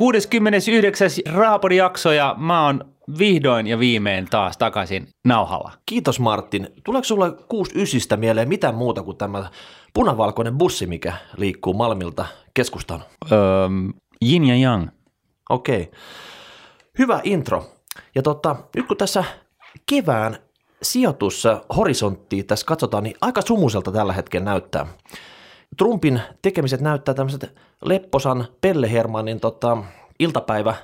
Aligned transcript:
Moi 0.00 0.12
moi! 0.12 0.20
69. 0.20 1.10
Raapodin 1.32 1.78
jakso 1.78 2.12
ja 2.12 2.34
mä 2.38 2.64
oon 2.64 2.84
vihdoin 3.18 3.66
ja 3.66 3.78
viimein 3.78 4.26
taas 4.30 4.56
takaisin 4.56 5.08
nauhalla. 5.24 5.72
Kiitos 5.86 6.20
Martin. 6.20 6.68
Tuleeko 6.84 7.04
sulle 7.04 7.32
69 7.48 8.20
mieleen 8.20 8.48
mitään 8.48 8.74
muuta 8.74 9.02
kuin 9.02 9.16
tämä 9.16 9.50
punavalkoinen 9.94 10.58
bussi, 10.58 10.86
mikä 10.86 11.12
liikkuu 11.36 11.74
Malmilta 11.74 12.26
keskustaan? 12.54 13.04
Öö, 13.32 13.68
yin 14.24 14.44
ja 14.44 14.56
yang. 14.56 14.88
Okei. 15.50 15.82
Okay. 15.82 16.00
Hyvä 16.98 17.20
intro. 17.24 17.66
Ja 18.14 18.22
totta, 18.22 18.56
nyt 18.76 18.86
kun 18.86 18.96
tässä 18.96 19.24
kevään 19.90 20.38
sijoitus 20.82 21.44
horisonttiin 21.76 22.46
tässä 22.46 22.66
katsotaan, 22.66 23.04
niin 23.04 23.16
aika 23.20 23.42
sumuselta 23.42 23.92
tällä 23.92 24.12
hetkellä 24.12 24.44
näyttää. 24.44 24.86
Trumpin 25.76 26.20
tekemiset 26.42 26.80
näyttää 26.80 27.14
tämmöiset 27.14 27.54
lepposan 27.84 28.46
Pelle 28.60 28.92
Hermanin 28.92 29.40
tota, 29.40 29.78
iltapäivä 30.18 30.74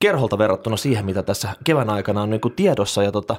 kerholta 0.00 0.38
verrattuna 0.38 0.76
siihen, 0.76 1.04
mitä 1.04 1.22
tässä 1.22 1.48
kevään 1.64 1.90
aikana 1.90 2.22
on 2.22 2.30
niin 2.30 2.40
kuin 2.40 2.54
tiedossa. 2.54 3.02
Ja 3.02 3.12
tota, 3.12 3.36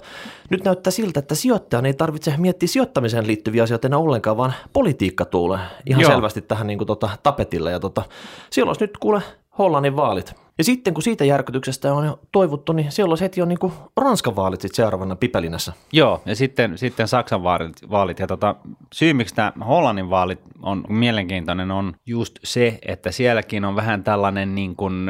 nyt 0.50 0.64
näyttää 0.64 0.92
siltä, 0.92 1.20
että 1.20 1.36
sijoittajan 1.36 1.86
ei 1.86 1.94
tarvitse 1.94 2.34
miettiä 2.38 2.68
sijoittamiseen 2.68 3.28
liittyviä 3.28 3.64
asioita 3.64 3.88
enää 3.88 4.00
ollenkaan, 4.00 4.38
vaan 4.38 4.54
politiikka 4.74 5.26
tulee 5.26 5.60
ihan 5.86 6.02
Joo. 6.02 6.12
selvästi 6.12 6.42
tähän 6.42 6.68
niin 6.68 6.78
kuin 6.78 6.88
tota, 6.88 7.10
tapetille. 7.24 7.72
Ja 7.72 7.80
tota, 7.80 8.04
siellä 8.50 8.70
olisi 8.70 8.84
nyt 8.84 8.98
kuule 8.98 9.22
Hollannin 9.58 9.96
vaalit. 9.96 10.34
Ja 10.58 10.64
sitten 10.64 10.94
kun 10.94 11.04
siitä 11.04 11.26
järkytyksestä 11.26 11.94
on 11.94 12.06
jo 12.06 12.20
toivottu, 12.32 12.74
niin 12.74 12.92
siellä 12.92 13.12
olisi 13.12 13.24
heti 13.24 13.40
jo 13.40 13.46
niin 13.46 13.58
Ranskan 13.98 14.36
vaalit 14.36 14.62
sitten 14.62 14.76
seuraavana 14.76 15.16
Pipelinässä. 15.16 15.74
Joo, 15.94 16.22
ja 16.26 16.36
sitten, 16.36 16.78
sitten 16.78 17.08
Saksan 17.08 17.44
vaalit. 17.44 17.90
vaalit. 17.90 18.20
Ja 18.20 18.28
tota, 18.28 18.56
syy, 18.94 19.14
miksi 19.14 19.36
tämä 19.36 19.54
Hollannin 19.68 20.10
vaalit 20.10 20.40
on 20.62 20.84
mielenkiintoinen, 20.90 21.72
on 21.72 21.94
just 22.06 22.40
se, 22.44 22.80
että 22.88 23.12
sielläkin 23.12 23.66
on 23.66 23.76
vähän 23.76 24.04
tällainen 24.04 24.56
niin 24.56 24.76
kuin 24.76 25.10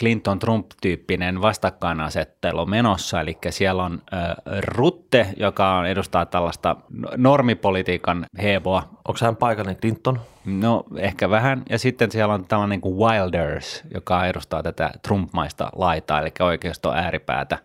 Clinton-Trump-tyyppinen 0.00 1.42
vastakkainasettelu 1.42 2.66
menossa. 2.66 3.20
Eli 3.20 3.38
siellä 3.50 3.84
on 3.84 4.02
äh, 4.12 4.34
Rutte, 4.60 5.26
joka 5.36 5.74
on, 5.74 5.86
edustaa 5.86 6.26
tällaista 6.26 6.76
normipolitiikan 7.16 8.26
heboa. 8.42 8.82
Onko 9.08 9.18
hän 9.22 9.36
paikallinen 9.36 9.80
Clinton? 9.80 10.20
No 10.48 10.84
ehkä 10.96 11.30
vähän. 11.30 11.62
Ja 11.70 11.78
sitten 11.78 12.10
siellä 12.10 12.34
on 12.34 12.44
tällainen 12.44 12.80
kuin 12.80 12.96
Wilders, 12.96 13.82
joka 13.94 14.26
edustaa 14.26 14.62
tätä 14.62 14.90
Trump-maista 15.02 15.70
laitaa, 15.76 16.20
eli 16.20 16.32
oikeisto 16.40 16.92
ääripäätä. 16.92 17.58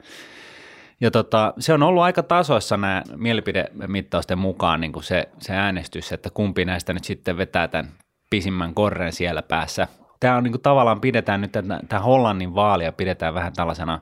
Ja 1.01 1.11
tota, 1.11 1.53
se 1.59 1.73
on 1.73 1.83
ollut 1.83 2.03
aika 2.03 2.23
tasoissa 2.23 2.77
nämä 2.77 3.03
mielipidemittausten 3.15 4.37
mukaan 4.37 4.81
niin 4.81 4.91
kuin 4.91 5.03
se, 5.03 5.29
se 5.39 5.53
äänestys, 5.53 6.11
että 6.11 6.29
kumpi 6.29 6.65
näistä 6.65 6.93
nyt 6.93 7.03
sitten 7.03 7.37
vetää 7.37 7.67
tämän 7.67 7.91
pisimmän 8.29 8.73
korren 8.73 9.11
siellä 9.11 9.41
päässä. 9.41 9.87
Tämä 10.19 10.35
on 10.35 10.43
niin 10.43 10.51
kuin 10.51 10.61
tavallaan 10.61 11.01
pidetään 11.01 11.41
nyt, 11.41 11.51
tämä 11.89 12.01
Hollannin 12.01 12.55
vaalia 12.55 12.91
pidetään 12.91 13.33
vähän 13.33 13.53
tällaisena 13.53 13.99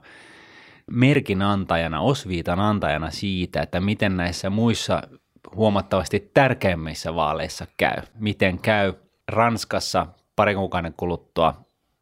merkin 0.91 1.41
antajana, 1.41 2.01
osviitan 2.01 2.59
antajana 2.59 3.09
siitä, 3.09 3.61
että 3.61 3.79
miten 3.79 4.17
näissä 4.17 4.49
muissa 4.49 5.01
huomattavasti 5.56 6.31
tärkeimmissä 6.34 7.16
vaaleissa 7.16 7.66
käy. 7.78 8.02
Miten 8.20 8.59
käy 8.59 8.94
Ranskassa 9.28 10.08
pari 10.36 10.56
kuukauden 10.56 10.94
kuluttua 10.97 11.53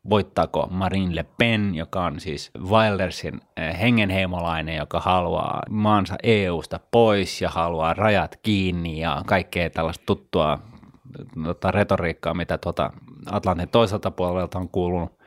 voittaako 0.09 0.68
Marine 0.72 1.16
Le 1.16 1.26
Pen, 1.38 1.76
joka 1.76 2.06
on 2.06 2.20
siis 2.20 2.52
Wildersin 2.70 3.42
eh, 3.58 3.80
hengenheimolainen, 3.80 4.76
joka 4.76 4.99
haluaa 4.99 5.64
maansa 5.70 6.16
EUsta 6.23 6.80
pois 6.92 7.42
ja 7.42 7.49
haluaa 7.49 7.94
rajat 7.94 8.39
kiinni 8.44 8.99
ja 8.99 9.23
kaikkea 9.26 9.70
tällaista 9.70 10.04
tuttua 10.05 10.60
tota, 11.44 11.72
retoriikkaa, 11.72 12.33
mitä 12.33 12.58
tuota 12.58 12.92
Atlantin 13.32 13.70
toiselta 13.70 14.11
puolelta 14.11 14.60
on 14.60 14.70
kuulunut. 14.70 15.18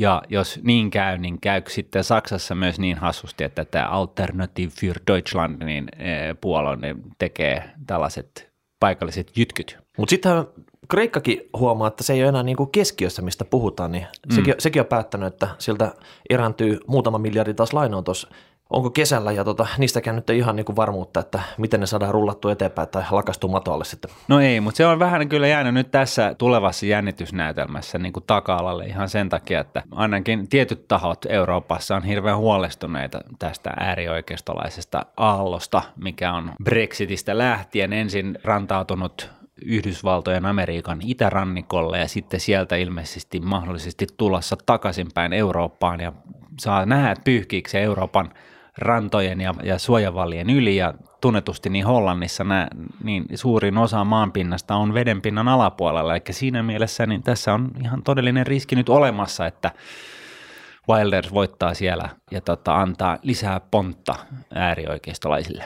Ja 0.00 0.22
jos 0.28 0.60
niin 0.62 0.90
käy, 0.90 1.18
niin 1.18 1.40
käy 1.40 1.62
sitten 1.68 2.04
Saksassa 2.04 2.54
myös 2.54 2.78
niin 2.78 2.96
hassusti, 2.96 3.44
että 3.44 3.64
tämä 3.64 3.88
Alternative 3.88 4.70
für 4.80 4.94
Deutschland 5.06 5.64
niin 5.64 5.88
eh, 5.98 6.36
puolue 6.40 6.76
niin 6.76 7.02
tekee 7.18 7.70
tällaiset 7.86 8.50
paikalliset 8.80 9.36
jytkyt. 9.36 9.78
Mutta 9.98 10.10
sitten 10.10 10.32
Kreikkakin 10.88 11.40
huomaa, 11.58 11.88
että 11.88 12.04
se 12.04 12.12
ei 12.12 12.22
ole 12.22 12.28
enää 12.28 12.42
niin 12.42 12.56
kuin 12.56 12.70
keskiössä, 12.70 13.22
mistä 13.22 13.44
puhutaan, 13.44 13.92
niin 13.92 14.06
mm. 14.28 14.34
sekin, 14.34 14.54
sekin 14.58 14.82
on 14.82 14.86
päättänyt, 14.86 15.32
että 15.32 15.48
siltä 15.58 15.94
erääntyy 16.30 16.80
muutama 16.86 17.18
miljardi 17.18 17.54
taas 17.54 17.72
lainoa 17.72 18.02
tuossa 18.02 18.28
onko 18.70 18.90
kesällä 18.90 19.32
ja 19.32 19.44
tota, 19.44 19.66
niistäkään 19.78 20.16
nyt 20.16 20.30
ei 20.30 20.38
ihan 20.38 20.56
niin 20.56 20.64
kuin 20.66 20.76
varmuutta, 20.76 21.20
että 21.20 21.42
miten 21.58 21.80
ne 21.80 21.86
saadaan 21.86 22.14
rullattua 22.14 22.52
eteenpäin 22.52 22.88
tai 22.88 23.02
lakastua 23.10 23.50
matoalle 23.50 23.84
sitten. 23.84 24.10
No 24.28 24.40
ei, 24.40 24.60
mutta 24.60 24.76
se 24.76 24.86
on 24.86 24.98
vähän 24.98 25.28
kyllä 25.28 25.46
jäänyt 25.46 25.74
nyt 25.74 25.90
tässä 25.90 26.34
tulevassa 26.38 26.86
jännitysnäytelmässä 26.86 27.98
niin 27.98 28.12
kuin 28.12 28.24
taka-alalle 28.26 28.86
ihan 28.86 29.08
sen 29.08 29.28
takia, 29.28 29.60
että 29.60 29.82
ainakin 29.90 30.48
tietyt 30.48 30.88
tahot 30.88 31.26
Euroopassa 31.28 31.96
on 31.96 32.04
hirveän 32.04 32.36
huolestuneita 32.36 33.20
tästä 33.38 33.70
äärioikeistolaisesta 33.80 35.06
aallosta, 35.16 35.82
mikä 35.96 36.32
on 36.32 36.52
Brexitistä 36.64 37.38
lähtien 37.38 37.92
ensin 37.92 38.38
rantautunut 38.44 39.30
Yhdysvaltojen 39.64 40.46
Amerikan 40.46 40.98
itärannikolle 41.04 41.98
ja 41.98 42.08
sitten 42.08 42.40
sieltä 42.40 42.76
ilmeisesti 42.76 43.40
mahdollisesti 43.40 44.06
tulossa 44.16 44.56
takaisinpäin 44.66 45.32
Eurooppaan 45.32 46.00
ja 46.00 46.12
saa 46.60 46.86
nähdä, 46.86 47.10
että 47.10 47.24
pyyhkiikö 47.24 47.70
se 47.70 47.82
Euroopan 47.82 48.30
rantojen 48.80 49.40
ja, 49.40 49.54
ja 49.62 49.78
suojavallien 49.78 50.50
yli 50.50 50.76
ja 50.76 50.94
tunnetusti 51.20 51.70
niin 51.70 51.86
Hollannissa 51.86 52.44
nää, 52.44 52.68
niin 53.04 53.24
suurin 53.34 53.78
osa 53.78 54.04
maanpinnasta 54.04 54.76
on 54.76 54.94
vedenpinnan 54.94 55.48
alapuolella, 55.48 56.16
eli 56.16 56.22
siinä 56.30 56.62
mielessä 56.62 57.06
niin 57.06 57.22
tässä 57.22 57.54
on 57.54 57.70
ihan 57.84 58.02
todellinen 58.02 58.46
riski 58.46 58.76
nyt 58.76 58.88
olemassa, 58.88 59.46
että 59.46 59.70
Wilders 60.88 61.34
voittaa 61.34 61.74
siellä 61.74 62.08
ja 62.30 62.40
tota, 62.40 62.80
antaa 62.80 63.18
lisää 63.22 63.60
pontta 63.70 64.14
äärioikeistolaisille 64.54 65.64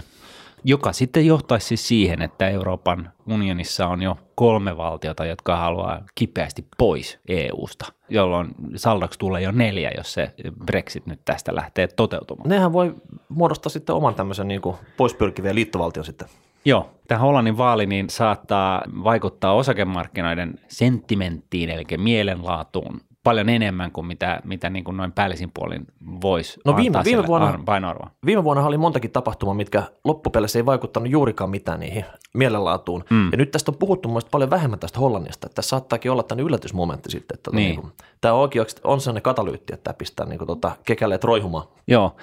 joka 0.65 0.93
sitten 0.93 1.27
johtaisi 1.27 1.67
siis 1.67 1.89
siihen, 1.89 2.23
että 2.23 2.49
Euroopan 2.49 3.13
unionissa 3.31 3.87
on 3.87 4.03
jo 4.03 4.19
kolme 4.35 4.77
valtiota, 4.77 5.27
jotka 5.27 5.57
haluaa 5.57 6.03
kipeästi 6.15 6.67
pois 6.79 7.19
EUsta, 7.29 7.93
jolloin 8.09 8.49
saldoksi 8.77 9.19
tulee 9.19 9.43
jo 9.43 9.53
neljä, 9.53 9.91
jos 9.97 10.13
se 10.13 10.35
Brexit 10.67 11.07
nyt 11.07 11.21
tästä 11.25 11.55
lähtee 11.55 11.87
toteutumaan. 11.87 12.49
Nehän 12.49 12.73
voi 12.73 12.95
muodostaa 13.29 13.71
sitten 13.71 13.95
oman 13.95 14.15
tämmöisen 14.15 14.49
niin 14.49 14.61
kuin 14.61 14.77
poispyrkivien 14.97 15.55
liittovaltion 15.55 16.05
sitten. 16.05 16.29
Joo, 16.65 16.91
tämä 17.09 17.19
Hollannin 17.19 17.59
vaali 17.59 17.87
niin 17.87 18.11
saattaa 18.11 18.83
vaikuttaa 19.05 19.55
osakemarkkinoiden 19.55 20.55
sentimenttiin, 20.69 21.71
eli 21.71 21.85
mielenlaatuun 21.97 23.01
paljon 23.25 23.49
enemmän 23.49 23.93
kuin 23.93 24.07
mitä, 24.07 24.41
mitä 24.45 24.71
niin 24.71 24.85
kuin 24.85 24.97
noin 24.97 25.13
päällisin 25.13 25.51
puolin 25.55 25.87
voisi 26.21 26.61
no 26.65 26.77
viime, 26.77 27.01
viime 27.05 27.27
vuonna, 27.27 27.61
painoarvoa. 27.65 28.11
Viime 28.27 28.45
vuonna 28.45 28.67
oli 28.67 28.79
montakin 28.79 29.11
tapahtumaa, 29.11 29.55
mitkä 29.55 29.83
loppupeleissä 30.05 30.59
ei 30.59 30.67
vaikuttanut 30.67 31.11
juurikaan 31.11 31.51
mitään 31.51 31.81
niihin 31.81 32.05
mielenlaatuun. 32.35 33.05
Mm. 33.11 33.29
Ja 33.33 33.39
nyt 33.39 33.51
tästä 33.51 33.71
on 33.71 33.79
puhuttu 33.79 34.09
mun 34.09 34.23
paljon 34.31 34.51
vähemmän 34.51 34.79
tästä 34.79 34.99
Hollannista, 34.99 35.47
että 35.47 35.55
tässä 35.55 35.69
saattaakin 35.69 36.11
olla 36.11 36.23
tämän 36.23 36.45
yllätysmomentti 36.45 37.11
sitten. 37.11 37.35
Että 37.35 37.51
niin. 37.51 37.69
Niin 37.69 37.81
kuin, 37.81 37.93
tämä 38.21 38.35
oikeasti 38.35 38.81
on 38.85 39.01
sellainen 39.01 39.23
katalyytti, 39.23 39.75
että 39.75 39.85
tämä 39.85 39.95
pistää 39.95 40.27
niin 40.27 40.39
kuin, 40.39 40.49
tota, 40.49 40.73
kekäleet 40.87 41.25
roihumaan. 41.25 41.67
Joo, 41.87 42.17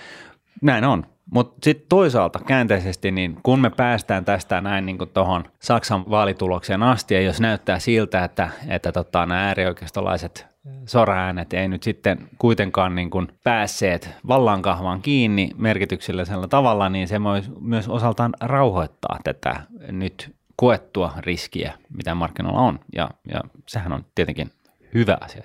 näin 0.61 0.83
on. 0.83 1.05
Mutta 1.33 1.55
sitten 1.63 1.85
toisaalta 1.89 2.39
käänteisesti, 2.39 3.11
niin 3.11 3.37
kun 3.43 3.59
me 3.59 3.69
päästään 3.69 4.25
tästä 4.25 4.61
näin 4.61 4.85
niin 4.85 4.97
tuohon 5.13 5.43
Saksan 5.59 6.09
vaalitulokseen 6.09 6.83
asti, 6.83 7.13
ja 7.13 7.21
jos 7.21 7.41
näyttää 7.41 7.79
siltä, 7.79 8.23
että, 8.23 8.49
että 8.67 8.91
tota, 8.91 9.25
nämä 9.25 9.47
äärioikeistolaiset 9.47 10.50
soraäänet 10.85 11.53
ei 11.53 11.67
nyt 11.67 11.83
sitten 11.83 12.29
kuitenkaan 12.37 12.95
niin 12.95 13.09
kuin 13.09 13.27
päässeet 13.43 14.09
vallankahvaan 14.27 15.01
kiinni 15.01 15.49
merkityksellisellä 15.57 16.47
tavalla, 16.47 16.89
niin 16.89 17.07
se 17.07 17.23
voi 17.23 17.41
myös 17.59 17.89
osaltaan 17.89 18.33
rauhoittaa 18.41 19.19
tätä 19.23 19.61
nyt 19.91 20.35
koettua 20.55 21.13
riskiä, 21.17 21.73
mitä 21.97 22.15
markkinoilla 22.15 22.59
on. 22.59 22.79
Ja, 22.95 23.09
ja 23.33 23.41
sehän 23.67 23.93
on 23.93 24.05
tietenkin 24.15 24.51
hyvä 24.93 25.17
asia. 25.21 25.43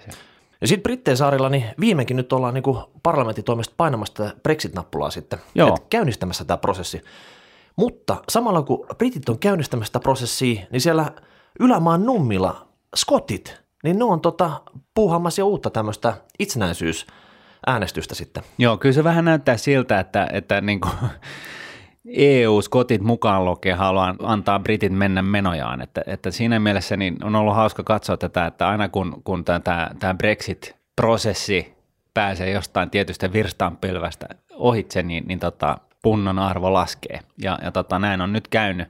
Ja 0.60 0.66
sitten 0.66 0.82
Britteen 0.82 1.16
saarilla, 1.16 1.48
niin 1.48 1.64
viimeinkin 1.80 2.16
nyt 2.16 2.32
ollaan 2.32 2.54
niin 2.54 2.64
parlamentin 3.02 3.44
toimesta 3.44 3.74
painamassa 3.76 4.30
Brexit-nappulaa 4.42 5.10
sitten, 5.10 5.38
Joo. 5.54 5.68
Et 5.68 5.86
käynnistämässä 5.90 6.44
tämä 6.44 6.56
prosessi. 6.56 7.02
Mutta 7.76 8.22
samalla 8.28 8.62
kun 8.62 8.86
britit 8.98 9.28
on 9.28 9.38
käynnistämässä 9.38 9.92
tätä 9.92 10.02
prosessia, 10.02 10.62
niin 10.70 10.80
siellä 10.80 11.12
ylämaan 11.60 12.06
nummilla 12.06 12.66
skotit, 12.96 13.65
niin 13.86 13.98
ne 13.98 14.04
on 14.04 14.20
tota, 14.20 14.60
puuhamassa 14.94 15.40
jo 15.40 15.46
uutta 15.46 15.70
tämmöistä 15.70 16.14
itsenäisyys 16.38 17.06
äänestystä 17.66 18.14
sitten. 18.14 18.42
Joo, 18.58 18.76
kyllä 18.76 18.92
se 18.92 19.04
vähän 19.04 19.24
näyttää 19.24 19.56
siltä, 19.56 20.00
että, 20.00 20.28
että 20.32 20.60
niin 20.60 20.80
kuin 20.80 20.94
EU-skotit 22.08 23.00
mukaan 23.02 23.44
lukee 23.44 23.72
haluaa 23.72 24.14
antaa 24.22 24.58
britit 24.58 24.92
mennä 24.92 25.22
menojaan. 25.22 25.82
Että, 25.82 26.02
että 26.06 26.30
siinä 26.30 26.58
mielessä 26.58 26.96
niin 26.96 27.24
on 27.24 27.36
ollut 27.36 27.54
hauska 27.54 27.82
katsoa 27.82 28.16
tätä, 28.16 28.46
että 28.46 28.68
aina 28.68 28.88
kun, 28.88 29.22
kun 29.24 29.44
tämä, 29.44 29.60
tämä 29.98 30.14
Brexit-prosessi 30.14 31.76
pääsee 32.14 32.50
jostain 32.50 32.90
tietystä 32.90 33.32
virstaanpylvästä 33.32 34.26
ohitse, 34.54 35.02
niin, 35.02 35.24
niin 35.26 35.38
tota, 35.38 35.78
punnan 36.02 36.38
arvo 36.38 36.72
laskee. 36.72 37.20
Ja, 37.42 37.58
ja 37.62 37.72
tota, 37.72 37.98
näin 37.98 38.20
on 38.20 38.32
nyt 38.32 38.48
käynyt. 38.48 38.88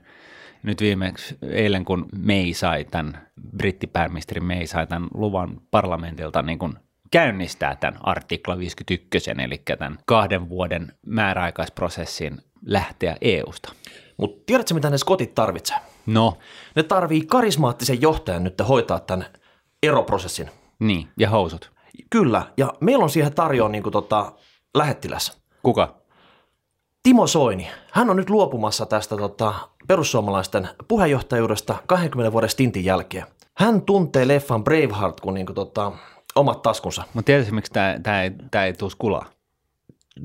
Nyt 0.67 0.81
viimeksi 0.81 1.37
eilen, 1.41 1.85
kun 1.85 2.05
May 2.25 2.53
sai 2.53 2.85
tämän, 2.85 3.27
brittipääministeri 3.57 4.41
May 4.41 4.67
sai 4.67 4.87
tämän 4.87 5.09
luvan 5.13 5.61
parlamentilta 5.71 6.41
niin 6.41 6.59
kuin 6.59 6.73
käynnistää 7.11 7.75
tämän 7.75 7.99
artikla 8.03 8.57
51, 8.57 9.31
eli 9.31 9.61
tämän 9.77 9.97
kahden 10.05 10.49
vuoden 10.49 10.93
määräaikaisprosessin 11.05 12.37
lähteä 12.65 13.17
EUsta. 13.21 13.73
Mutta 14.17 14.43
tiedätkö, 14.45 14.73
mitä 14.73 14.89
ne 14.89 14.97
skotit 14.97 15.35
tarvitsee? 15.35 15.77
No, 16.05 16.37
Ne 16.75 16.83
tarvii 16.83 17.21
karismaattisen 17.21 18.01
johtajan 18.01 18.43
nyt 18.43 18.61
hoitaa 18.67 18.99
tämän 18.99 19.25
eroprosessin. 19.83 20.49
niin, 20.79 21.07
ja 21.19 21.29
housut. 21.29 21.71
Kyllä, 22.09 22.43
ja 22.57 22.73
meillä 22.79 23.03
on 23.03 23.09
siihen 23.09 23.33
tarjoa 23.33 23.69
niin 23.69 23.83
tota, 23.91 24.31
lähettiläs. 24.75 25.37
Kuka? 25.63 25.95
Timo 27.07 27.27
Soini, 27.27 27.67
hän 27.91 28.09
on 28.09 28.15
nyt 28.15 28.29
luopumassa 28.29 28.85
tästä 28.85 29.17
tota, 29.17 29.53
perussuomalaisten 29.87 30.69
puheenjohtajuudesta 30.87 31.75
20 31.87 32.31
vuoden 32.31 32.49
stintin 32.49 32.85
jälkeen. 32.85 33.25
Hän 33.57 33.81
tuntee 33.81 34.27
leffan 34.27 34.63
Braveheart 34.63 35.21
kuin, 35.21 35.33
niin 35.33 35.45
kuin 35.45 35.55
tota, 35.55 35.91
omat 36.35 36.61
taskunsa. 36.61 37.03
Mutta 37.13 37.25
tiedätkö, 37.25 37.53
miksi 37.53 37.71
tämä 38.03 38.23
ei, 38.23 38.31
tää 38.51 38.65
ei 38.65 38.73
tuu 38.73 38.89
kulaa? 38.97 39.25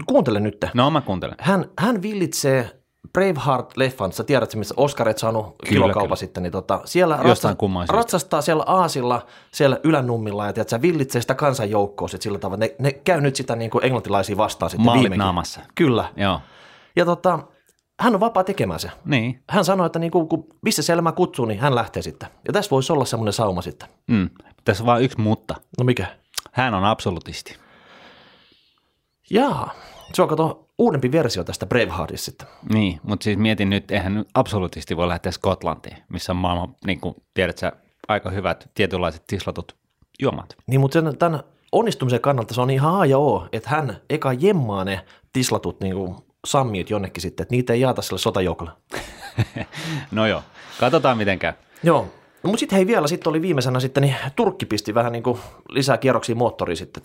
Kuuntele 0.07 0.41
nyt. 0.41 0.65
No, 0.75 0.91
mä 0.91 1.01
kuuntelen. 1.01 1.35
Hän, 1.39 1.65
hän 1.79 2.03
villitsee 2.03 2.71
Braveheart-leffan, 3.19 4.13
sä 4.13 4.25
tiedät, 4.25 4.55
missä 4.55 4.75
Oscarit 4.77 5.19
saanut 5.19 5.47
Kyllä, 5.47 5.57
kilokaupa 5.69 6.07
kyllä. 6.07 6.17
sitten, 6.17 6.43
niin 6.43 6.53
tota, 6.53 6.81
siellä 6.85 7.19
syystä. 7.27 7.57
ratsastaa 7.89 8.43
siellä 8.43 8.65
aasilla, 8.67 9.27
siellä 9.53 9.81
ylänummilla 9.85 10.47
ja 10.47 10.53
tiedät, 10.53 10.69
sä 10.69 10.83
villitsee 10.83 11.21
sitä 11.21 11.35
kansanjoukkoa 11.35 12.09
sit 12.09 12.23
sillä 12.23 12.39
tavalla. 12.39 12.61
Ne, 12.61 12.75
ne 12.79 12.93
käy 12.93 13.21
nyt 13.21 13.37
sitä 13.37 13.57
niin 13.57 13.71
kuin 13.71 13.85
englantilaisia 13.85 14.37
vastaan 14.37 14.71
sitten 14.71 14.85
Maalit 14.85 15.17
naamassa. 15.17 15.61
Kyllä. 15.75 16.05
Joo. 16.17 16.41
Ja 16.97 17.05
tota, 17.05 17.39
hän 18.01 18.15
on 18.15 18.21
vapaa 18.21 18.45
tekemään 18.45 18.81
se. 18.81 18.91
Niin. 19.05 19.43
Hän 19.51 19.65
sanoi, 19.65 19.87
että 19.87 19.99
niin 19.99 20.11
kuin, 20.13 20.29
kun 20.29 20.47
missä 20.63 20.83
se 20.83 20.93
elämä 20.93 21.13
kutsuu, 21.13 21.45
niin 21.45 21.61
hän 21.61 21.75
lähtee 21.75 22.03
sitten. 22.03 22.29
Ja 22.47 22.53
tässä 22.53 22.71
voisi 22.71 22.93
olla 22.93 23.05
semmoinen 23.05 23.33
sauma 23.33 23.63
sitten. 23.63 23.89
Mm. 24.07 24.31
Tässä 24.65 24.83
on 24.83 24.87
vaan 24.87 25.03
yksi 25.03 25.21
mutta. 25.21 25.55
No 25.79 25.85
mikä? 25.85 26.07
Hän 26.53 26.75
on 26.75 26.85
absolutisti. 26.85 27.57
Jaa. 29.31 29.75
Se 30.15 30.23
on 30.23 30.29
kato 30.29 30.69
uudempi 30.79 31.13
versio 31.13 31.45
tästä 31.45 31.67
Braveheartista 31.67 32.25
sitten. 32.25 32.49
Niin, 32.73 33.01
mutta 33.03 33.25
siis 33.25 33.39
mietin 33.39 33.71
nyt, 33.71 33.91
eihän 33.91 34.25
absolutisti 34.35 34.97
voi 34.97 35.09
lähteä 35.09 35.33
Skotlantiin, 35.33 35.97
missä 36.09 36.33
on 36.33 36.37
maailman, 36.37 36.77
niin 36.87 37.01
kuin 37.01 37.15
tiedät 37.35 37.59
sä, 37.59 37.73
aika 38.09 38.31
hyvät 38.31 38.71
tietynlaiset 38.75 39.23
tislatut 39.27 39.77
juomat. 40.23 40.57
Niin, 40.67 40.81
mutta 40.81 40.93
sen, 40.93 41.19
tämän 41.19 41.43
onnistumisen 41.73 42.21
kannalta 42.21 42.55
se 42.55 42.61
on 42.61 42.71
ihan 42.71 42.95
A 42.95 43.07
ja 43.07 43.19
O, 43.19 43.49
että 43.53 43.71
hän 43.71 43.97
eka 44.11 44.33
jemmaa 44.33 44.85
ne 44.85 45.05
tislatut 45.33 45.81
niin 45.81 45.95
kuin 45.95 46.17
sammiot 46.47 46.91
jonnekin 46.91 47.23
sitten, 47.23 47.45
että 47.45 47.55
niitä 47.55 47.73
ei 47.73 47.81
jaata 47.81 48.03
sille 48.03 48.19
sotajoukolle. 48.19 48.73
No 50.11 50.27
joo, 50.27 50.43
katsotaan 50.81 51.19
miten 51.19 51.39
käy. 51.39 51.53
Joo. 51.83 52.09
No, 52.43 52.49
mutta 52.49 52.61
sitten 52.61 52.77
hei 52.77 52.87
vielä, 52.87 53.07
sitten 53.07 53.31
oli 53.31 53.43
viimeisenä 53.43 53.81
sitten, 53.81 54.01
niin 54.03 54.17
Turkki 54.37 54.67
pisti 54.67 54.95
vähän 54.95 55.13
niin 55.13 55.23
kuin 55.23 55.39
lisää 55.69 55.99
kierroksia 55.99 56.35
moottoriin 56.35 56.77
sitten. 56.77 57.03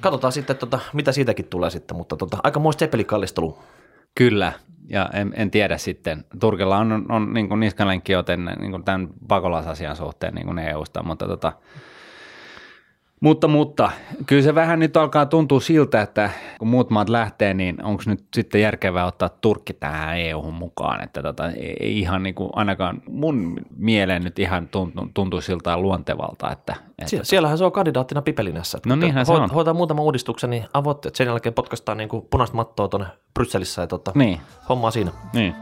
Katsotaan 0.00 0.32
sitten, 0.32 0.56
tota, 0.56 0.78
mitä 0.92 1.12
siitäkin 1.12 1.44
tulee 1.44 1.70
sitten, 1.70 1.96
mutta 1.96 2.16
tota, 2.16 2.38
aika 2.42 2.60
muista 2.60 2.80
sepelikallistelua. 2.80 3.62
Kyllä, 4.14 4.52
ja 4.88 5.10
en, 5.12 5.32
en 5.36 5.50
tiedä 5.50 5.78
sitten. 5.78 6.24
Turkilla 6.40 6.78
on, 6.78 6.92
on, 6.92 7.06
on 7.08 7.34
niin 7.34 7.48
kuin 7.48 7.60
niskalenkki 7.60 8.12
joten 8.12 8.44
niin 8.60 8.70
kuin 8.70 8.84
tämän 8.84 9.08
pakolaisasian 9.28 9.96
suhteen 9.96 10.34
niin 10.34 10.46
kuin 10.46 10.58
EUsta, 10.58 11.02
mutta 11.02 11.26
tota, 11.26 11.52
mutta, 13.20 13.48
mutta 13.48 13.90
kyllä 14.26 14.42
se 14.42 14.54
vähän 14.54 14.78
nyt 14.78 14.96
alkaa 14.96 15.26
tuntua 15.26 15.60
siltä, 15.60 16.02
että 16.02 16.30
kun 16.58 16.68
muut 16.68 16.90
maat 16.90 17.08
lähtee, 17.08 17.54
niin 17.54 17.84
onko 17.84 18.02
nyt 18.06 18.24
sitten 18.34 18.60
järkevää 18.60 19.06
ottaa 19.06 19.28
Turkki 19.28 19.72
tähän 19.72 20.18
EU-hun 20.18 20.54
mukaan, 20.54 21.04
että 21.04 21.22
tota, 21.22 21.50
ei 21.80 21.98
ihan 21.98 22.22
niin 22.22 22.34
kuin 22.34 22.50
ainakaan 22.52 23.02
mun 23.08 23.56
mieleen 23.76 24.24
nyt 24.24 24.38
ihan 24.38 24.68
tuntuu, 24.68 25.06
tuntuu 25.14 25.40
siltä 25.40 25.76
luontevalta, 25.78 26.52
että, 26.52 26.76
että 26.98 27.10
Sie- 27.10 27.20
siellähän 27.24 27.58
se 27.58 27.64
on 27.64 27.72
kandidaattina 27.72 28.22
Pipelinässä. 28.22 28.78
No 28.86 28.96
niinhän 28.96 29.26
se 29.26 29.32
on. 29.32 29.50
Hoitaa 29.50 29.74
muutaman 29.74 30.04
uudistuksen, 30.04 30.50
niin 30.50 30.64
avot, 30.72 31.06
että 31.06 31.16
sen 31.16 31.26
jälkeen 31.26 31.54
potkastaa 31.54 31.94
niin 31.94 32.08
kuin 32.08 32.26
punaista 32.30 32.56
mattoa 32.56 32.88
tuonne 32.88 33.06
Brysselissä 33.34 33.82
ja 33.82 33.86
tota, 33.86 34.12
niin, 34.14 34.40
hommaa 34.68 34.90
siinä. 34.90 35.10
niin. 35.34 35.54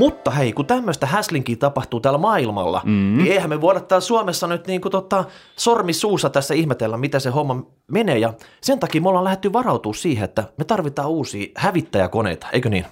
Mutta 0.00 0.30
hei, 0.30 0.52
kun 0.52 0.66
tämmöistä 0.66 1.06
häslinkiä 1.06 1.56
tapahtuu 1.56 2.00
täällä 2.00 2.18
maailmalla, 2.18 2.80
mm. 2.84 3.18
niin 3.18 3.32
eihän 3.32 3.50
me 3.50 3.60
voida 3.60 3.80
täällä 3.80 4.00
Suomessa 4.00 4.46
nyt 4.46 4.66
niin 4.66 4.80
kuin 4.80 4.92
tota, 4.92 5.24
sormi 5.56 5.92
suussa 5.92 6.30
tässä 6.30 6.54
ihmetellä, 6.54 6.96
mitä 6.96 7.18
se 7.18 7.30
homma 7.30 7.62
menee. 7.92 8.18
Ja 8.18 8.32
sen 8.60 8.78
takia 8.78 9.00
me 9.00 9.08
ollaan 9.08 9.24
lähdetty 9.24 9.52
varautua 9.52 9.94
siihen, 9.94 10.24
että 10.24 10.44
me 10.56 10.64
tarvitaan 10.64 11.08
uusia 11.08 11.46
hävittäjäkoneita, 11.56 12.46
eikö 12.52 12.68
niin? 12.68 12.86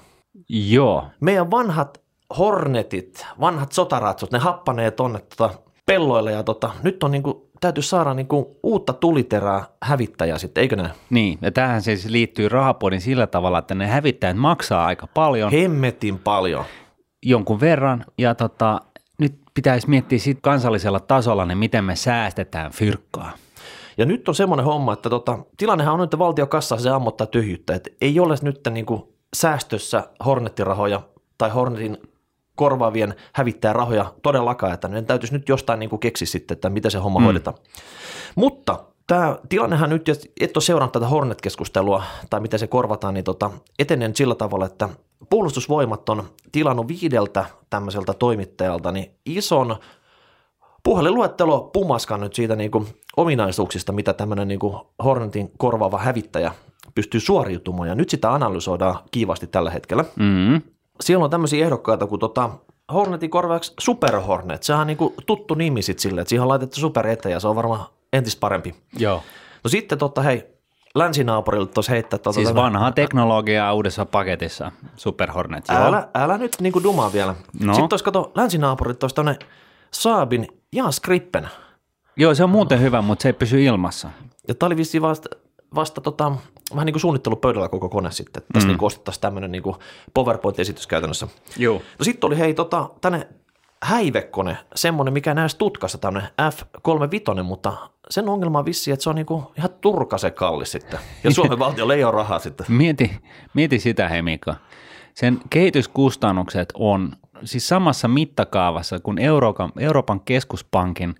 Joo, 0.48 1.04
Meidän 1.20 1.50
vanhat 1.50 2.00
Hornetit, 2.38 3.26
vanhat 3.40 3.72
sotaratsut, 3.72 4.32
ne 4.32 4.38
happanee 4.38 4.90
tonne 4.90 5.18
tota 5.18 5.50
pelloille 5.86 6.32
ja 6.32 6.42
tota, 6.42 6.70
nyt 6.82 7.02
on 7.02 7.10
niin 7.10 7.22
kuin, 7.22 7.36
täytyy 7.60 7.82
saada 7.82 8.14
niin 8.14 8.28
kuin 8.28 8.46
uutta 8.62 8.92
tuliterää 8.92 9.64
hävittäjää 9.82 10.38
sitten, 10.38 10.62
eikö 10.62 10.76
näin? 10.76 10.90
niin. 11.10 11.38
Ja 11.42 11.52
tähän 11.52 11.82
siis 11.82 12.06
liittyy 12.06 12.48
rahapuolin 12.48 13.00
sillä 13.00 13.26
tavalla, 13.26 13.58
että 13.58 13.74
ne 13.74 13.86
hävittäjät 13.86 14.36
maksaa 14.36 14.86
aika 14.86 15.06
paljon. 15.06 15.52
Hemmetin 15.52 16.18
paljon. 16.18 16.64
Jonkun 17.22 17.60
verran 17.60 18.04
ja 18.18 18.34
tota, 18.34 18.80
nyt 19.18 19.34
pitäisi 19.54 19.88
miettiä 19.88 20.18
sit 20.18 20.38
kansallisella 20.42 21.00
tasolla, 21.00 21.46
niin 21.46 21.58
miten 21.58 21.84
me 21.84 21.96
säästetään 21.96 22.72
fyrkkaa. 22.72 23.32
Ja 23.98 24.06
nyt 24.06 24.28
on 24.28 24.34
semmoinen 24.34 24.66
homma, 24.66 24.92
että 24.92 25.10
tota, 25.10 25.38
tilannehan 25.56 25.94
on 25.94 26.00
nyt, 26.00 26.06
että 26.06 26.18
valtiokassa 26.18 26.76
se 26.76 26.90
ammottaa 26.90 27.26
tyhjyyttä. 27.26 27.74
Että 27.74 27.90
ei 28.00 28.20
ole 28.20 28.34
nyt 28.42 28.60
niin 28.70 28.86
kuin 28.86 29.02
säästössä 29.36 30.08
Hornettirahoja 30.24 31.00
tai 31.38 31.50
Hornetin 31.50 31.98
korvaavien 32.54 33.14
hävittäjärahoja 33.32 34.14
todellakaan, 34.22 34.74
että 34.74 34.88
ne 34.88 35.02
täytyisi 35.02 35.34
nyt 35.34 35.48
jostain 35.48 35.78
niin 35.78 35.90
kuin 35.90 36.00
keksiä 36.00 36.26
sitten, 36.26 36.54
että 36.54 36.70
miten 36.70 36.90
se 36.90 36.98
homma 36.98 37.18
mm. 37.18 37.24
hoidetaan. 37.24 37.56
Mutta 38.34 38.84
tämä 39.08 39.38
tilannehan 39.48 39.90
nyt, 39.90 40.08
jos 40.08 40.28
et 40.40 40.56
ole 40.56 40.62
seurannut 40.62 40.92
tätä 40.92 41.06
Hornet-keskustelua 41.06 42.02
tai 42.30 42.40
miten 42.40 42.58
se 42.58 42.66
korvataan, 42.66 43.14
niin 43.14 43.24
tota, 43.24 43.50
etenee 43.78 44.08
nyt 44.08 44.16
sillä 44.16 44.34
tavalla, 44.34 44.66
että 44.66 44.88
puolustusvoimat 45.30 46.08
on 46.08 46.24
tilannut 46.52 46.88
viideltä 46.88 47.44
tämmöiseltä 47.70 48.14
toimittajalta 48.14 48.92
niin 48.92 49.10
ison 49.26 49.76
puhelinluettelo 50.82 51.60
pumaskan 51.60 52.20
nyt 52.20 52.34
siitä 52.34 52.56
niin 52.56 52.70
kuin 52.70 52.86
ominaisuuksista, 53.16 53.92
mitä 53.92 54.12
tämmöinen 54.12 54.48
niin 54.48 54.60
kuin 54.60 54.76
Hornetin 55.04 55.50
korvaava 55.58 55.98
hävittäjä 55.98 56.52
pystyy 56.94 57.20
suoriutumaan, 57.20 57.88
ja 57.88 57.94
nyt 57.94 58.10
sitä 58.10 58.32
analysoidaan 58.34 58.98
kiivasti 59.10 59.46
tällä 59.46 59.70
hetkellä. 59.70 60.04
Mm-hmm. 60.16 60.62
Siellä 61.00 61.24
on 61.24 61.30
tämmöisiä 61.30 61.64
ehdokkaita 61.64 62.06
kuin 62.06 62.20
tota 62.20 62.50
Hornetin 62.92 63.30
korvaaksi 63.30 63.74
Super 63.80 64.20
Hornet. 64.20 64.62
Sehän 64.62 64.80
on 64.80 64.86
niin 64.86 64.96
kuin 64.96 65.14
tuttu 65.26 65.54
nimi 65.54 65.82
sitten 65.82 66.02
sille, 66.02 66.20
että 66.20 66.28
siihen 66.28 66.42
on 66.42 66.48
laitettu 66.48 66.80
super 66.80 67.06
eteen, 67.06 67.32
ja 67.32 67.40
se 67.40 67.48
on 67.48 67.56
varmaan 67.56 67.86
entis 68.12 68.36
parempi. 68.36 68.74
Joo. 68.98 69.22
No 69.64 69.68
sitten 69.68 69.98
totta, 69.98 70.22
hei, 70.22 70.46
länsinaapurilta 70.94 71.72
tuossa 71.72 71.92
heittää. 71.92 72.18
Tota, 72.18 72.32
Siis 72.32 72.54
vanhaa 72.54 72.92
teknologiaa 72.92 73.74
uudessa 73.74 74.06
paketissa, 74.06 74.72
Super 74.96 75.32
Hornet. 75.32 75.64
Joo. 75.68 75.78
Älä, 75.78 76.08
älä 76.14 76.38
nyt 76.38 76.56
niinku 76.60 76.82
dumaa 76.82 77.12
vielä. 77.12 77.34
No. 77.64 77.74
Sitten 77.74 77.88
tuossa 77.88 78.04
kato, 78.04 78.32
länsinaapurit 78.34 78.98
tuossa 78.98 79.16
tämmöinen 79.16 79.42
Saabin 79.90 80.46
Jas 80.72 81.00
Grippen. 81.00 81.48
Joo, 82.16 82.34
se 82.34 82.44
on 82.44 82.50
muuten 82.50 82.80
hyvä, 82.80 83.02
mutta 83.02 83.22
se 83.22 83.28
ei 83.28 83.32
pysy 83.32 83.64
ilmassa. 83.64 84.10
Ja 84.48 84.54
tämä 84.54 84.66
oli 84.66 84.76
vissiin 84.76 85.02
vasta, 85.02 85.28
vasta 85.74 86.00
tota, 86.00 86.32
vähän 86.74 86.86
niin 86.86 86.94
kuin 86.94 87.00
suunnittelupöydällä 87.00 87.68
koko 87.68 87.88
kone 87.88 88.10
sitten. 88.10 88.42
Että 88.42 88.52
tässä 88.52 88.68
mm. 88.68 88.72
niin 88.72 88.84
ostettaisiin 88.84 89.20
tämmöinen 89.20 89.52
niin 89.52 89.62
PowerPoint-esitys 90.14 90.86
käytännössä. 90.86 91.28
Joo. 91.56 91.74
No 91.98 92.04
sitten 92.04 92.28
oli 92.28 92.38
hei 92.38 92.54
tota, 92.54 92.90
tänne 93.00 93.28
häivekone, 93.82 94.56
semmoinen, 94.74 95.12
mikä 95.14 95.34
näistä 95.34 95.58
tutkassa, 95.58 95.98
tämmöinen 95.98 96.30
F35, 96.42 97.42
mutta 97.42 97.76
sen 98.10 98.28
ongelma 98.28 98.58
on 98.58 98.64
vissiin, 98.64 98.92
että 98.92 99.04
se 99.04 99.10
on 99.10 99.16
niinku 99.16 99.52
ihan 99.58 99.70
turkasen 99.80 100.32
kallis 100.32 100.72
sitten. 100.72 101.00
Ja 101.24 101.30
Suomen 101.30 101.58
valtiolla 101.66 101.94
ei 101.94 102.04
ole 102.04 102.12
rahaa 102.12 102.38
sitten. 102.38 102.66
Mieti, 102.68 103.10
mieti 103.54 103.78
sitä, 103.78 104.08
hei 104.08 104.22
Mika. 104.22 104.54
Sen 105.14 105.40
kehityskustannukset 105.50 106.68
on 106.74 107.12
siis 107.44 107.68
samassa 107.68 108.08
mittakaavassa 108.08 109.00
kuin 109.00 109.18
Euroopan, 109.18 109.72
Euroopan 109.78 110.20
keskuspankin 110.20 111.14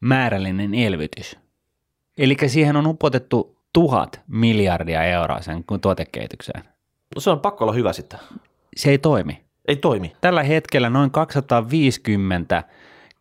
määrällinen 0.00 0.74
elvytys. 0.74 1.36
Eli 2.18 2.36
siihen 2.46 2.76
on 2.76 2.86
upotettu 2.86 3.56
tuhat 3.72 4.20
miljardia 4.26 5.04
euroa 5.04 5.40
sen 5.40 5.64
tuotekehitykseen. 5.80 6.64
No 7.14 7.20
se 7.20 7.30
on 7.30 7.40
pakko 7.40 7.64
olla 7.64 7.72
hyvä 7.72 7.92
sitten. 7.92 8.20
Se 8.76 8.90
ei 8.90 8.98
toimi. 8.98 9.49
Ei 9.70 9.76
toimi. 9.76 10.12
Tällä 10.20 10.42
hetkellä 10.42 10.90
noin 10.90 11.10
250 11.10 12.64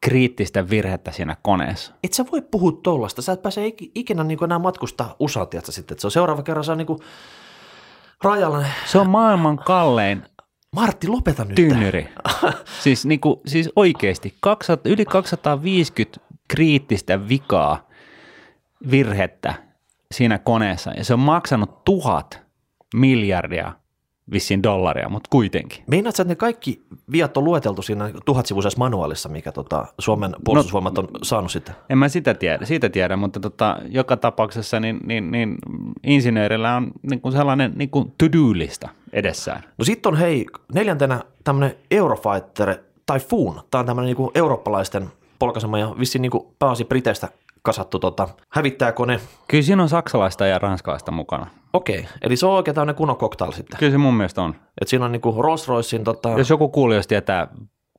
kriittistä 0.02 0.70
virhettä 0.70 1.12
siinä 1.12 1.38
koneessa. 1.42 1.94
Et 2.04 2.14
sä 2.14 2.26
voi 2.32 2.42
puhua 2.42 2.72
tollasta. 2.84 3.22
Sä 3.22 3.32
et 3.32 3.42
pääse 3.42 3.68
ik- 3.68 3.92
ikinä 3.96 4.24
niin 4.24 4.44
enää 4.44 4.60
matkustaa 4.60 5.16
USA, 5.20 5.46
tiedätkö, 5.46 5.72
sitten. 5.72 5.96
Et 5.96 6.00
se 6.00 6.08
on 6.08 6.12
seuraava 6.12 6.44
kerran 6.44 6.64
se 6.64 6.72
on 6.72 6.78
niin 6.78 6.86
kuin 6.86 7.00
rajalla. 8.24 8.66
Se 8.86 9.00
on 9.00 9.10
maailman 9.10 9.58
kallein 9.58 10.24
Martti, 10.76 11.08
lopeta 11.08 11.46
nyt. 11.46 11.56
tynnyri. 11.56 12.10
siis, 12.84 13.06
niinku, 13.06 13.42
siis 13.46 13.70
oikeasti 13.76 14.34
200, 14.40 14.92
yli 14.92 15.06
250 15.06 16.20
kriittistä 16.48 17.30
vikaa 17.30 17.90
virhettä 18.92 19.54
siinä 20.12 20.38
koneessa 20.38 20.92
ja 20.92 21.04
se 21.04 21.14
on 21.14 21.20
maksanut 21.20 21.84
tuhat 21.84 22.42
miljardia 22.96 23.72
vissiin 24.32 24.64
dollaria, 24.64 25.10
mutta 25.10 25.28
kuitenkin. 25.32 25.84
Meinaatko, 25.88 26.22
että 26.22 26.32
ne 26.32 26.36
kaikki 26.36 26.82
viat 27.12 27.38
on 27.38 27.44
lueteltu 27.44 27.82
siinä 27.82 28.12
tuhatsivuisessa 28.26 28.80
manuaalissa, 28.80 29.30
mikä 29.30 29.52
tota 29.52 29.86
Suomen 30.00 30.36
puolustusvoimat 30.44 30.98
on 30.98 31.08
saanut 31.24 31.52
sitten? 31.52 31.76
En 31.90 31.98
mä 31.98 32.10
sitä 32.10 32.34
tiedä, 32.34 32.66
siitä 32.66 32.90
tiedä 32.90 33.18
mutta 33.18 33.40
tota, 33.40 33.78
joka 33.90 34.18
tapauksessa 34.18 34.80
niin, 34.80 35.00
niin, 35.04 35.32
niin 35.32 35.56
insinöörillä 36.04 36.76
on 36.76 36.92
niin 37.02 37.22
kuin 37.22 37.32
sellainen 37.32 37.74
niin 37.76 37.90
kuin 37.90 38.14
to-do-lista 38.18 38.90
edessään. 39.14 39.64
No 39.78 39.86
sitten 39.86 40.12
on 40.12 40.20
hei, 40.20 40.46
neljäntenä 40.74 41.20
tämmöinen 41.44 41.76
Eurofighter 41.92 42.76
Typhoon. 43.14 43.62
Tämä 43.72 43.80
on 43.80 43.86
tämmöinen 43.86 44.08
niin 44.08 44.18
kuin 44.18 44.32
eurooppalaisten 44.36 45.10
polkaisema 45.40 45.80
ja 45.80 45.96
vissiin 46.00 46.22
niin 46.22 46.32
kuin 46.32 46.48
pääasi 46.60 46.86
Briteistä 46.86 47.30
kasattu 47.62 48.00
tota, 48.00 48.28
hävittäjäkone. 48.50 49.20
Kyllä 49.48 49.64
siinä 49.64 49.84
on 49.84 49.90
saksalaista 49.90 50.46
ja 50.46 50.60
ranskalaista 50.60 51.12
mukana. 51.12 51.48
Okei, 51.74 52.08
eli 52.22 52.36
se 52.36 52.46
on 52.46 52.54
oikein 52.54 52.76
tämmöinen 52.76 52.96
kunnon 52.96 53.18
cocktail 53.18 53.52
sitten. 53.52 53.80
Kyllä 53.80 53.92
se 53.92 53.98
mun 53.98 54.14
mielestä 54.14 54.42
on. 54.42 54.56
Et 54.82 54.88
siinä 54.88 55.06
on 55.06 55.12
niinku 55.12 55.42
Rolls 55.42 55.68
Roycein 55.68 56.04
tota... 56.04 56.30
Jos 56.30 56.50
joku 56.50 56.70
kuulijoista 56.70 57.10
tietää 57.10 57.48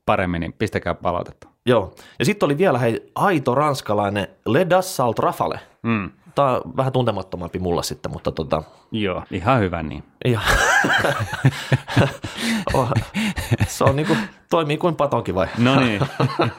paremmin, 0.05 0.39
niin 0.39 0.53
pistäkää 0.53 0.93
palautetta. 0.93 1.47
Joo. 1.65 1.93
Ja 2.19 2.25
sitten 2.25 2.47
oli 2.47 2.57
vielä 2.57 2.79
hei, 2.79 3.11
aito 3.15 3.55
ranskalainen 3.55 4.27
Le 4.45 4.69
Dassault 4.69 5.19
Rafale. 5.19 5.59
Mm. 5.83 6.09
Tämä 6.35 6.47
on 6.51 6.61
vähän 6.77 6.93
tuntemattomampi 6.93 7.59
mulla 7.59 7.81
sitten, 7.81 8.11
mutta 8.11 8.31
tota... 8.31 8.63
Joo, 8.91 9.23
ihan 9.31 9.59
hyvä 9.59 9.83
niin. 9.83 10.03
Ihan. 10.25 10.43
Oh, 12.73 12.89
se 13.67 13.83
on 13.83 13.95
niinku, 13.95 14.17
toimii 14.49 14.77
kuin 14.77 14.95
patonki 14.95 15.35
vai? 15.35 15.47
No 15.57 15.79
niin, 15.79 16.01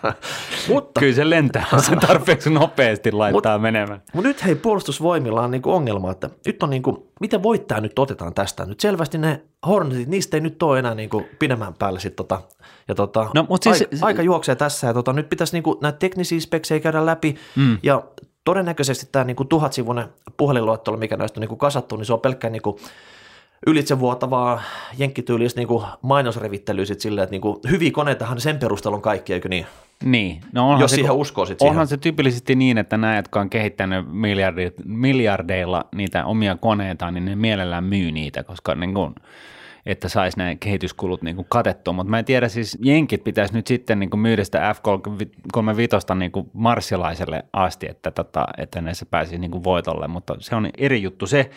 mutta, 0.68 1.00
kyllä 1.00 1.14
se 1.14 1.30
lentää, 1.30 1.64
se 1.78 1.96
tarpeeksi 1.96 2.50
nopeasti 2.50 3.12
laittaa 3.12 3.56
Mut- 3.58 3.62
menemään. 3.62 4.02
mutta 4.14 4.28
nyt 4.28 4.44
hei, 4.44 4.54
puolustusvoimilla 4.54 5.42
on 5.42 5.50
niinku 5.50 5.70
ongelma, 5.72 6.10
että 6.10 6.30
nyt 6.46 6.62
on 6.62 6.70
niinku, 6.70 7.12
miten 7.20 7.42
voittaa 7.42 7.80
nyt 7.80 7.98
otetaan 7.98 8.34
tästä? 8.34 8.66
Nyt 8.66 8.80
selvästi 8.80 9.18
ne 9.18 9.42
Hornetit, 9.66 10.08
niistä 10.08 10.36
ei 10.36 10.40
nyt 10.40 10.62
ole 10.62 10.78
enää 10.78 10.94
niinku 10.94 11.22
pidemmän 11.38 11.74
päälle 11.74 12.00
sit 12.00 12.16
tota, 12.16 12.40
ja 12.88 12.94
tota, 12.94 13.26
No, 13.34 13.46
mut 13.48 13.62
siis- 13.62 13.82
aika, 13.92 14.06
aika, 14.06 14.22
juoksee 14.22 14.54
tässä 14.54 14.86
ja 14.86 14.94
tota, 14.94 15.12
nyt 15.12 15.28
pitäisi 15.28 15.52
niinku 15.52 15.78
näitä 15.80 15.98
teknisiä 15.98 16.40
speksejä 16.40 16.80
käydä 16.80 17.06
läpi 17.06 17.34
Mm. 17.56 17.78
ja 17.82 18.02
todennäköisesti 18.44 19.08
tämä 19.12 19.24
niinku 19.24 19.44
tuhatsivuinen 19.44 20.06
puhelinluettelo, 20.36 20.96
mikä 20.96 21.16
näistä 21.16 21.40
on 21.40 21.40
niinku 21.40 21.56
kasattu, 21.56 21.96
niin 21.96 22.06
se 22.06 22.12
on 22.12 22.20
pelkkä 22.20 22.50
niinku 22.50 22.78
ylitsevuotavaa 23.66 24.62
jenkkityylistä 24.98 25.60
niinku 25.60 25.84
mainosrevittelyä 26.02 26.84
sit 26.84 27.00
silleen, 27.00 27.22
että 27.22 27.30
niinku, 27.30 27.60
hyviä 27.70 27.90
koneitahan 27.90 28.40
sen 28.40 28.58
perusteella 28.58 28.96
on 28.96 29.02
kaikki, 29.02 29.32
eikö 29.32 29.48
niin? 29.48 29.66
Niin, 30.04 30.40
no 30.52 30.64
onhan 30.64 30.80
Jos 30.80 30.90
se, 30.90 30.94
siihen 30.94 31.12
uskoo 31.12 31.46
sit 31.46 31.62
Onhan 31.62 31.86
siihen. 31.86 31.98
se 31.98 32.02
tyypillisesti 32.02 32.54
niin, 32.54 32.78
että 32.78 32.96
nämä, 32.96 33.16
jotka 33.16 33.40
on 33.40 33.50
kehittänyt 33.50 34.06
miljardeilla 34.84 35.84
niitä 35.94 36.24
omia 36.24 36.56
koneitaan, 36.56 37.14
niin 37.14 37.24
ne 37.24 37.36
mielellään 37.36 37.84
myy 37.84 38.12
niitä, 38.12 38.42
koska 38.42 38.74
niin 38.74 38.94
kuin, 38.94 39.14
että 39.86 40.08
saisi 40.08 40.38
nämä 40.38 40.54
kehityskulut 40.54 41.22
niin 41.22 41.36
kuin 41.36 41.46
katettua. 41.48 41.94
Mutta 41.94 42.10
mä 42.10 42.18
en 42.18 42.24
tiedä, 42.24 42.48
siis 42.48 42.78
jenkit 42.82 43.24
pitäisi 43.24 43.54
nyt 43.54 43.66
sitten 43.66 44.00
niin 44.00 44.10
kuin 44.10 44.20
myydä 44.20 44.44
sitä 44.44 44.74
F-35 44.74 46.14
niin 46.14 46.32
kuin 46.32 46.50
marssilaiselle 46.52 47.44
asti, 47.52 47.86
että, 47.90 48.10
tota, 48.10 48.46
että 48.58 48.80
ne 48.80 48.94
se 48.94 49.04
pääsi 49.04 49.38
niin 49.38 49.50
kuin 49.50 49.64
voitolle, 49.64 50.08
mutta 50.08 50.36
se 50.38 50.56
on 50.56 50.70
eri 50.78 51.02
juttu 51.02 51.26
se. 51.26 51.50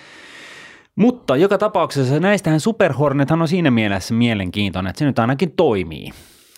Mutta 0.95 1.35
joka 1.35 1.57
tapauksessa 1.57 2.19
näistähän 2.19 2.59
Super 2.59 2.93
Hornethan 2.93 3.41
on 3.41 3.47
siinä 3.47 3.71
mielessä 3.71 4.13
mielenkiintoinen, 4.13 4.89
että 4.89 4.99
se 4.99 5.05
nyt 5.05 5.19
ainakin 5.19 5.51
toimii. 5.51 6.11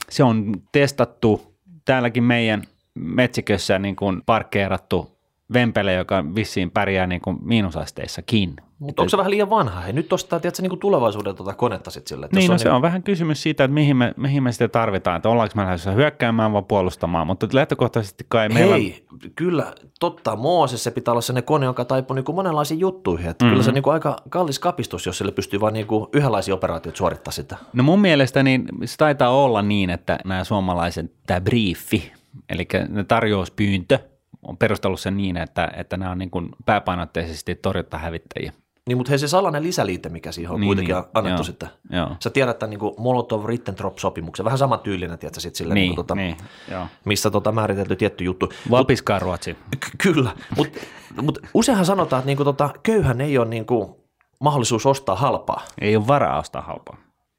Se 0.10 0.24
on 0.24 0.54
testattu 0.72 1.58
täälläkin 1.86 2.24
meidän 2.24 2.64
metsikössä 2.96 3.80
niin 3.80 3.96
kuin 3.96 4.22
parkkeerattu 4.26 5.17
vempele, 5.54 5.94
joka 5.94 6.26
vissiin 6.36 6.72
pärjää 6.72 7.08
niin 7.08 7.22
kuin 7.22 7.38
miinusasteissakin. 7.42 8.56
Mutta 8.80 9.02
onko 9.02 9.10
se 9.10 9.18
vähän 9.18 9.32
liian 9.32 9.50
vanha? 9.50 9.82
Hei, 9.82 9.94
nyt 9.94 10.14
ostaa 10.14 10.40
tiedätkö, 10.40 10.62
niinku 10.62 10.78
tulevaisuuden 10.78 11.36
tuota 11.36 11.54
konetta 11.54 11.92
sitten 11.92 12.10
sille. 12.10 12.30
Niin, 12.32 12.48
no 12.48 12.54
on 12.54 12.60
se 12.60 12.72
on 12.72 12.82
vähän 12.82 13.04
kysymys 13.04 13.44
siitä, 13.44 13.64
että 13.64 13.74
mihin 13.74 13.98
me, 13.98 14.14
mihin 14.18 14.44
me 14.44 14.52
sitä 14.52 14.68
tarvitaan, 14.68 15.18
että 15.18 15.30
ollaanko 15.30 15.54
me 15.56 15.64
lähdössä 15.64 15.92
hyökkäämään 15.92 16.54
vai 16.54 16.64
puolustamaan, 16.68 17.28
mutta 17.28 17.48
lähtökohtaisesti 17.54 18.26
kai 18.30 18.50
meillä 18.50 18.76
on, 18.76 18.82
Hei, 18.82 19.06
kyllä, 19.36 19.74
totta, 20.00 20.36
Mooses 20.36 20.84
se 20.84 20.92
pitää 20.92 21.12
olla 21.12 21.22
sellainen 21.22 21.46
kone, 21.46 21.66
joka 21.66 21.86
taipuu 21.86 22.16
niinku 22.16 22.34
monenlaisiin 22.34 22.80
juttuihin. 22.80 23.30
Että 23.30 23.46
Mhm. 23.46 23.52
Kyllä 23.52 23.64
se 23.64 23.72
niinku 23.72 23.90
aika 23.90 24.16
kallis 24.30 24.60
kapistus, 24.60 25.06
jos 25.06 25.18
sille 25.18 25.32
pystyy 25.32 25.60
vain 25.60 25.74
niinku 25.74 26.10
yhdenlaisia 26.14 26.54
operaatioita 26.54 26.98
suorittaa 26.98 27.32
sitä. 27.32 27.58
No 27.74 27.84
mun 27.84 28.02
mielestä 28.02 28.44
niin 28.44 28.66
se 28.86 28.98
taitaa 28.98 29.30
olla 29.30 29.62
niin, 29.62 29.90
että 29.90 30.20
nämä 30.26 30.44
suomalaiset, 30.44 31.12
tämä 31.28 31.42
briefi, 31.42 32.12
eli 32.50 32.68
ne 32.90 33.04
tarjouspyyntö 33.04 34.00
on 34.44 34.58
perustellut 34.58 35.00
sen 35.00 35.18
niin, 35.18 35.38
että, 35.38 35.72
että 35.78 35.98
nämä 35.98 36.12
on 36.12 36.18
niin 36.18 36.32
kuin 36.32 36.50
pääpainotteisesti 36.66 37.56
torjuntahävittäjiä. 37.56 38.54
Niin, 38.88 38.98
mutta 38.98 39.10
hei 39.10 39.20
se 39.20 39.28
salainen 39.28 39.64
lisäliite, 39.64 40.10
mikä 40.10 40.32
siihen 40.32 40.52
on 40.52 40.60
Niin, 40.60 40.68
kuitenkin 40.68 40.96
niin, 40.96 41.06
annettu 41.14 41.40
joo, 41.40 41.44
sitten. 41.44 41.70
Joo. 41.90 42.10
Sä 42.24 42.30
tiedät 42.30 42.60
tämän 42.60 42.70
niinku 42.70 42.96
Molotov-Ribbentrop-sopimuksen, 43.00 44.44
vähän 44.46 44.58
sama 44.58 44.78
tyylinen, 44.78 45.20
tiedätkö, 45.20 45.40
sit 45.40 45.56
sille, 45.56 45.74
Niin, 45.74 45.82
niinku, 45.82 46.04
tota, 46.04 46.16
niin, 46.16 46.38
joo. 46.72 46.88
missä 47.06 47.30
tota, 47.30 47.52
määritelty 47.52 47.96
tietty 47.96 48.24
juttu. 48.24 48.50
Valpiskaa 48.72 49.20
Ruotsi. 49.20 49.54
Ky- 49.80 49.98
kyllä, 50.04 50.32
mutta 50.58 50.80
mut 51.22 51.40
useinhan 51.54 51.86
sanotaan, 51.86 52.20
että 52.20 52.26
niinku, 52.28 52.44
tota, 52.44 52.70
köyhän 52.84 53.22
ei 53.22 53.38
ole 53.38 53.48
niinku, 53.48 54.04
mahdollisuus 54.42 54.86
ostaa 54.86 55.16
halpaa. 55.16 55.62
Ei 55.82 55.96
ole 55.96 56.08
varaa 56.08 56.40
ostaa 56.40 56.62
halpaa. 56.62 56.98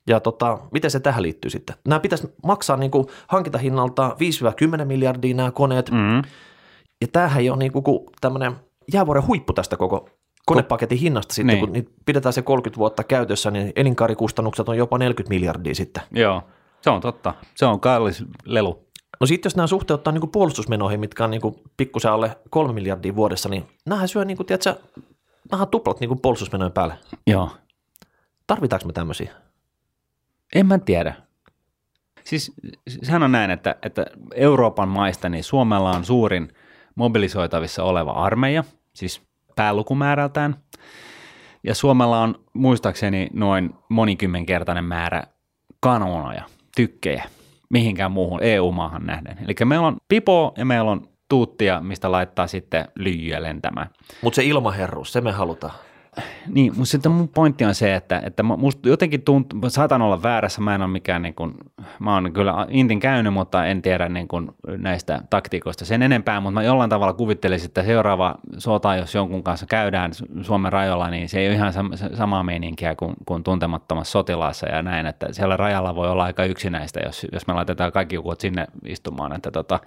Ja 0.08 0.20
tota, 0.20 0.58
miten 0.72 0.90
se 0.90 1.00
tähän 1.00 1.22
liittyy 1.22 1.50
sitten? 1.50 1.76
Nämä 1.88 2.00
pitäisi 2.00 2.34
maksaa 2.44 2.76
niin 2.76 2.90
kuin 2.90 3.06
hankintahinnalta 3.26 4.16
5-10 4.80 4.84
miljardia 4.84 5.34
nämä 5.34 5.50
koneet. 5.50 5.90
Mm. 5.90 6.22
Ja 7.00 7.08
tämähän 7.12 7.40
ei 7.40 7.50
ole 7.50 7.58
niin 7.58 7.72
kuin 7.72 7.84
tämmöinen 8.20 8.52
jäävuoren 8.92 9.26
huippu 9.26 9.52
tästä 9.52 9.76
koko 9.76 10.08
konepaketin 10.46 10.98
hinnasta 10.98 11.34
sitten, 11.34 11.54
Niin. 11.54 11.60
kun 11.60 11.72
niitä 11.72 11.90
pidetään 12.06 12.32
se 12.32 12.42
30 12.42 12.78
vuotta 12.78 13.04
käytössä, 13.04 13.50
niin 13.50 13.72
elinkaarikustannukset 13.76 14.68
on 14.68 14.76
jopa 14.76 14.98
40 14.98 15.34
miljardia 15.34 15.74
sitten. 15.74 16.02
Joo, 16.10 16.42
se 16.80 16.90
on 16.90 17.00
totta. 17.00 17.34
Se 17.54 17.66
on 17.66 17.80
kallis 17.80 18.24
lelu. 18.44 18.88
No 19.20 19.26
sitten 19.26 19.50
jos 19.50 19.56
nämä 19.56 19.66
suhteuttaa 19.66 20.12
niin 20.12 20.20
kuin 20.20 20.30
puolustusmenoihin, 20.30 21.00
mitkä 21.00 21.24
on 21.24 21.30
niin 21.30 21.40
kuin 21.40 21.54
pikkusen 21.76 22.12
alle 22.12 22.38
3 22.50 22.72
miljardia 22.72 23.16
vuodessa, 23.16 23.48
niin 23.48 23.64
nämähän 23.86 24.08
syö 24.08 24.24
niin 24.24 24.36
kuin, 24.36 24.46
tiedätkö, 24.46 24.76
vähän 25.52 25.68
tuplat 25.68 26.00
niin 26.00 26.08
kuin 26.08 26.20
puolustusmenojen 26.20 26.72
päälle. 26.72 26.94
Joo. 27.26 27.50
Tarvitaanko 28.46 28.86
me 28.86 28.92
tämmöisiä? 28.92 29.32
En 30.54 30.66
mä 30.66 30.78
tiedä. 30.78 31.14
Siis 32.24 32.52
sehän 33.02 33.22
on 33.22 33.32
näin, 33.32 33.50
että, 33.50 33.76
että 33.82 34.06
Euroopan 34.34 34.88
maista 34.88 35.28
niin 35.28 35.44
Suomella 35.44 35.90
on 35.90 36.04
suurin 36.04 36.52
mobilisoitavissa 36.98 37.84
oleva 37.84 38.10
armeija, 38.10 38.64
siis 38.94 39.22
päälukumäärältään. 39.56 40.56
Ja 41.64 41.74
Suomella 41.74 42.22
on 42.22 42.34
muistaakseni 42.52 43.28
noin 43.32 43.74
monikymmenkertainen 43.88 44.84
määrä 44.84 45.22
kanonoja, 45.80 46.42
tykkejä, 46.76 47.24
mihinkään 47.70 48.12
muuhun 48.12 48.42
EU-maahan 48.42 49.06
nähden. 49.06 49.38
Eli 49.44 49.54
meillä 49.64 49.86
on 49.86 49.96
pipo 50.08 50.54
ja 50.56 50.64
meillä 50.64 50.90
on 50.90 51.08
tuuttia, 51.28 51.80
mistä 51.80 52.12
laittaa 52.12 52.46
sitten 52.46 52.88
lyijyä 52.94 53.42
lentämään. 53.42 53.90
Mutta 54.22 54.36
se 54.36 54.44
ilmaherruus, 54.44 55.12
se 55.12 55.20
me 55.20 55.32
halutaan. 55.32 55.74
Niin, 56.46 56.72
mutta 56.72 56.90
sitten 56.90 57.12
mun 57.12 57.28
pointti 57.28 57.64
on 57.64 57.74
se, 57.74 57.94
että, 57.94 58.22
että 58.26 58.42
musta 58.42 58.88
jotenkin 58.88 59.22
tuntuu, 59.22 59.70
saatan 59.70 60.02
olla 60.02 60.22
väärässä, 60.22 60.60
mä 60.60 60.74
en 60.74 60.82
ole 60.82 60.90
mikään 60.90 61.22
niin 61.22 61.34
kuin, 61.34 61.54
mä 61.98 62.14
oon 62.14 62.32
kyllä 62.32 62.66
Intin 62.70 63.00
käynyt, 63.00 63.32
mutta 63.32 63.66
en 63.66 63.82
tiedä 63.82 64.08
niin 64.08 64.28
kuin 64.28 64.50
näistä 64.76 65.22
taktiikoista 65.30 65.84
sen 65.84 66.02
enempää, 66.02 66.40
mutta 66.40 66.54
mä 66.54 66.62
jollain 66.62 66.90
tavalla 66.90 67.12
kuvittelisin, 67.12 67.66
että 67.66 67.82
seuraava 67.82 68.34
sota, 68.58 68.96
jos 68.96 69.14
jonkun 69.14 69.42
kanssa 69.42 69.66
käydään 69.66 70.10
Su- 70.10 70.44
Suomen 70.44 70.72
rajoilla, 70.72 71.10
niin 71.10 71.28
se 71.28 71.40
ei 71.40 71.48
ole 71.48 71.54
ihan 71.54 71.72
sam- 71.72 72.16
samaa 72.16 72.42
meininkiä 72.42 72.94
kuin, 72.94 73.14
kuin 73.26 73.42
tuntemattomassa 73.42 74.12
sotilaassa 74.12 74.68
ja 74.68 74.82
näin, 74.82 75.06
että 75.06 75.32
siellä 75.32 75.56
rajalla 75.56 75.94
voi 75.94 76.10
olla 76.10 76.24
aika 76.24 76.44
yksinäistä, 76.44 77.00
jos, 77.04 77.26
jos 77.32 77.46
me 77.46 77.54
laitetaan 77.54 77.92
kaikki 77.92 78.14
joukot 78.14 78.40
sinne 78.40 78.66
istumaan, 78.86 79.32
että 79.32 79.50
tota, 79.50 79.80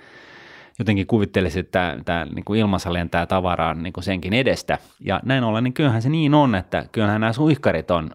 jotenkin 0.79 1.07
kuvittelisin, 1.07 1.59
että 1.59 1.97
tämä 2.05 2.25
niin 2.25 2.45
kuin 2.45 2.59
ilmassa 2.59 2.93
lentää 2.93 3.25
tavaraa 3.25 3.73
niin 3.73 3.93
kuin 3.93 4.03
senkin 4.03 4.33
edestä. 4.33 4.77
Ja 4.99 5.19
näin 5.25 5.43
ollen, 5.43 5.63
niin 5.63 5.73
kyllähän 5.73 6.01
se 6.01 6.09
niin 6.09 6.33
on, 6.33 6.55
että 6.55 6.85
kyllähän 6.91 7.21
nämä 7.21 7.33
suihkarit 7.33 7.91
on 7.91 8.11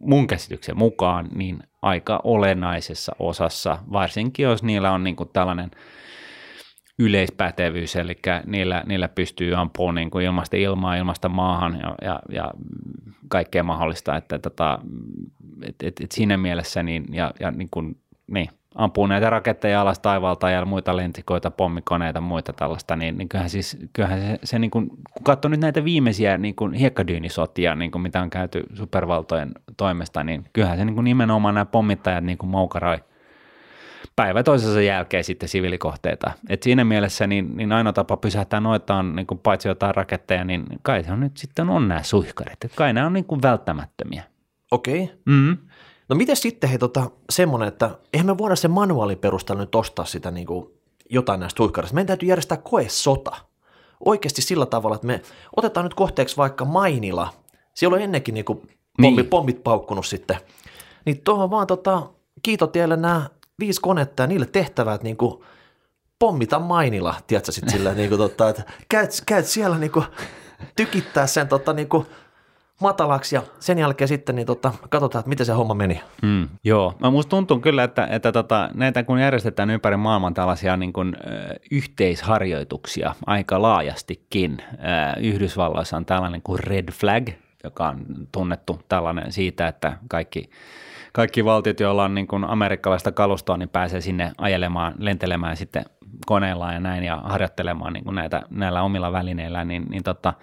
mun 0.00 0.26
käsityksen 0.26 0.78
mukaan 0.78 1.28
niin 1.34 1.62
aika 1.82 2.20
olennaisessa 2.24 3.12
osassa, 3.18 3.78
varsinkin 3.92 4.44
jos 4.44 4.62
niillä 4.62 4.92
on 4.92 5.04
niin 5.04 5.16
kuin 5.16 5.30
tällainen 5.32 5.70
yleispätevyys, 6.98 7.96
eli 7.96 8.18
niillä, 8.46 8.82
niillä 8.86 9.08
pystyy 9.08 9.54
ampumaan 9.54 9.94
niin 9.94 10.10
kuin 10.10 10.24
ilmasta 10.24 10.56
ilmaa, 10.56 10.96
ilmasta 10.96 11.28
maahan 11.28 11.80
ja, 11.82 11.94
ja, 12.02 12.20
ja 12.28 12.50
kaikkea 13.28 13.62
mahdollista, 13.62 14.16
että 14.16 14.38
tota, 14.38 14.78
et, 15.62 15.74
et, 15.82 16.00
et 16.00 16.12
siinä 16.12 16.36
mielessä 16.36 16.82
niin, 16.82 17.04
ja, 17.12 17.34
ja 17.40 17.50
niin 17.50 17.68
kuin, 17.70 17.96
niin, 18.26 18.48
ampuu 18.74 19.06
näitä 19.06 19.30
raketteja 19.30 19.80
alas 19.80 19.98
taivaalta 19.98 20.50
ja 20.50 20.64
muita 20.64 20.96
lentikoita, 20.96 21.50
pommikoneita, 21.50 22.20
muita 22.20 22.52
tällaista, 22.52 22.96
niin, 22.96 23.18
niin 23.18 23.28
kyllähän, 23.28 23.50
siis, 23.50 23.78
kyllähän 23.92 24.20
se, 24.20 24.38
se 24.44 24.58
niin 24.58 24.70
kuin, 24.70 24.88
kun 24.88 25.24
katsoo 25.24 25.48
nyt 25.48 25.60
näitä 25.60 25.84
viimeisiä 25.84 26.38
niin 26.38 26.54
kuin 26.54 26.72
hiekkadyynisotia, 26.72 27.74
niin 27.74 27.90
kuin 27.90 28.02
mitä 28.02 28.22
on 28.22 28.30
käyty 28.30 28.62
supervaltojen 28.74 29.50
toimesta, 29.76 30.24
niin 30.24 30.44
kyllähän 30.52 30.78
se 30.78 30.84
niin 30.84 30.94
kuin 30.94 31.04
nimenomaan 31.04 31.54
nämä 31.54 31.64
pommittajat 31.64 32.24
niin 32.24 32.38
kuin 32.38 32.50
moukaroi 32.50 32.98
päivä 34.16 34.42
toisensa 34.42 34.80
jälkeen 34.80 35.24
sitten 35.24 35.48
siviilikohteita. 35.48 36.32
Et 36.48 36.62
siinä 36.62 36.84
mielessä 36.84 37.26
niin, 37.26 37.56
niin 37.56 37.72
ainoa 37.72 37.92
tapa 37.92 38.16
pysähtää 38.16 38.60
noita 38.60 38.94
on 38.94 39.16
niin 39.16 39.26
kuin 39.26 39.38
paitsi 39.38 39.68
jotain 39.68 39.94
raketteja, 39.94 40.44
niin 40.44 40.64
kai 40.82 41.04
se 41.04 41.12
on 41.12 41.20
nyt 41.20 41.36
sitten 41.36 41.70
on 41.70 41.88
nämä 41.88 42.02
suihkarit. 42.02 42.64
Et 42.64 42.72
kai 42.74 42.92
nämä 42.92 43.06
on 43.06 43.12
niin 43.12 43.24
kuin 43.24 43.42
välttämättömiä. 43.42 44.22
Okei. 44.70 45.02
Okay. 45.02 45.16
Mm. 45.24 45.56
No 46.10 46.16
miten 46.16 46.36
sitten 46.36 46.70
hei, 46.70 46.78
tota, 46.78 47.10
semmoinen, 47.30 47.68
että 47.68 47.90
eihän 48.12 48.26
me 48.26 48.38
voida 48.38 48.56
sen 48.56 48.70
manuaalin 48.70 49.18
perusteella 49.18 49.62
nyt 49.62 49.74
ostaa 49.74 50.04
sitä 50.04 50.30
niin 50.30 50.46
kuin 50.46 50.70
jotain 51.10 51.40
näistä 51.40 51.56
suihkareista. 51.56 51.94
Meidän 51.94 52.06
täytyy 52.06 52.28
järjestää 52.28 52.58
koesota. 52.58 53.36
Oikeasti 54.04 54.42
sillä 54.42 54.66
tavalla, 54.66 54.94
että 54.94 55.06
me 55.06 55.22
otetaan 55.56 55.84
nyt 55.86 55.94
kohteeksi 55.94 56.36
vaikka 56.36 56.64
Mainila. 56.64 57.32
Siellä 57.74 57.94
on 57.96 58.02
ennenkin 58.02 58.34
niin 58.34 58.44
kuin 58.44 58.58
pommi, 59.02 59.16
Niin. 59.16 59.26
pommit 59.26 59.64
paukkunut 59.64 60.06
sitten. 60.06 60.36
Niin 61.04 61.20
tuohon 61.24 61.50
vaan 61.50 61.66
tota, 61.66 62.02
kiitotielle 62.42 62.96
nämä 62.96 63.30
viisi 63.60 63.80
konetta 63.80 64.22
ja 64.22 64.26
niille 64.26 64.46
tehtävät 64.46 65.02
niin 65.02 65.16
kuin 65.16 65.42
pommita 66.18 66.58
Mainila, 66.58 67.14
tiedätkö 67.26 67.52
sitten 67.52 67.72
sillä 67.72 67.94
niin 67.94 68.08
kuin, 68.08 68.18
tota, 68.18 68.48
että 68.48 68.62
käyt, 68.88 69.10
käyt 69.26 69.46
siellä 69.46 69.78
niin 69.78 69.92
kuin, 69.92 70.04
tykittää 70.76 71.26
sen 71.26 71.48
tota, 71.48 71.72
niin 71.72 71.88
kuin, 71.88 72.06
matalaksi 72.80 73.36
ja 73.36 73.42
sen 73.60 73.78
jälkeen 73.78 74.08
sitten 74.08 74.36
niin 74.36 74.46
tota, 74.46 74.72
katsotaan, 74.90 75.20
että 75.20 75.28
miten 75.28 75.46
se 75.46 75.52
homma 75.52 75.74
meni. 75.74 76.00
Mm, 76.22 76.48
joo, 76.64 76.94
no 77.00 77.10
musta 77.10 77.30
tuntuu 77.30 77.60
kyllä, 77.60 77.84
että, 77.84 78.06
että 78.10 78.32
tota, 78.32 78.70
näitä 78.74 79.02
kun 79.02 79.18
järjestetään 79.18 79.70
ympäri 79.70 79.96
maailman 79.96 80.34
tällaisia 80.34 80.76
niin 80.76 80.92
kuin, 80.92 81.16
ö, 81.26 81.54
yhteisharjoituksia 81.70 83.14
aika 83.26 83.62
laajastikin. 83.62 84.58
Ö, 84.72 85.20
Yhdysvalloissa 85.20 85.96
on 85.96 86.06
tällainen 86.06 86.42
kuin 86.42 86.60
Red 86.60 86.92
Flag, 86.92 87.28
joka 87.64 87.88
on 87.88 88.06
tunnettu 88.32 88.80
tällainen 88.88 89.32
siitä, 89.32 89.68
että 89.68 89.96
kaikki, 90.08 90.50
kaikki 91.12 91.44
valtiot, 91.44 91.80
joilla 91.80 92.04
on 92.04 92.14
niin 92.14 92.26
kuin 92.26 92.44
amerikkalaista 92.44 93.12
kalustoa, 93.12 93.56
niin 93.56 93.68
pääsee 93.68 94.00
sinne 94.00 94.32
ajelemaan, 94.38 94.94
lentelemään 94.98 95.56
sitten 95.56 95.84
koneillaan 96.26 96.74
ja 96.74 96.80
näin 96.80 97.04
ja 97.04 97.16
harjoittelemaan 97.16 97.92
niin 97.92 98.04
kuin 98.04 98.14
näitä, 98.14 98.42
näillä 98.50 98.82
omilla 98.82 99.12
välineillä, 99.12 99.64
niin, 99.64 99.86
niin 99.90 100.02
tota, 100.02 100.34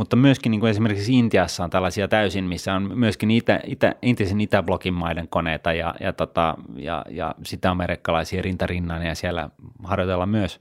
mutta 0.00 0.16
myöskin 0.16 0.50
niin 0.50 0.60
kuin 0.60 0.70
esimerkiksi 0.70 1.18
Intiassa 1.18 1.64
on 1.64 1.70
tällaisia 1.70 2.08
täysin, 2.08 2.44
missä 2.44 2.74
on 2.74 2.98
myöskin 2.98 3.30
itä, 3.30 3.60
itä, 3.66 3.94
entisen 4.02 4.40
Itäblokin 4.40 4.94
maiden 4.94 5.28
koneita 5.28 5.72
ja, 5.72 5.94
ja, 6.00 6.12
tota, 6.12 6.54
ja, 6.76 7.04
ja 7.10 7.34
sitä 7.44 7.70
amerikkalaisia 7.70 8.42
rintarinnan 8.42 9.06
ja 9.06 9.14
siellä 9.14 9.50
harjoitellaan 9.84 10.28
myös 10.28 10.60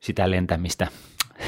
sitä 0.00 0.30
lentämistä, 0.30 0.88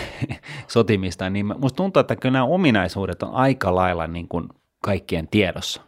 sotimista, 0.68 1.30
niin 1.30 1.46
musta 1.46 1.76
tuntuu, 1.76 2.00
että 2.00 2.16
kyllä 2.16 2.32
nämä 2.32 2.44
ominaisuudet 2.44 3.22
on 3.22 3.34
aika 3.34 3.74
lailla 3.74 4.06
niin 4.06 4.28
kuin 4.28 4.48
kaikkien 4.80 5.28
tiedossa. 5.28 5.82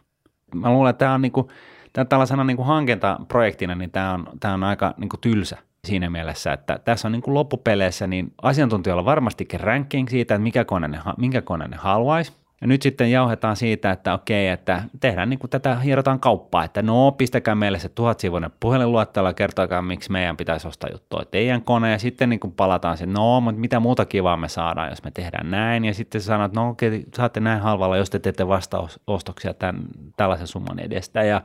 Mä 0.55 0.69
luulen, 0.69 0.89
että 0.89 0.99
tämä 0.99 1.13
on, 1.13 1.21
niin 1.21 1.31
kuin, 1.31 1.47
tämä 1.93 2.05
tällaisena 2.05 2.43
niin 2.43 2.57
kuin 2.57 2.67
hankentaprojektina, 2.67 3.75
niin 3.75 3.91
tämä 3.91 4.13
on, 4.13 4.27
tämä 4.39 4.53
on 4.53 4.63
aika 4.63 4.93
niin 4.97 5.09
kuin 5.09 5.21
tylsä 5.21 5.57
siinä 5.87 6.09
mielessä, 6.09 6.53
että 6.53 6.79
tässä 6.85 7.07
on 7.07 7.11
niin 7.11 7.21
kuin 7.21 7.33
loppupeleissä 7.33 8.07
niin 8.07 8.33
asiantuntijoilla 8.41 9.05
varmastikin 9.05 9.59
ranking 9.59 10.07
siitä, 10.09 10.35
että 10.35 10.43
mikä 10.43 10.65
kone 10.65 10.87
ne, 10.87 10.99
minkä 11.17 11.41
kone 11.41 11.67
ne 11.67 11.77
haluaisi. 11.77 12.33
Ja 12.61 12.67
nyt 12.67 12.81
sitten 12.81 13.11
jauhetaan 13.11 13.55
siitä, 13.55 13.91
että 13.91 14.13
okei, 14.13 14.47
että 14.47 14.83
tehdään 14.99 15.29
niin 15.29 15.39
kuin 15.39 15.49
tätä, 15.49 15.75
hierotaan 15.75 16.19
kauppaa, 16.19 16.63
että 16.63 16.81
no 16.81 17.11
pistäkää 17.11 17.55
meille 17.55 17.79
se 17.79 17.89
tuhatsivuinen 17.89 18.51
puhelinluettelo 18.59 19.27
ja 19.27 19.33
kertokaa, 19.33 19.81
miksi 19.81 20.11
meidän 20.11 20.37
pitäisi 20.37 20.67
ostaa 20.67 20.89
juttua 20.93 21.23
teidän 21.31 21.61
kone. 21.61 21.91
Ja 21.91 21.99
sitten 21.99 22.29
niin 22.29 22.39
kuin 22.39 22.53
palataan 22.53 22.97
siihen, 22.97 23.13
no, 23.13 23.41
mutta 23.41 23.61
mitä 23.61 23.79
muuta 23.79 24.05
kivaa 24.05 24.37
me 24.37 24.47
saadaan, 24.47 24.89
jos 24.89 25.03
me 25.03 25.11
tehdään 25.11 25.51
näin. 25.51 25.85
Ja 25.85 25.93
sitten 25.93 26.21
sanot, 26.21 26.53
no 26.53 26.69
okei, 26.69 27.05
saatte 27.15 27.39
näin 27.39 27.61
halvalla, 27.61 27.97
jos 27.97 28.09
te 28.09 28.19
teette 28.19 28.47
vastaostoksia 28.47 29.53
tämän, 29.53 29.83
tällaisen 30.17 30.47
summan 30.47 30.79
edestä. 30.79 31.23
Ja 31.23 31.41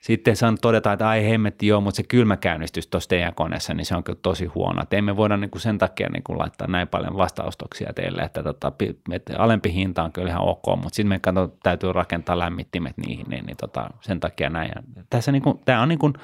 sitten 0.00 0.36
saan 0.36 0.58
todeta, 0.62 0.92
että 0.92 1.08
ai 1.08 1.30
hemmetti 1.30 1.66
joo, 1.66 1.80
mutta 1.80 1.96
se 1.96 2.02
kylmäkäynnistys 2.02 2.86
tuossa 2.86 3.08
teidän 3.08 3.34
koneessa, 3.34 3.74
niin 3.74 3.84
se 3.84 3.96
on 3.96 4.04
kyllä 4.04 4.18
tosi 4.22 4.46
huono. 4.46 4.82
Että 4.82 4.96
emme 4.96 5.16
voida 5.16 5.36
niin 5.36 5.50
kuin 5.50 5.62
sen 5.62 5.78
takia 5.78 6.08
niin 6.08 6.22
kuin 6.22 6.38
laittaa 6.38 6.68
näin 6.68 6.88
paljon 6.88 7.16
vastaostoksia 7.16 7.92
teille, 7.92 8.22
että, 8.22 8.42
tota, 8.42 8.72
että 9.12 9.34
alempi 9.38 9.72
hinta 9.72 10.02
on 10.02 10.12
kyllä 10.12 10.28
ihan 10.28 10.42
ok, 10.42 10.66
mutta 10.66 10.88
sitten 10.88 11.08
me 11.08 11.18
katso, 11.18 11.48
täytyy 11.62 11.92
rakentaa 11.92 12.38
lämmittimet 12.38 12.96
niihin, 12.96 13.26
niin, 13.28 13.46
niin 13.46 13.56
tota, 13.56 13.90
sen 14.00 14.20
takia 14.20 14.50
näin. 14.50 14.70
Ja 14.74 15.02
tässä 15.10 15.32
niin 15.32 15.42
kuin, 15.42 15.60
tämä 15.64 15.82
on 15.82 15.88
niin 15.88 15.98
kuin, 15.98 16.14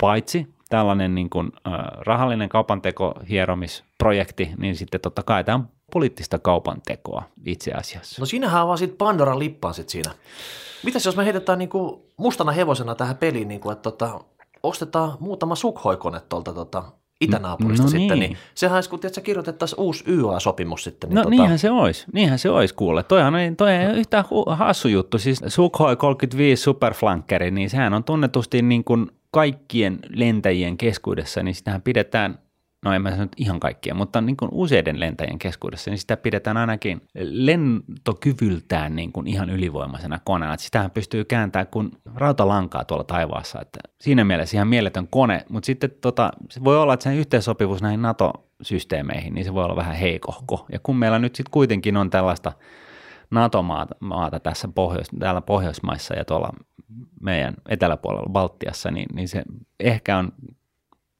paitsi 0.00 0.54
tällainen 0.68 1.14
niin 1.14 1.30
kuin, 1.30 1.52
äh, 1.66 1.72
rahallinen 2.06 2.48
kaupanteko 2.48 3.14
hieromisprojekti, 3.28 4.50
niin 4.58 4.76
sitten 4.76 5.00
totta 5.00 5.22
kai 5.22 5.44
tämä 5.44 5.56
on 5.56 5.68
poliittista 5.92 6.38
kaupantekoa 6.38 7.22
itse 7.46 7.72
asiassa. 7.72 8.22
No 8.22 8.26
siinähän 8.26 8.62
on 8.62 8.68
vaan 8.68 8.78
sit 8.78 8.98
Pandoran 8.98 9.38
lippaan 9.38 9.74
sit 9.74 9.88
siinä. 9.88 10.10
Mitäs 10.84 11.06
jos 11.06 11.16
me 11.16 11.24
heitetään 11.24 11.58
niinku 11.58 12.06
mustana 12.16 12.52
hevosena 12.52 12.94
tähän 12.94 13.16
peliin, 13.16 13.48
niinku, 13.48 13.70
että 13.70 13.82
tota, 13.82 14.20
ostetaan 14.62 15.12
muutama 15.20 15.54
Sukhoi-kone 15.54 16.20
tuolta 16.28 16.52
tota, 16.52 16.82
itänaapurista 17.20 17.82
No 17.82 17.88
sitten, 17.90 18.18
niin. 18.18 18.30
niin 18.30 18.38
sehän 18.54 18.74
olisi, 18.74 18.90
kun 18.90 19.00
tiedätkö, 19.00 19.20
kirjoitettaisiin 19.20 19.80
uusi 19.80 20.04
YA-sopimus 20.08 20.84
sitten. 20.84 21.10
Niin 21.10 21.14
No 21.14 21.22
tota, 21.22 21.30
niinhän 21.30 21.58
se 21.58 21.70
olisi, 21.70 22.06
niinhän 22.12 22.38
se 22.38 22.50
olisi 22.50 22.74
kuule. 22.74 23.02
Toihan 23.02 23.36
ei, 23.36 23.54
toi 23.54 23.72
ei 23.72 23.86
ole 23.86 23.98
yhtään 23.98 24.24
hu- 24.24 24.54
hassu 24.54 24.88
juttu. 24.88 25.18
Siis 25.18 25.40
Sukhoi 25.46 25.96
35 25.96 26.62
Superflankeri, 26.62 27.50
niin 27.50 27.70
sehän 27.70 27.94
on 27.94 28.04
tunnetusti 28.04 28.62
niin 28.62 28.84
kuin 28.84 29.10
kaikkien 29.30 29.98
lentäjien 30.08 30.76
keskuudessa, 30.78 31.42
niin 31.42 31.54
sitähän 31.54 31.82
pidetään, 31.82 32.38
no 32.84 32.92
en 32.92 33.02
mä 33.02 33.10
sano 33.10 33.28
ihan 33.36 33.60
kaikkien, 33.60 33.96
mutta 33.96 34.20
niin 34.20 34.36
kuin 34.36 34.48
useiden 34.52 35.00
lentäjien 35.00 35.38
keskuudessa, 35.38 35.90
niin 35.90 35.98
sitä 35.98 36.16
pidetään 36.16 36.56
ainakin 36.56 37.02
lentokyvyltään 37.20 38.96
niin 38.96 39.12
kuin 39.12 39.26
ihan 39.26 39.50
ylivoimaisena 39.50 40.20
koneena. 40.24 40.54
Että 40.54 40.64
sitähän 40.64 40.90
pystyy 40.90 41.24
kääntämään 41.24 41.66
kuin 41.66 41.90
rautalankaa 42.14 42.84
tuolla 42.84 43.04
taivaassa. 43.04 43.60
Että 43.60 43.78
siinä 44.00 44.24
mielessä 44.24 44.56
ihan 44.56 44.68
mieletön 44.68 45.08
kone, 45.10 45.44
mutta 45.48 45.66
sitten 45.66 45.90
tota, 46.00 46.30
se 46.50 46.64
voi 46.64 46.78
olla, 46.78 46.94
että 46.94 47.04
sen 47.04 47.16
yhteensopivuus 47.16 47.82
näihin 47.82 48.02
NATO-systeemeihin, 48.02 49.34
niin 49.34 49.44
se 49.44 49.54
voi 49.54 49.64
olla 49.64 49.76
vähän 49.76 49.96
heikohko. 49.96 50.66
Ja 50.72 50.78
kun 50.82 50.96
meillä 50.96 51.18
nyt 51.18 51.34
sitten 51.34 51.50
kuitenkin 51.50 51.96
on 51.96 52.10
tällaista 52.10 52.52
NATO-maata 53.30 53.94
maata 54.00 54.40
tässä 54.40 54.68
Pohjois, 54.74 55.08
täällä 55.18 55.40
Pohjoismaissa 55.40 56.14
ja 56.14 56.24
tuolla 56.24 56.50
meidän 57.20 57.54
eteläpuolella 57.68 58.30
Baltiassa, 58.32 58.90
niin, 58.90 59.06
niin 59.14 59.28
se 59.28 59.42
ehkä 59.80 60.18
on 60.18 60.32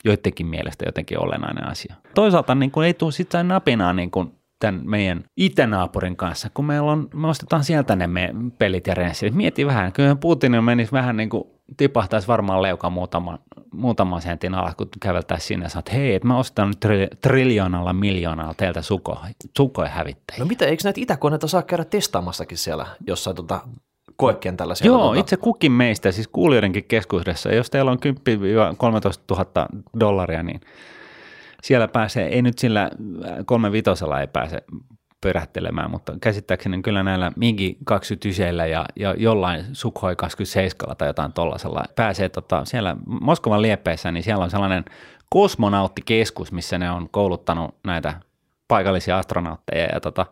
joidenkin 0.04 0.46
mielestä 0.46 0.84
jotenkin 0.86 1.18
olennainen 1.18 1.68
asia. 1.68 1.94
Toisaalta 2.14 2.54
niin 2.54 2.70
kuin 2.70 2.86
ei 2.86 2.94
tule 2.94 3.12
sitten 3.12 3.48
napinaa 3.48 3.92
niin 3.92 4.10
kuin 4.10 4.32
tämän 4.58 4.80
meidän 4.84 5.24
itänaapurin 5.36 6.16
kanssa, 6.16 6.50
kun 6.54 6.64
meillä 6.64 6.92
on, 6.92 7.08
me 7.14 7.28
ostetaan 7.28 7.64
sieltä 7.64 7.96
ne 7.96 8.06
me 8.06 8.34
pelit 8.58 8.86
ja 8.86 8.94
renssit. 8.94 9.34
Mieti 9.34 9.66
vähän, 9.66 9.92
kyllä 9.92 10.16
Putin 10.16 10.64
menisi 10.64 10.92
vähän 10.92 11.16
niin 11.16 11.28
kuin 11.28 11.44
tipahtaisi 11.76 12.28
varmaan 12.28 12.62
leuka 12.62 12.90
muutama, 12.90 13.38
muutaman 13.72 14.22
sentin 14.22 14.54
alla, 14.54 14.74
kun 14.74 14.88
käveltäisiin 15.00 15.48
sinne 15.48 15.64
ja 15.64 15.68
sanoo, 15.68 15.80
että 15.80 15.92
hei, 15.92 16.14
että 16.14 16.28
mä 16.28 16.38
ostan 16.38 16.68
nyt 16.68 16.84
tri- 16.84 17.16
triljoonalla 17.20 17.92
miljoonalla 17.92 18.54
teiltä 18.54 18.82
suko, 18.82 19.18
sukoja 19.56 19.88
hävittäjiä. 19.88 20.44
No 20.44 20.48
mitä, 20.48 20.66
eikö 20.66 20.82
näitä 20.84 21.00
itäkoneita 21.00 21.48
saa 21.48 21.62
käydä 21.62 21.84
testaamassakin 21.84 22.58
siellä 22.58 22.86
jossain 23.06 23.36
tota, 23.36 23.60
koekentällä 24.22 24.74
siellä? 24.74 24.98
Joo, 24.98 25.08
tota, 25.08 25.20
itse 25.20 25.36
kukin 25.36 25.72
meistä, 25.72 26.12
siis 26.12 26.28
kuulijoidenkin 26.28 26.84
keskuudessa, 26.84 27.52
jos 27.52 27.70
teillä 27.70 27.90
on 27.90 27.98
10-13 27.98 28.00
000 29.30 29.68
dollaria, 30.00 30.42
niin 30.42 30.60
siellä 31.62 31.88
pääsee, 31.88 32.28
ei 32.28 32.42
nyt 32.42 32.58
sillä 32.58 32.90
kolme 33.46 33.72
vitosella 33.72 34.20
ei 34.20 34.26
pääse 34.26 34.62
pyrähtelemään, 35.20 35.90
mutta 35.90 36.14
käsittääkseni 36.20 36.82
kyllä 36.82 37.02
näillä 37.02 37.32
Migi 37.36 37.76
29 37.84 38.70
ja, 38.70 38.86
ja 38.96 39.14
jollain 39.18 39.64
Sukhoi 39.72 40.16
27 40.16 40.96
tai 40.96 41.08
jotain 41.08 41.32
tollasella 41.32 41.84
pääsee 41.96 42.28
tota, 42.28 42.64
siellä 42.64 42.96
Moskovan 43.06 43.62
liepeessä, 43.62 44.12
niin 44.12 44.22
siellä 44.22 44.44
on 44.44 44.50
sellainen 44.50 44.84
kosmonauttikeskus, 45.28 46.52
missä 46.52 46.78
ne 46.78 46.90
on 46.90 47.08
kouluttanut 47.10 47.74
näitä 47.84 48.14
paikallisia 48.68 49.18
astronautteja 49.18 49.88
ja 49.94 50.00
tota, 50.00 50.26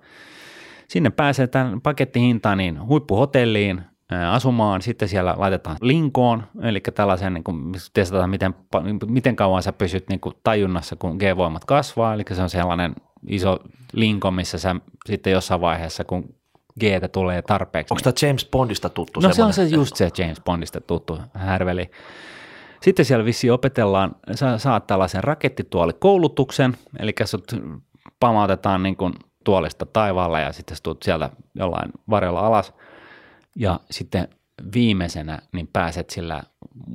sinne 0.90 1.10
pääsee 1.10 1.46
tämän 1.46 1.80
pakettihintaan 1.80 2.58
niin 2.58 2.86
huippuhotelliin 2.86 3.82
asumaan, 4.30 4.82
sitten 4.82 5.08
siellä 5.08 5.34
laitetaan 5.38 5.76
linkoon, 5.80 6.42
eli 6.62 6.80
tällaisen, 6.80 7.34
niin 7.34 7.44
kuin, 7.44 7.72
testataan, 7.92 8.30
miten, 8.30 8.54
pa- 8.76 9.06
miten 9.06 9.36
kauan 9.36 9.62
sä 9.62 9.72
pysyt 9.72 10.08
niin 10.08 10.20
kuin 10.20 10.34
tajunnassa, 10.44 10.96
kun 10.96 11.16
G-voimat 11.16 11.64
kasvaa, 11.64 12.14
eli 12.14 12.22
se 12.32 12.42
on 12.42 12.50
sellainen 12.50 12.94
iso 13.28 13.58
linko, 13.92 14.30
missä 14.30 14.58
sä 14.58 14.76
sitten 15.06 15.32
jossain 15.32 15.60
vaiheessa, 15.60 16.04
kun 16.04 16.34
g 16.80 16.82
tulee 17.12 17.42
tarpeeksi. 17.42 17.94
Onko 17.94 18.02
tämä 18.02 18.28
James 18.28 18.48
Bondista 18.52 18.88
tuttu 18.88 19.20
No 19.20 19.32
se 19.32 19.42
on 19.42 19.52
se 19.52 19.64
just 19.64 19.96
se 19.96 20.10
James 20.18 20.40
Bondista 20.40 20.80
tuttu 20.80 21.18
härveli. 21.34 21.90
Sitten 22.82 23.04
siellä 23.04 23.24
vissi 23.24 23.50
opetellaan, 23.50 24.16
sä 24.34 24.58
saat 24.58 24.86
tällaisen 24.86 25.24
rakettituolikoulutuksen, 25.24 26.76
eli 26.98 27.12
sut 27.24 27.52
pamautetaan 28.20 28.82
niin 28.82 28.96
kuin 28.96 29.12
tuolista 29.44 29.86
taivaalle 29.86 30.40
ja 30.40 30.52
sitten 30.52 30.76
sä 30.76 30.82
tulet 30.82 31.02
sieltä 31.02 31.30
jollain 31.54 31.90
varjolla 32.10 32.40
alas. 32.40 32.72
Ja 33.56 33.80
sitten 33.90 34.28
viimeisenä 34.74 35.38
niin 35.52 35.68
pääset 35.72 36.10
sillä, 36.10 36.42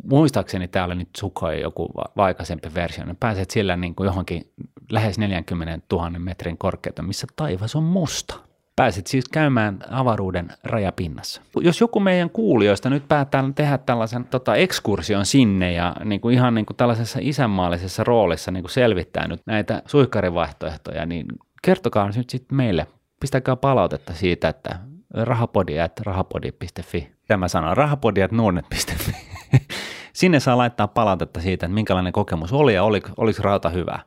muistaakseni 0.03 0.67
täällä 0.67 0.95
nyt 0.95 1.09
Sukhoi 1.17 1.61
joku 1.61 1.89
va- 1.95 2.23
aikaisempi 2.23 2.69
versio, 2.75 3.05
niin 3.05 3.17
pääset 3.19 3.51
sillä 3.51 3.75
niin 3.75 3.95
kuin 3.95 4.05
johonkin 4.05 4.51
lähes 4.91 5.19
40 5.19 5.85
000 5.91 6.09
metrin 6.09 6.57
korkeutta, 6.57 7.03
missä 7.03 7.27
taivas 7.35 7.75
on 7.75 7.83
musta. 7.83 8.35
Pääset 8.75 9.07
siis 9.07 9.29
käymään 9.29 9.79
avaruuden 9.89 10.47
rajapinnassa. 10.63 11.41
Jos 11.61 11.81
joku 11.81 11.99
meidän 11.99 12.29
kuulijoista 12.29 12.89
nyt 12.89 13.07
päättää 13.07 13.43
tehdä 13.55 13.77
tällaisen 13.77 14.25
tota, 14.25 14.55
ekskursion 14.55 15.25
sinne 15.25 15.71
ja 15.71 15.95
niin 16.03 16.21
kuin 16.21 16.33
ihan 16.35 16.55
niin 16.55 16.65
kuin 16.65 16.77
tällaisessa 16.77 17.19
isänmaallisessa 17.21 18.03
roolissa 18.03 18.51
niin 18.51 18.63
kuin 18.63 18.71
selvittää 18.71 19.27
nyt 19.27 19.41
näitä 19.45 19.81
suihkarivaihtoehtoja, 19.85 21.05
niin 21.05 21.25
kertokaa 21.65 22.09
nyt 22.15 22.29
sitten 22.29 22.57
meille, 22.57 22.87
pistäkää 23.19 23.55
palautetta 23.55 24.13
siitä, 24.13 24.49
että 24.49 24.79
rahapodi 25.13 25.79
at 25.79 25.99
rahapodi.fi. 25.99 27.11
Tämä 27.27 27.47
sanoo 27.47 27.75
rahapodi 27.75 28.23
at 28.23 28.31
nordnet.fi. 28.31 29.11
Sinne 30.13 30.39
saa 30.39 30.57
laittaa 30.57 30.87
palautetta 30.87 31.41
siitä, 31.41 31.65
että 31.65 31.73
minkälainen 31.73 32.13
kokemus 32.13 32.53
oli 32.53 32.73
ja 32.73 32.83
oliko, 32.83 33.09
oliko 33.17 33.43
rauta 33.43 33.69
hyvä. 33.69 33.99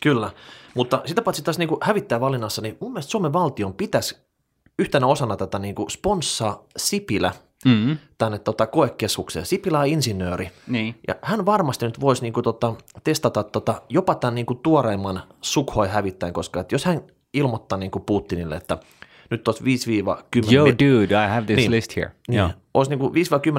Kyllä, 0.00 0.30
mutta 0.74 1.02
sitä 1.06 1.22
paitsi 1.22 1.42
taas 1.42 1.58
niin 1.58 1.68
hävittää 1.82 2.20
valinnassa, 2.20 2.62
niin 2.62 2.76
mun 2.80 2.92
mielestä 2.92 3.10
Suomen 3.10 3.32
valtion 3.32 3.74
pitäisi 3.74 4.16
yhtenä 4.78 5.06
osana 5.06 5.36
tätä 5.36 5.58
niin 5.58 5.74
kuin 5.74 5.90
sponssaa 5.90 6.64
Sipilä 6.76 7.32
mm-hmm. 7.64 7.98
tänne 8.18 8.38
tota, 8.38 8.66
koekeskukseen. 8.66 9.46
Sipilä 9.46 9.78
on 9.78 9.86
insinööri 9.86 10.50
Niin. 10.66 10.94
ja 11.08 11.14
hän 11.22 11.46
varmasti 11.46 11.86
nyt 11.86 12.00
voisi 12.00 12.22
niin 12.22 12.32
kuin, 12.32 12.44
tota, 12.44 12.74
testata 13.04 13.42
tota, 13.42 13.82
jopa 13.88 14.14
tämän 14.14 14.34
niin 14.34 14.46
kuin, 14.46 14.58
tuoreimman 14.58 15.22
Sukhoi 15.40 15.88
hävittäjän, 15.88 16.32
koska 16.32 16.60
että 16.60 16.74
jos 16.74 16.84
hän 16.84 17.00
ilmoittaa 17.34 17.78
niin 17.78 17.90
kuin 17.90 18.02
Putinille, 18.04 18.56
että 18.56 18.78
nyt 19.30 19.48
olisi 19.48 20.02
5-10 20.02 20.54
Yo 20.54 20.66
dude, 20.66 21.24
I 21.24 21.28
have 21.28 21.46
this 21.46 21.56
Niin. 21.56 21.70
list 21.70 21.96
here. 21.96 22.10
niin, 22.28 22.38
Joo. 22.38 22.50
olisi 22.74 22.90
niin 22.90 22.98
kuin 22.98 23.12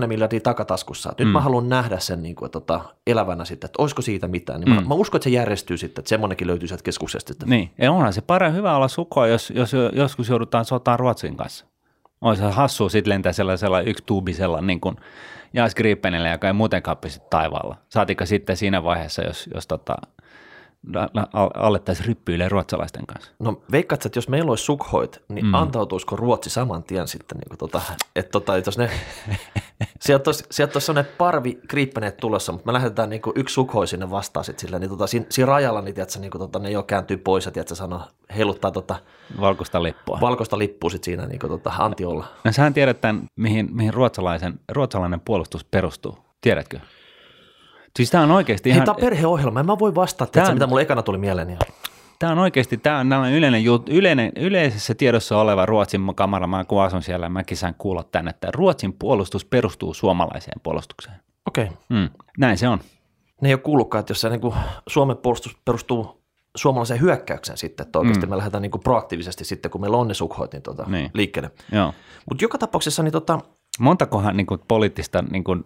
5-10 0.03 0.07
miljardia 0.07 0.39
takataskussa. 0.39 1.13
Nyt 1.19 1.27
mm. 1.27 1.31
mä 1.31 1.41
haluan 1.41 1.69
nähdä 1.69 1.99
sen 1.99 2.23
niin 2.23 2.35
kuin, 2.35 2.51
tota, 2.51 2.81
elävänä 3.07 3.45
sitten, 3.45 3.67
että 3.67 3.81
olisiko 3.81 4.01
siitä 4.01 4.27
mitään. 4.27 4.59
Niin 4.59 4.69
mm. 4.69 4.75
mä, 4.75 4.81
mä 4.81 4.93
uskon, 4.93 5.17
että 5.17 5.23
se 5.23 5.29
järjestyy 5.29 5.77
sitten, 5.77 6.01
että 6.01 6.09
semmoinenkin 6.09 6.47
löytyy 6.47 6.67
sieltä 6.67 6.83
keskuksesta. 6.83 7.33
Niin, 7.45 7.71
ja 7.77 7.91
onhan 7.91 8.13
se 8.13 8.21
parempi 8.21 8.57
hyvä 8.57 8.75
olla 8.75 8.87
sukoa, 8.87 9.27
jos, 9.27 9.49
jos 9.55 9.71
joskus 9.93 10.29
joudutaan 10.29 10.65
sotaan 10.65 10.99
Ruotsin 10.99 11.37
kanssa. 11.37 11.65
Olisi 12.21 12.43
hassua 12.43 12.89
sitten 12.89 13.13
lentää 13.13 13.33
sellaisella 13.33 13.81
yksi 13.81 14.03
tuubisella 14.05 14.61
niin 14.61 14.81
kuin 14.81 14.95
Jas 15.53 15.75
Gripenillä, 15.75 16.29
joka 16.29 16.47
ei 16.47 16.53
muutenkaan 16.53 16.97
pysy 16.97 17.19
taivaalla. 17.29 17.77
Saatika 17.89 18.25
sitten 18.25 18.57
siinä 18.57 18.83
vaiheessa, 18.83 19.23
jos, 19.23 19.49
jos 19.53 19.67
tota, 19.67 19.95
alettaisiin 21.53 22.07
ryppyille 22.07 22.49
ruotsalaisten 22.49 23.05
kanssa. 23.05 23.31
No 23.39 23.61
veikkaat, 23.71 24.05
että 24.05 24.17
jos 24.17 24.29
meillä 24.29 24.49
olisi 24.49 24.63
sukhoit, 24.63 25.23
niin 25.29 25.45
mm. 25.45 25.53
antautuisiko 25.53 26.15
Ruotsi 26.15 26.49
saman 26.49 26.83
tien 26.83 27.07
sitten, 27.07 27.37
niin 27.37 27.49
kuin 27.49 27.57
tota, 27.57 27.81
että 28.15 28.31
tota, 28.31 28.57
että 28.57 28.67
jos 28.67 28.77
ne, 28.77 28.89
sieltä 30.05 30.27
olisi, 30.27 30.43
sieltä 30.51 30.71
olisi 30.75 30.85
sellainen 30.85 31.11
parvi 31.17 31.59
kriippäneet 31.67 32.17
tulossa, 32.17 32.51
mutta 32.51 32.65
me 32.65 32.73
lähdetään 32.73 33.09
niin 33.09 33.21
kuin 33.21 33.33
yksi 33.37 33.53
sukhoi 33.53 33.87
sinne 33.87 34.11
vastaan 34.11 34.43
sitten 34.43 34.61
sillä, 34.61 34.79
niin 34.79 34.89
tota, 34.89 35.07
siinä, 35.07 35.25
siinä 35.29 35.45
rajalla 35.45 35.81
niin, 35.81 35.95
tiedätkö, 35.95 36.19
niin 36.19 36.31
kuin, 36.31 36.39
tota, 36.39 36.59
ne 36.59 36.71
jo 36.71 36.83
kääntyy 36.83 37.17
pois 37.17 37.45
ja 37.45 37.51
tiedätkö, 37.51 37.75
sanoo, 37.75 38.01
heiluttaa 38.35 38.71
tota, 38.71 38.95
Valkoista 39.39 39.83
lippua. 39.83 40.17
valkoista 40.21 40.57
lippua 40.57 40.89
sitten 40.89 41.05
siinä 41.05 41.25
niin 41.25 41.39
kuin, 41.39 41.49
tota, 41.49 41.73
antiolla. 41.77 42.25
no 42.43 42.51
sähän 42.51 42.73
tiedät 42.73 43.01
tämän, 43.01 43.23
mihin, 43.35 43.69
mihin 43.71 43.93
ruotsalaisen, 43.93 44.59
ruotsalainen 44.71 45.19
puolustus 45.19 45.63
perustuu. 45.63 46.17
Tiedätkö? 46.41 46.79
Siis 47.95 48.11
tämä 48.11 48.23
on 48.23 48.31
oikeasti 48.31 48.69
Hei, 48.69 48.75
ihan... 48.75 48.85
tämä 48.85 48.95
on 48.95 49.01
perheohjelma, 49.01 49.59
en 49.59 49.65
mä 49.65 49.79
voi 49.79 49.95
vastata, 49.95 50.31
Tää- 50.31 50.53
mitä 50.53 50.67
mulle 50.67 50.81
ekana 50.81 51.03
tuli 51.03 51.17
mieleen. 51.17 51.47
Niin. 51.47 51.59
Tämä 52.19 52.31
on 52.31 52.39
oikeasti, 52.39 52.77
tämä 52.77 53.19
on 53.19 53.31
yleinen, 53.31 53.63
jut, 53.63 53.89
yleinen, 53.89 54.31
yleisessä 54.35 54.95
tiedossa 54.95 55.37
oleva 55.37 55.65
Ruotsin 55.65 56.15
kamera, 56.15 56.47
mä 56.47 56.65
kun 56.65 56.81
asun 56.81 57.03
siellä, 57.03 57.29
mäkin 57.29 57.57
sain 57.57 57.75
kuulla 57.77 58.03
tänne, 58.03 58.29
että 58.29 58.47
Ruotsin 58.53 58.93
puolustus 58.93 59.45
perustuu 59.45 59.93
suomalaiseen 59.93 60.61
puolustukseen. 60.63 61.15
Okei, 61.45 61.63
okay. 61.63 61.77
Mm. 61.89 62.09
Näin 62.37 62.57
se 62.57 62.67
on. 62.67 62.79
ne 63.41 63.49
ei 63.49 63.53
ole 63.53 63.61
kuullutkaan, 63.61 63.99
että 63.99 64.11
jos 64.11 64.21
se 64.21 64.29
niin 64.29 64.41
kuin 64.41 64.53
Suomen 64.87 65.17
puolustus 65.17 65.57
perustuu 65.65 66.21
suomalaiseen 66.55 67.01
hyökkäykseen 67.01 67.57
sitten, 67.57 67.85
että 67.85 67.99
oikeasti 67.99 68.25
mm. 68.25 68.29
me 68.29 68.37
lähdetään 68.37 68.61
niin 68.61 68.71
kuin 68.71 68.83
proaktiivisesti 68.83 69.45
sitten, 69.45 69.71
kun 69.71 69.81
meillä 69.81 69.97
on 69.97 70.07
ne 70.07 70.13
sukhoit, 70.13 70.53
niin, 70.53 70.61
tota, 70.63 70.83
Niin. 70.87 71.11
liikkeelle. 71.13 71.51
Mutta 72.29 72.43
joka 72.43 72.57
tapauksessa 72.57 73.03
niin 73.03 73.11
tota, 73.11 73.39
Montakohan 73.79 74.37
niin 74.37 74.47
kuin, 74.47 74.61
poliittista 74.67 75.21
niin 75.31 75.43
kuin, 75.43 75.63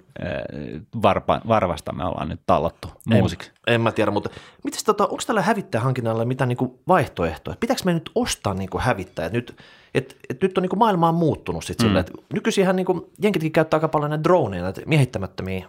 varpa, 1.02 1.41
varvasta 1.48 1.93
me 1.93 2.06
ollaan 2.06 2.30
nyt 2.30 2.41
tallottu 2.45 2.88
muusiksi? 3.06 3.52
En, 3.67 3.74
en 3.74 3.82
mä 3.82 3.91
tiedä, 3.91 4.12
mutta 4.12 4.30
mitäs 4.63 4.84
tota, 4.84 5.04
onko 5.04 5.22
tällä 5.28 5.41
hävittäjähankinnalla 5.41 6.26
mitään 6.26 6.48
niinku 6.48 6.80
vaihtoehtoja? 6.88 7.58
Pitääkö 7.60 7.82
me 7.86 7.93
nyt 7.93 8.12
ostaa 8.15 8.54
niinku 8.54 8.80
hävittäjät? 8.80 9.34
Nyt, 9.34 9.58
et, 9.93 10.17
et 10.30 10.41
nyt 10.41 10.58
on 10.58 10.62
niinku 10.62 10.76
maailma 10.76 11.10
on 11.10 11.15
muuttunut 11.15 11.63
sit 11.63 11.80
mm. 11.80 11.86
sillä, 11.86 12.00
että 12.00 12.13
nykyisinhän 12.34 12.76
niinku, 12.76 13.12
jenkitkin 13.22 13.52
käyttää 13.52 13.78
aika 13.78 13.88
paljon 13.88 14.10
näitä 14.10 14.24
droneja, 14.24 14.63
näitä 14.63 14.82
miehittämättömiä 14.86 15.67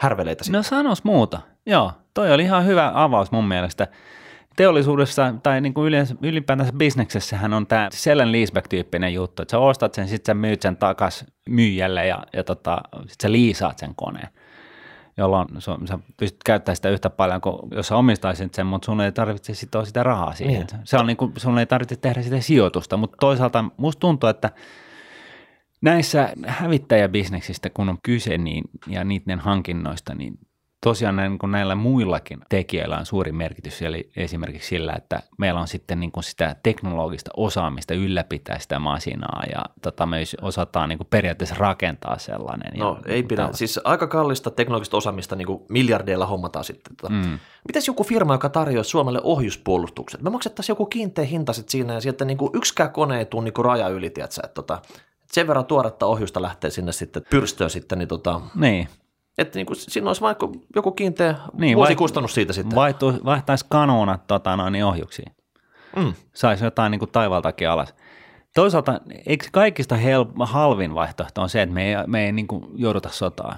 härveleitä. 0.00 0.44
Sit. 0.44 0.52
No 0.52 0.62
sanos 0.62 1.04
muuta. 1.04 1.40
Joo, 1.66 1.92
toi 2.14 2.32
oli 2.32 2.42
ihan 2.42 2.66
hyvä 2.66 2.92
avaus 2.94 3.32
mun 3.32 3.48
mielestä. 3.48 3.88
Teollisuudessa 4.56 5.34
tai 5.42 5.60
niin 5.60 5.74
kuin 5.74 5.88
yleensä, 5.88 6.14
ylipäätänsä 6.22 6.72
bisneksessähän 6.72 7.52
on 7.52 7.66
tämä 7.66 7.88
sell 7.92 8.20
and 8.20 8.32
leaseback-tyyppinen 8.32 9.14
juttu, 9.14 9.42
että 9.42 9.50
sä 9.50 9.58
ostat 9.58 9.94
sen, 9.94 10.08
sitten 10.08 10.32
sä 10.32 10.34
myyt 10.34 10.62
sen 10.62 10.76
takas 10.76 11.24
myyjälle 11.48 12.06
ja, 12.06 12.22
ja 12.32 12.44
tota, 12.44 12.78
sitten 12.96 13.16
sä 13.22 13.32
liisaat 13.32 13.78
sen 13.78 13.94
koneen, 13.94 14.28
jolloin 15.16 15.48
sä 15.88 15.98
pystyt 16.16 16.44
käyttämään 16.44 16.76
sitä 16.76 16.90
yhtä 16.90 17.10
paljon 17.10 17.40
kuin 17.40 17.58
jos 17.70 17.88
sä 17.88 17.96
omistaisit 17.96 18.54
sen, 18.54 18.66
mutta 18.66 18.86
sun 18.86 19.00
ei 19.00 19.12
tarvitse 19.12 19.54
sitoa 19.54 19.84
sitä 19.84 20.02
rahaa 20.02 20.34
siihen. 20.34 20.66
Niin. 20.72 20.80
Se 20.84 20.96
on 20.96 21.06
niin 21.06 21.16
kuin, 21.16 21.32
sun 21.36 21.58
ei 21.58 21.66
tarvitse 21.66 21.96
tehdä 21.96 22.22
sitä 22.22 22.40
sijoitusta, 22.40 22.96
mutta 22.96 23.16
toisaalta 23.20 23.64
musta 23.76 24.00
tuntuu, 24.00 24.28
että 24.28 24.50
näissä 25.82 26.32
hävittäjäbisneksistä, 26.46 27.70
kun 27.70 27.88
on 27.88 27.98
kyse 28.02 28.38
niin, 28.38 28.64
ja 28.86 29.04
niiden 29.04 29.40
hankinnoista, 29.40 30.14
niin 30.14 30.38
tosiaan 30.84 31.16
näin, 31.16 31.38
kun 31.38 31.50
näillä 31.50 31.74
muillakin 31.74 32.40
tekijöillä 32.48 32.96
on 32.96 33.06
suuri 33.06 33.32
merkitys, 33.32 33.82
eli 33.82 34.10
esimerkiksi 34.16 34.68
sillä, 34.68 34.92
että 34.92 35.22
meillä 35.38 35.60
on 35.60 35.68
sitten 35.68 36.00
niin 36.00 36.12
kuin 36.12 36.24
sitä 36.24 36.56
teknologista 36.62 37.30
osaamista 37.36 37.94
ylläpitää 37.94 38.58
sitä 38.58 38.78
masinaa 38.78 39.42
ja 39.52 39.64
tota, 39.82 40.06
me 40.06 40.22
osataan 40.40 40.88
niin 40.88 40.98
kuin 40.98 41.08
periaatteessa 41.10 41.56
rakentaa 41.58 42.18
sellainen. 42.18 42.78
No 42.78 42.98
ja, 43.06 43.14
ei 43.14 43.22
pidä. 43.22 43.48
Siis 43.52 43.80
aika 43.84 44.06
kallista 44.06 44.50
teknologista 44.50 44.96
osaamista 44.96 45.36
niinku 45.36 45.66
miljardeilla 45.68 46.26
hommataan 46.26 46.64
sitten. 46.64 46.96
Tota. 46.96 47.12
Mm. 47.12 47.38
Mitäs 47.68 47.86
joku 47.86 48.04
firma, 48.04 48.34
joka 48.34 48.48
tarjoaa 48.48 48.84
Suomelle 48.84 49.20
ohjuspuolustukset? 49.22 50.22
Me 50.22 50.30
maksettaisiin 50.30 50.72
joku 50.74 50.86
kiinteä 50.86 51.24
hinta 51.24 51.52
sit 51.52 51.68
siinä 51.68 51.94
ja 51.94 52.00
sieltä 52.00 52.24
niinku 52.24 52.50
yksikään 52.54 52.90
kone 52.90 53.18
ei 53.18 53.26
tule 53.26 53.44
niinku 53.44 53.62
raja 53.62 53.88
yli, 53.88 54.10
tiedätkö, 54.10 54.40
että 54.44 54.54
tota, 54.54 54.82
sen 55.32 55.46
verran 55.46 55.64
tuoretta 55.64 56.06
ohjusta 56.06 56.42
lähtee 56.42 56.70
sinne 56.70 56.92
sitten 56.92 57.22
pyrstöön 57.30 57.70
sitten, 57.70 57.98
niin 57.98 58.08
tota, 58.08 58.40
Niin, 58.54 58.88
että 59.38 59.58
niinku, 59.58 59.74
siinä 59.74 60.06
olisi 60.06 60.20
vaikka 60.20 60.48
joku 60.76 60.92
kiinteä 60.92 61.32
Niin, 61.32 61.60
niin, 61.60 61.76
vuosikustannus 61.76 62.34
siitä 62.34 62.52
sitten. 62.52 62.74
vaihtu, 62.76 63.12
vaihtaisi 63.24 63.66
kanoonat 63.68 64.26
tota, 64.26 64.56
noin, 64.56 64.84
ohjuksiin. 64.84 65.32
Mm. 65.96 66.12
saisi 66.34 66.64
jotain 66.64 66.90
niin 66.90 66.98
kuin 66.98 67.10
taivaltakin 67.10 67.68
alas. 67.70 67.94
Toisaalta 68.54 69.00
eikö 69.26 69.46
kaikista 69.52 69.96
hel- 69.96 70.46
halvin 70.46 70.94
vaihtoehto 70.94 71.42
on 71.42 71.48
se, 71.48 71.62
että 71.62 71.74
me 71.74 71.88
ei, 71.88 71.96
me 72.06 72.24
ei 72.26 72.32
niin 72.32 72.46
kuin 72.46 72.64
jouduta 72.74 73.08
sotaan? 73.08 73.56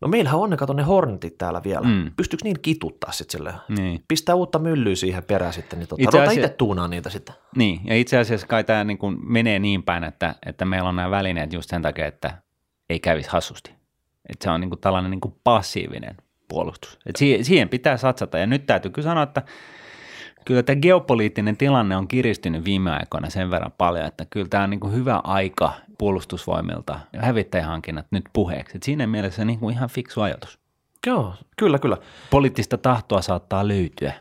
No 0.00 0.08
meillähän 0.08 0.40
on 0.40 0.50
ne, 0.50 0.56
kato 0.56 0.72
ne 0.72 0.82
Hornetit 0.82 1.38
täällä 1.38 1.60
vielä. 1.64 1.86
Mm. 1.86 2.12
Pystyykö 2.16 2.44
niin 2.44 2.56
kituttaa 2.62 3.12
sitten 3.12 3.38
silleen? 3.38 3.54
Niin. 3.68 4.04
Pistää 4.08 4.34
uutta 4.34 4.58
myllyä 4.58 4.94
siihen 4.94 5.24
perään 5.24 5.52
sitten, 5.52 5.78
niin 5.78 5.88
tota, 5.88 6.02
Itse 6.02 6.20
asia- 6.20 6.32
itse 6.32 6.48
tuunaa 6.48 6.88
niitä 6.88 7.10
sitten. 7.10 7.34
niin, 7.56 7.80
ja 7.84 7.96
itse 7.96 8.18
asiassa 8.18 8.46
kai 8.46 8.64
tämä 8.64 8.84
niin 8.84 8.98
kuin 8.98 9.16
menee 9.32 9.58
niin 9.58 9.82
päin, 9.82 10.04
että, 10.04 10.34
että 10.46 10.64
meillä 10.64 10.88
on 10.88 10.96
nämä 10.96 11.10
välineet 11.10 11.52
just 11.52 11.70
sen 11.70 11.82
takia, 11.82 12.06
että 12.06 12.38
ei 12.90 13.00
kävisi 13.00 13.30
hassusti. 13.30 13.74
Että 14.28 14.44
se 14.44 14.50
on 14.50 14.60
niin 14.60 14.70
kuin 14.70 14.80
tällainen 14.80 15.10
niin 15.10 15.20
kuin 15.20 15.34
passiivinen 15.44 16.16
puolustus. 16.48 16.98
Et 17.06 17.16
siihen, 17.16 17.44
siihen 17.44 17.68
pitää 17.68 17.96
satsata, 17.96 18.38
ja 18.38 18.46
nyt 18.46 18.66
täytyy 18.66 18.90
kyllä 18.90 19.08
sanoa, 19.08 19.22
että 19.22 19.42
kyllä 20.44 20.62
tämä 20.62 20.80
geopoliittinen 20.80 21.56
tilanne 21.56 21.96
on 21.96 22.08
kiristynyt 22.08 22.64
viime 22.64 22.90
aikoina 22.90 23.30
sen 23.30 23.50
verran 23.50 23.72
paljon, 23.78 24.06
että 24.06 24.26
kyllä 24.30 24.46
tämä 24.50 24.64
on 24.64 24.70
niin 24.70 24.80
kuin 24.80 24.94
hyvä 24.94 25.20
aika 25.24 25.72
puolustusvoimilta 25.98 27.00
ja 27.12 27.22
hävittäjähankinnat 27.22 28.06
nyt 28.10 28.24
puheeksi. 28.32 28.76
Et 28.76 28.82
siinä 28.82 29.06
mielessä 29.06 29.44
niin 29.44 29.58
kuin 29.58 29.74
ihan 29.74 29.88
fiksu 29.88 30.20
ajatus. 30.20 30.58
Joo, 31.06 31.34
kyllä, 31.56 31.78
kyllä. 31.78 31.96
Poliittista 32.30 32.78
tahtoa 32.78 33.22
saattaa 33.22 33.68
löytyä. 33.68 34.12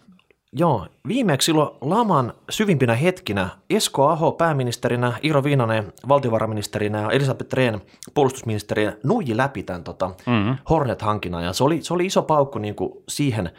Joo, 0.55 0.87
viimeksi 1.07 1.45
silloin 1.45 1.69
laman 1.81 2.33
syvimpinä 2.49 2.95
hetkinä 2.95 3.49
Esko 3.69 4.07
Aho 4.07 4.31
pääministerinä, 4.31 5.13
Iiro 5.23 5.43
Viinanen 5.43 5.93
valtiovarainministerinä 6.07 7.01
ja 7.01 7.09
Elisabeth 7.11 7.53
Rehn 7.53 7.81
puolustusministerinä 8.13 8.93
nuiji 9.03 9.37
läpi 9.37 9.63
tämän 9.63 9.83
tota, 9.83 10.07
Mm-hmm. 10.07 10.57
Hornet-hankinnan 10.69 11.43
ja 11.43 11.53
se 11.53 11.63
oli, 11.63 11.81
se 11.81 11.93
oli 11.93 12.05
iso 12.05 12.21
paukku 12.21 12.59
niin 12.59 12.75
kuin 12.75 12.91
siihen 13.09 13.49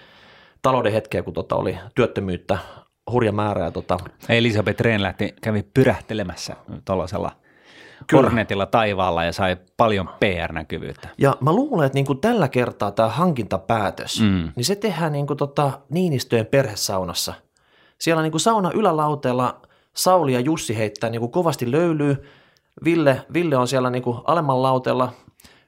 talouden 0.62 0.92
hetkeen, 0.92 1.24
kun 1.24 1.34
tota, 1.34 1.56
oli 1.56 1.78
työttömyyttä 1.94 2.58
hurja 3.10 3.32
määrä 3.32 3.64
ja 3.64 3.70
tota, 3.70 3.96
Elisabeth 4.28 4.80
Rehn 4.80 5.02
lähti, 5.02 5.34
kävi 5.42 5.62
pyrähtelemässä 5.74 6.56
tuollaisella 6.84 7.32
Kyllä. 8.06 8.22
Hornetilla 8.22 8.66
taivaalla 8.66 9.24
ja 9.24 9.32
sai 9.32 9.56
paljon 9.76 10.08
PR-näkyvyyttä. 10.20 11.08
Ja 11.18 11.36
mä 11.40 11.52
luulen, 11.52 11.86
että 11.86 11.96
niin 11.96 12.06
kuin 12.06 12.20
tällä 12.20 12.48
kertaa 12.48 12.90
tämä 12.90 13.08
hankintapäätös, 13.08 14.20
Mm. 14.20 14.52
niin 14.56 14.64
se 14.64 14.76
tehdään 14.76 15.12
niin 15.12 15.26
kuin 15.26 15.36
tota 15.36 15.70
Niinistöjen 15.90 16.46
perhesaunassa. 16.46 17.34
Siellä 17.98 18.22
niin 18.22 18.32
kuin 18.32 18.40
sauna 18.40 18.70
ylälauteella 18.74 19.60
Sauli 19.96 20.32
ja 20.32 20.40
Jussi 20.40 20.76
heittää 20.78 21.10
niin 21.10 21.20
kuin 21.20 21.32
kovasti 21.32 21.70
löylyy. 21.70 22.24
Ville, 22.84 23.22
Ville 23.34 23.56
on 23.56 23.68
siellä 23.68 23.90
niin 23.90 24.02
kuin 24.02 24.18
alemman 24.24 24.62
lauteella, 24.62 25.12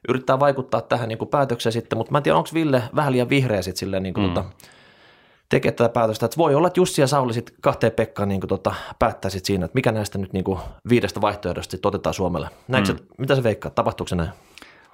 yrittää 0.09 0.39
vaikuttaa 0.39 0.81
tähän 0.81 1.09
niin 1.09 1.17
kuin 1.17 1.29
päätökseen 1.29 1.73
sitten, 1.73 1.97
mutta 1.97 2.11
mä 2.11 2.17
en 2.17 2.23
tiedä, 2.23 2.37
onko 2.37 2.49
Ville 2.53 2.83
vähän 2.95 3.11
liian 3.13 3.29
vihreä 3.29 3.61
sitten 3.61 3.79
silleen 3.79 4.03
niin 4.03 4.13
kuin 4.13 4.27
mm. 4.27 4.33
tota, 4.33 4.49
tekee 5.49 5.71
tätä 5.71 5.89
päätöstä. 5.89 6.25
Että 6.25 6.37
voi 6.37 6.55
olla, 6.55 6.67
että 6.67 6.79
Jussi 6.79 7.01
ja 7.01 7.07
Sauli 7.07 7.33
sitten 7.33 7.55
kahteen 7.61 7.91
Pekkaan 7.91 8.29
niin 8.29 8.41
tota, 8.47 8.73
päättää 8.99 9.31
sit 9.31 9.45
siinä, 9.45 9.65
että 9.65 9.75
mikä 9.75 9.91
näistä 9.91 10.17
nyt 10.17 10.33
niin 10.33 10.43
kuin 10.43 10.59
viidestä 10.89 11.21
vaihtoehdosta 11.21 11.71
sit 11.71 11.85
otetaan 11.85 12.13
Suomelle. 12.13 12.49
Mm. 12.67 12.75
mitä 13.17 13.35
se 13.35 13.43
veikkaa? 13.43 13.71
Tapahtuuko 13.71 14.07
se 14.07 14.15
näin? 14.15 14.29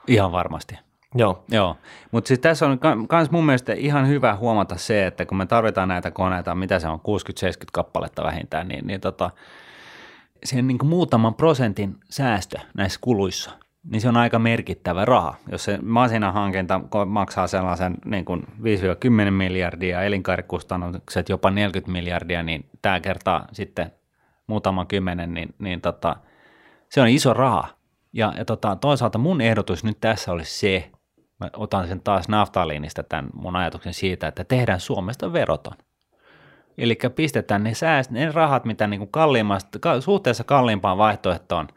Ihan 0.07 0.31
varmasti. 0.31 0.75
Joo. 1.15 1.43
Joo, 1.49 1.77
mutta 2.11 2.27
siis 2.27 2.39
tässä 2.39 2.65
on 2.65 2.79
myös 3.11 3.31
mun 3.31 3.45
mielestä 3.45 3.73
ihan 3.73 4.07
hyvä 4.07 4.35
huomata 4.35 4.77
se, 4.77 5.07
että 5.07 5.25
kun 5.25 5.37
me 5.37 5.45
tarvitaan 5.45 5.87
näitä 5.87 6.11
koneita, 6.11 6.55
mitä 6.55 6.79
se 6.79 6.87
on, 6.87 6.99
60-70 6.99 7.01
kappaletta 7.73 8.23
vähintään, 8.23 8.67
niin, 8.67 8.87
niin 8.87 9.01
tota, 9.01 9.29
sen 10.43 10.67
niin 10.67 10.77
kuin 10.77 10.89
muutaman 10.89 11.33
prosentin 11.33 11.95
säästö 12.09 12.59
näissä 12.77 12.99
kuluissa, 13.01 13.51
niin 13.83 14.01
se 14.01 14.09
on 14.09 14.17
aika 14.17 14.39
merkittävä 14.39 15.05
raha. 15.05 15.35
Jos 15.51 15.63
se 15.63 15.79
masinahankinta 15.81 16.81
maksaa 17.05 17.47
sellaisen 17.47 17.97
niin 18.05 18.25
kuin 18.25 18.47
5-10 19.27 19.31
miljardia, 19.31 20.01
elinkaarikustannukset 20.01 21.29
jopa 21.29 21.51
40 21.51 21.91
miljardia, 21.91 22.43
niin 22.43 22.69
tämä 22.81 22.99
kertaa 22.99 23.47
sitten 23.53 23.91
muutama 24.47 24.85
kymmenen, 24.85 25.33
niin, 25.33 25.55
niin 25.59 25.81
tota, 25.81 26.15
se 26.89 27.01
on 27.01 27.07
iso 27.07 27.33
raha. 27.33 27.67
Ja, 28.13 28.33
ja 28.37 28.45
tota, 28.45 28.75
toisaalta 28.75 29.17
mun 29.17 29.41
ehdotus 29.41 29.83
nyt 29.83 29.97
tässä 30.01 30.31
olisi 30.31 30.59
se, 30.59 30.91
mä 31.39 31.49
otan 31.53 31.87
sen 31.87 32.01
taas 32.01 32.29
naftaliinista 32.29 33.03
tämän 33.03 33.29
mun 33.33 33.55
ajatuksen 33.55 33.93
siitä, 33.93 34.27
että 34.27 34.43
tehdään 34.43 34.79
Suomesta 34.79 35.33
veroton. 35.33 35.73
Eli 36.77 36.97
pistetään 37.15 37.63
ne, 37.63 37.73
sääst, 37.73 38.11
ne 38.11 38.31
rahat, 38.31 38.65
mitä 38.65 38.87
niin 38.87 38.99
kuin 38.99 39.11
kalliimmasta, 39.11 40.01
suhteessa 40.01 40.43
kalliimpaan 40.43 40.97
vaihtoehtoon, 40.97 41.67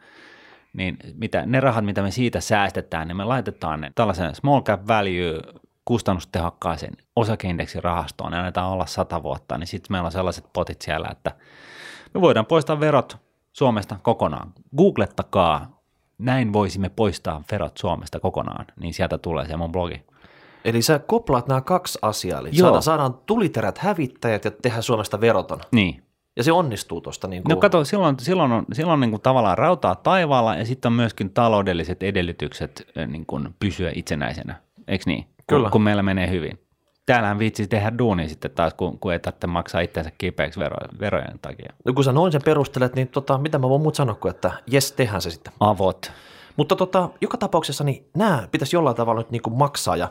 niin 0.75 0.97
mitä, 1.13 1.45
ne 1.45 1.59
rahat, 1.59 1.85
mitä 1.85 2.01
me 2.01 2.11
siitä 2.11 2.41
säästetään, 2.41 3.07
niin 3.07 3.17
me 3.17 3.23
laitetaan 3.23 3.81
ne 3.81 3.91
tällaisen 3.95 4.35
small 4.35 4.61
cap 4.61 4.87
value 4.87 5.41
kustannustehokkaaseen 5.85 6.97
osakeindeksirahastoon 7.15 8.33
ja 8.33 8.39
annetaan 8.39 8.71
olla 8.71 8.85
sata 8.85 9.23
vuotta, 9.23 9.57
niin 9.57 9.67
sitten 9.67 9.93
meillä 9.93 10.05
on 10.05 10.11
sellaiset 10.11 10.45
potit 10.53 10.81
siellä, 10.81 11.07
että 11.11 11.31
me 12.13 12.21
voidaan 12.21 12.45
poistaa 12.45 12.79
verot 12.79 13.17
Suomesta 13.53 13.95
kokonaan. 14.01 14.53
Googlettakaa, 14.77 15.81
näin 16.17 16.53
voisimme 16.53 16.89
poistaa 16.89 17.43
verot 17.51 17.77
Suomesta 17.77 18.19
kokonaan, 18.19 18.65
niin 18.79 18.93
sieltä 18.93 19.17
tulee 19.17 19.47
se 19.47 19.57
mun 19.57 19.71
blogi. 19.71 20.05
Eli 20.65 20.81
sä 20.81 20.99
koplaat 20.99 21.47
nämä 21.47 21.61
kaksi 21.61 21.99
asiaa, 22.01 22.39
eli 22.39 22.55
saadaan, 22.55 22.83
saadaan 22.83 23.13
tuliterät 23.25 23.77
hävittäjät 23.77 24.45
ja 24.45 24.51
tehdä 24.51 24.81
Suomesta 24.81 25.21
veroton. 25.21 25.59
Niin. 25.71 26.04
Ja 26.35 26.43
se 26.43 26.51
onnistuu 26.51 27.01
tuosta. 27.01 27.27
Niin 27.27 27.43
kuin... 27.43 27.49
No 27.49 27.57
kato, 27.57 27.85
silloin, 27.85 28.15
silloin 28.19 28.51
on, 28.51 28.65
silloin 28.73 28.99
niin 28.99 29.09
kuin 29.11 29.21
tavallaan 29.21 29.57
rautaa 29.57 29.95
taivaalla 29.95 30.55
ja 30.55 30.65
sitten 30.65 30.89
on 30.89 30.93
myöskin 30.93 31.29
taloudelliset 31.29 32.03
edellytykset 32.03 32.87
niin 33.07 33.25
kuin 33.25 33.55
pysyä 33.59 33.91
itsenäisenä, 33.95 34.55
eikö 34.87 35.03
niin? 35.07 35.27
Kyllä. 35.47 35.63
Kun, 35.63 35.71
kun 35.71 35.81
meillä 35.81 36.03
menee 36.03 36.29
hyvin. 36.29 36.59
Täällähän 37.05 37.39
viitsi 37.39 37.67
tehdä 37.67 37.97
duuni 37.97 38.29
sitten 38.29 38.51
taas, 38.51 38.73
kun, 38.73 38.99
kun 38.99 39.13
ei 39.13 39.19
tarvitse 39.19 39.47
maksaa 39.47 39.81
itseänsä 39.81 40.11
kipeäksi 40.17 40.59
vero, 40.59 40.77
verojen 40.99 41.39
takia. 41.41 41.73
No 41.85 41.93
kun 41.93 42.03
sä 42.03 42.11
noin 42.11 42.31
sen 42.31 42.41
perustelet, 42.45 42.95
niin 42.95 43.07
tota, 43.07 43.37
mitä 43.37 43.59
mä 43.59 43.69
voin 43.69 43.81
muut 43.81 43.95
sanoa 43.95 44.15
kuin, 44.15 44.29
että 44.29 44.51
jes, 44.67 44.91
tehdään 44.91 45.21
se 45.21 45.31
sitten. 45.31 45.53
Avot. 45.59 46.11
Mutta 46.55 46.75
tota, 46.75 47.09
joka 47.21 47.37
tapauksessa 47.37 47.83
niin 47.83 48.09
nämä 48.17 48.47
pitäisi 48.51 48.75
jollain 48.75 48.95
tavalla 48.95 49.21
nyt 49.21 49.31
niin 49.31 49.41
kuin 49.41 49.57
maksaa 49.57 49.95
ja 49.97 50.09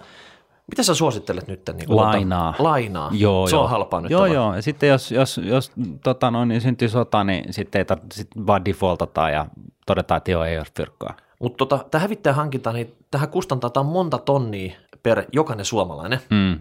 mitä 0.70 0.83
sä 0.83 0.94
suosittelet 0.94 1.48
nyt? 1.48 1.70
Niin 1.77 1.87
kuin 1.87 1.96
lainaa. 1.96 2.53
Tota, 2.53 2.64
lainaa. 2.64 3.11
Joo, 3.12 3.46
se 3.46 3.57
joo. 3.57 3.64
on 3.64 3.70
halpaa 3.70 4.00
nyt. 4.00 4.11
Joo, 4.11 4.27
joo. 4.27 4.55
Ja 4.55 4.62
sitten 4.62 4.88
jos, 4.88 5.11
jos, 5.11 5.40
jos 5.44 5.72
tota 6.05 6.31
noin, 6.31 6.48
niin 6.48 6.61
syntyy 6.61 6.88
sota, 6.88 7.24
niin 7.24 7.53
sitten 7.53 7.79
ei 7.79 7.85
tarvitse 7.85 8.16
sit 8.16 8.29
vaan 8.46 8.64
defaultata 8.64 9.31
ja 9.31 9.46
todetaan, 9.87 10.16
että 10.18 10.31
joo, 10.31 10.44
ei 10.44 10.59
ole 10.59 10.66
fyrkkaa. 10.77 11.14
Mutta 11.40 11.57
tota, 11.57 11.85
tämä 11.90 12.03
hävittäjä 12.03 12.35
hankinta, 12.35 12.72
niin 12.72 12.94
tähän 13.11 13.29
kustantaa 13.29 13.83
monta 13.83 14.18
tonnia 14.18 14.72
per 15.03 15.24
jokainen 15.33 15.64
suomalainen. 15.64 16.20
Mm. 16.31 16.61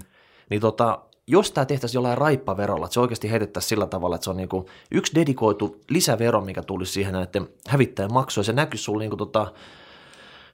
Niin 0.50 0.62
tota, 0.62 1.00
jos 1.28 1.52
tämä 1.52 1.66
tehtäisiin 1.66 1.98
jollain 1.98 2.18
raippaverolla, 2.18 2.86
että 2.86 2.94
se 2.94 3.00
oikeasti 3.00 3.32
heitettäisiin 3.32 3.70
sillä 3.70 3.88
tavalla, 3.88 4.16
että 4.16 4.24
se 4.24 4.30
on 4.30 4.38
niinku 4.38 4.66
yksi 4.92 5.16
dedikoitu 5.16 5.82
lisävero, 5.90 6.42
mikä 6.42 6.62
tulisi 6.62 6.92
siihen 6.92 7.14
näiden 7.14 7.50
hävittäjän 7.68 8.14
maksuun, 8.14 8.42
ja 8.42 8.46
se 8.46 8.54
näkyisi 8.54 8.84
sinulla 8.84 9.00
niinku 9.00 9.16
tota, 9.16 9.52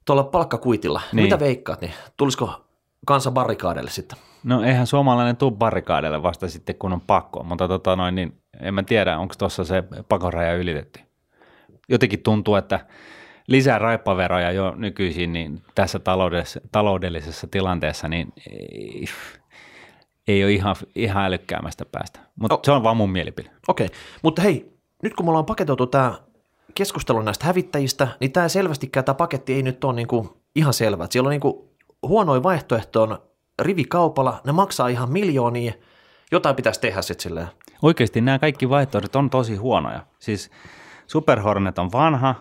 tuolla 0.06 0.24
palkkakuitilla. 0.24 1.02
Niin. 1.14 1.24
Mitä 1.24 1.40
veikkaat, 1.40 1.82
niin 1.82 1.94
tulisiko 2.18 2.62
kansa 3.10 3.32
barrikaadeille 3.32 3.90
sitten? 3.90 4.18
No 4.44 4.64
eihän 4.64 4.88
suomalainen 4.88 5.38
tuu 5.38 5.52
barrikaadeille 5.52 6.24
vasta 6.24 6.50
sitten, 6.50 6.76
kun 6.76 6.94
on 6.94 7.02
pakko, 7.02 7.44
mutta 7.44 7.68
tota 7.68 7.96
noin, 7.96 8.16
niin 8.16 8.42
en 8.60 8.74
mä 8.74 8.84
tiedä, 8.84 9.18
onko 9.18 9.36
tuossa 9.38 9.64
se 9.64 9.84
pakoraja 10.10 10.56
ylitetty. 10.56 11.00
Jotenkin 11.90 12.24
tuntuu, 12.24 12.56
että 12.56 12.80
lisää 13.48 13.80
raippaveroja 13.80 14.52
jo 14.52 14.74
nykyisin, 14.76 15.34
niin 15.34 15.62
tässä 15.76 16.00
taloudellisessa, 16.00 16.62
taloudellisessa 16.72 17.48
tilanteessa, 17.52 18.08
niin 18.08 18.34
ei, 18.52 19.06
ei 20.28 20.44
ole 20.44 20.52
ihan, 20.52 20.76
ihan 20.96 21.26
älykkäämästä 21.26 21.86
päästä. 21.92 22.20
Mutta 22.36 22.56
oh. 22.56 22.62
se 22.64 22.72
on 22.72 22.84
vaan 22.84 22.98
mun 22.98 23.12
mielipide. 23.12 23.50
Okei, 23.68 23.86
okay. 23.86 23.98
mutta 24.24 24.42
hei, 24.42 24.74
nyt 25.04 25.14
kun 25.16 25.26
me 25.26 25.30
ollaan 25.30 25.46
paketoitu 25.46 25.88
tämä 25.88 26.14
keskustelu 26.76 27.22
näistä 27.22 27.46
hävittäjistä, 27.46 28.08
niin 28.20 28.32
tämä 28.32 28.48
selvästikään 28.48 29.06
tämä 29.06 29.16
paketti 29.16 29.54
ei 29.54 29.64
nyt 29.64 29.84
ole 29.84 29.94
niinku 29.94 30.38
ihan 30.56 30.74
selvä. 30.74 31.08
Siellä 31.10 31.28
on 31.28 31.32
niinku 31.32 31.69
huonoin 32.08 32.44
vaihtoehto 32.44 33.04
on 33.04 33.20
rivikaupalla, 33.62 34.42
ne 34.46 34.52
maksaa 34.52 34.88
ihan 34.88 35.12
miljoonia, 35.12 35.74
jotain 36.32 36.56
pitäisi 36.56 36.82
tehdä 36.82 37.02
sitten 37.02 37.24
silleen. 37.24 37.48
Oikeasti 37.82 38.22
nämä 38.22 38.40
kaikki 38.40 38.70
vaihtoehdot 38.70 39.16
on 39.16 39.30
tosi 39.30 39.56
huonoja. 39.56 40.00
Siis 40.20 40.52
Super 41.08 41.40
Hornet 41.40 41.80
on 41.80 41.92
vanha, 41.92 42.36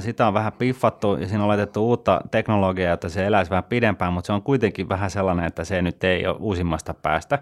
sitä 0.00 0.26
on 0.26 0.34
vähän 0.34 0.52
piffattu 0.52 1.16
ja 1.16 1.28
siinä 1.28 1.42
on 1.42 1.48
laitettu 1.48 1.88
uutta 1.88 2.20
teknologiaa, 2.30 2.94
että 2.94 3.08
se 3.08 3.26
eläisi 3.26 3.50
vähän 3.50 3.64
pidempään, 3.64 4.12
mutta 4.12 4.26
se 4.26 4.32
on 4.32 4.42
kuitenkin 4.42 4.88
vähän 4.88 5.10
sellainen, 5.10 5.44
että 5.44 5.64
se 5.64 5.82
nyt 5.82 6.04
ei 6.04 6.26
ole 6.26 6.36
uusimmasta 6.38 6.94
päästä. 6.94 7.38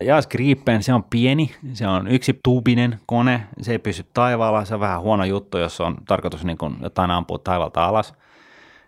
Jaas 0.00 0.26
Gripen, 0.26 0.82
se 0.82 0.94
on 0.94 1.04
pieni, 1.04 1.54
se 1.72 1.86
on 1.86 2.08
yksi 2.08 2.40
tuubinen 2.42 3.00
kone, 3.06 3.46
se 3.60 3.72
ei 3.72 3.78
pysy 3.78 4.06
taivaalla, 4.14 4.64
se 4.64 4.74
on 4.74 4.80
vähän 4.80 5.00
huono 5.00 5.24
juttu, 5.24 5.58
jos 5.58 5.80
on 5.80 5.96
tarkoitus 6.08 6.44
niin 6.44 6.58
kuin 6.58 6.76
jotain 6.82 7.10
ampua 7.10 7.38
taivalta 7.38 7.84
alas. 7.84 8.14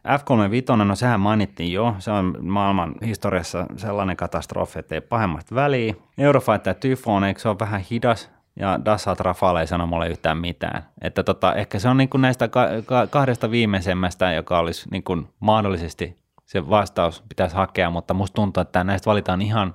F-35, 0.06 0.84
no 0.84 0.94
sehän 0.94 1.20
mainittiin 1.20 1.72
jo, 1.72 1.94
se 1.98 2.10
on 2.10 2.38
maailman 2.40 2.94
historiassa 3.06 3.66
sellainen 3.76 4.16
katastrofi, 4.16 4.78
että 4.78 4.94
ei 4.94 5.00
pahemmasta 5.00 5.54
väliä. 5.54 5.94
Eurofighter 6.18 6.74
Typhoon, 6.74 7.24
eikö 7.24 7.40
se 7.40 7.48
ole 7.48 7.58
vähän 7.60 7.80
hidas, 7.90 8.30
ja 8.60 8.80
Dassault 8.84 9.20
Rafale 9.20 9.60
ei 9.60 9.66
sano 9.66 9.86
mulle 9.86 10.08
yhtään 10.08 10.38
mitään. 10.38 10.84
Että 11.02 11.22
tota, 11.22 11.54
ehkä 11.54 11.78
se 11.78 11.88
on 11.88 11.96
niin 11.96 12.08
kuin 12.08 12.22
näistä 12.22 12.48
ka- 12.48 12.68
ka- 12.86 13.06
kahdesta 13.06 13.50
viimeisemmästä, 13.50 14.32
joka 14.32 14.58
olisi 14.58 14.88
niin 14.90 15.02
kuin 15.02 15.28
mahdollisesti 15.40 16.16
se 16.44 16.68
vastaus 16.68 17.24
pitäisi 17.28 17.56
hakea, 17.56 17.90
mutta 17.90 18.14
musta 18.14 18.34
tuntuu, 18.34 18.60
että 18.60 18.84
näistä 18.84 19.10
valitaan 19.10 19.42
ihan 19.42 19.74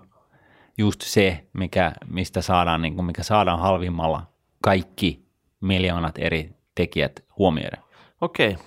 just 0.78 1.02
se, 1.02 1.46
mikä, 1.54 1.92
mistä 2.08 2.42
saadaan, 2.42 2.82
niin 2.82 2.96
kuin, 2.96 3.06
mikä 3.06 3.24
saadaan 3.24 3.60
halvimmalla 3.60 4.24
kaikki 4.62 5.26
miljoonat 5.62 6.16
eri 6.18 6.56
tekijät 6.76 7.24
huomioida. 7.38 7.78
Okei, 8.22 8.58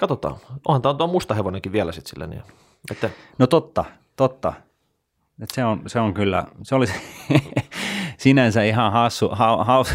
katsotaan. 0.00 0.36
Onhan 0.68 0.82
tämä 0.82 0.94
on 1.00 1.10
musta 1.10 1.34
hevonenkin 1.34 1.72
vielä 1.72 1.92
sitten 1.92 2.10
sillä 2.10 2.26
niin. 2.26 2.42
Että... 2.90 3.10
No 3.38 3.46
totta, 3.46 3.84
totta. 4.16 4.52
Et 5.42 5.50
se, 5.50 5.64
on, 5.64 5.82
se 5.86 6.00
on 6.00 6.14
kyllä, 6.14 6.44
se 6.62 6.74
olisi 6.74 6.94
sinänsä 8.18 8.62
ihan 8.62 8.92
hassu, 8.92 9.28
ha, 9.28 9.64
haus, 9.64 9.94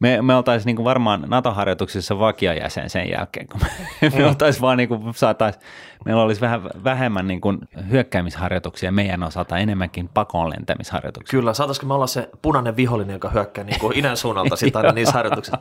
me, 0.00 0.22
me 0.22 0.34
oltaisiin 0.34 0.76
niin 0.76 0.84
varmaan 0.84 1.24
NATO-harjoituksissa 1.26 2.18
vakiajäsen 2.18 2.90
sen 2.90 3.10
jälkeen, 3.10 3.48
kun 3.48 3.60
me, 3.60 3.68
me 4.10 4.18
mm. 4.18 4.28
oltaisiin 4.28 4.62
vaan 4.62 4.76
niin 4.76 4.88
kuin 4.88 5.14
saatais, 5.14 5.58
meillä 6.04 6.22
olisi 6.22 6.40
vähän 6.40 6.62
vähemmän 6.84 7.26
niin 7.26 7.40
kuin 7.40 7.58
hyökkäämisharjoituksia 7.90 8.92
meidän 8.92 9.22
osalta, 9.22 9.58
enemmänkin 9.58 10.08
pakoon 10.08 10.50
lentämisharjoituksia. 10.50 11.38
Kyllä, 11.38 11.54
saataisiko 11.54 11.86
me 11.86 11.94
olla 11.94 12.06
se 12.06 12.30
punainen 12.42 12.76
vihollinen, 12.76 13.14
joka 13.14 13.28
hyökkää 13.28 13.64
niin 13.64 13.80
kuin 13.80 13.96
idän 13.98 14.16
suunnalta 14.16 14.56
sitten 14.56 14.80
aina 14.80 14.92
niissä 14.92 15.14
harjoituksissa. 15.14 15.58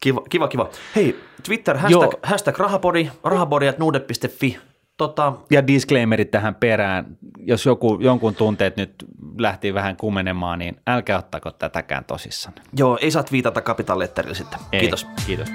Kiva, 0.00 0.22
kiva, 0.30 0.48
kiva. 0.48 0.68
Hei, 0.96 1.20
Twitter, 1.46 1.78
hashtag, 1.78 2.14
hashtag 2.22 2.58
rahapodi, 2.58 3.10
rahapodi.nuude.fi 3.24 4.71
Tota... 4.96 5.32
Ja 5.50 5.66
disclaimerit 5.66 6.30
tähän 6.30 6.54
perään, 6.54 7.16
jos 7.38 7.66
joku, 7.66 7.98
jonkun 8.00 8.34
tunteet 8.34 8.76
nyt 8.76 8.94
lähti 9.38 9.74
vähän 9.74 9.96
kumenemaan, 9.96 10.58
niin 10.58 10.76
älkää 10.86 11.18
ottako 11.18 11.50
tätäkään 11.50 12.04
tosissaan. 12.04 12.54
Joo, 12.76 12.98
ei 13.00 13.10
saa 13.10 13.24
viitata 13.32 13.60
Capital 13.60 13.98
Letterille 13.98 14.34
sitten. 14.34 14.60
Ei, 14.72 14.80
kiitos. 14.80 15.06
Kiitos. 15.26 15.48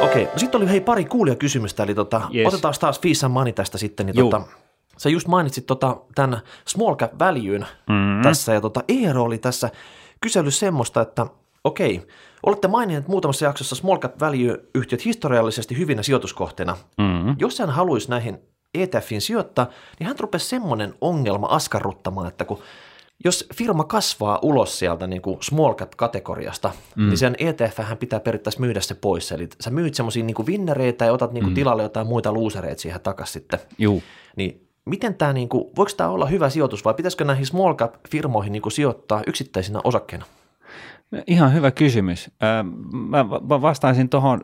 Okei, 0.00 0.24
no 0.24 0.32
sitten 0.36 0.60
oli 0.60 0.70
hei 0.70 0.80
pari 0.80 1.04
kuulia 1.04 1.34
kysymystä, 1.34 1.82
eli 1.82 1.94
tota, 1.94 2.20
yes. 2.34 2.46
otetaan 2.46 2.74
taas 2.80 3.00
Fees 3.00 3.24
Money 3.28 3.52
tästä 3.52 3.78
sitten. 3.78 4.06
Niin 4.06 4.16
tota, 4.16 4.42
sä 4.96 5.08
just 5.08 5.28
mainitsit 5.28 5.66
tota, 5.66 5.96
tämän 6.14 6.40
small 6.68 6.96
cap 6.96 7.12
valueyn 7.18 7.66
mm-hmm. 7.88 8.22
tässä, 8.22 8.52
ja 8.54 8.60
tota, 8.60 8.84
Eero 8.88 9.22
oli 9.22 9.38
tässä 9.38 9.70
kysely 10.20 10.50
semmoista, 10.50 11.00
että 11.00 11.26
okei, 11.64 12.06
Olette 12.46 12.68
maininneet 12.68 13.08
muutamassa 13.08 13.44
jaksossa 13.44 13.76
small 13.76 13.98
cap 13.98 14.20
value-yhtiöt 14.20 15.04
historiallisesti 15.04 15.78
hyvinä 15.78 16.02
sijoituskohteena. 16.02 16.76
Mm-hmm. 16.98 17.36
Jos 17.38 17.58
hän 17.58 17.70
haluaisi 17.70 18.10
näihin 18.10 18.38
ETFin 18.74 19.20
sijoittaa, 19.20 19.66
niin 19.98 20.06
hän 20.06 20.18
rupesi 20.18 20.46
semmoinen 20.46 20.94
ongelma 21.00 21.46
askarruttamaan, 21.46 22.28
että 22.28 22.44
kun 22.44 22.58
jos 23.24 23.46
firma 23.54 23.84
kasvaa 23.84 24.38
ulos 24.42 24.78
sieltä 24.78 25.06
niin 25.06 25.22
kuin 25.22 25.38
small 25.42 25.74
cap-kategoriasta, 25.74 26.70
mm. 26.96 27.08
niin 27.08 27.18
sen 27.18 27.34
ETF 27.38 27.78
hän 27.78 27.98
pitää 27.98 28.20
periaatteessa 28.20 28.60
myydä 28.60 28.80
se 28.80 28.94
pois. 28.94 29.32
Eli 29.32 29.48
sä 29.60 29.70
myyt 29.70 29.94
semmoisia 29.94 30.24
niin 30.24 30.46
vinnereitä 30.46 31.04
ja 31.04 31.12
otat 31.12 31.32
niin 31.32 31.44
kuin 31.44 31.52
mm. 31.52 31.54
tilalle 31.54 31.82
jotain 31.82 32.06
muita 32.06 32.32
luusereita 32.32 32.82
siihen 32.82 33.00
takaisin 33.00 33.32
sitten. 33.32 33.60
Juu. 33.78 34.02
Niin 34.36 34.68
miten 34.84 35.14
tämä, 35.14 35.32
niin 35.32 35.48
kuin, 35.48 35.64
voiko 35.76 35.92
tämä 35.96 36.10
olla 36.10 36.26
hyvä 36.26 36.50
sijoitus 36.50 36.84
vai 36.84 36.94
pitäisikö 36.94 37.24
näihin 37.24 37.46
small 37.46 37.74
cap-firmoihin 37.74 38.52
niin 38.52 38.62
kuin 38.62 38.72
sijoittaa 38.72 39.22
yksittäisinä 39.26 39.80
osakkeina? 39.84 40.24
Ihan 41.26 41.54
hyvä 41.54 41.70
kysymys. 41.70 42.30
Mä 43.08 43.28
vastaisin 43.62 44.08
tuohon 44.08 44.40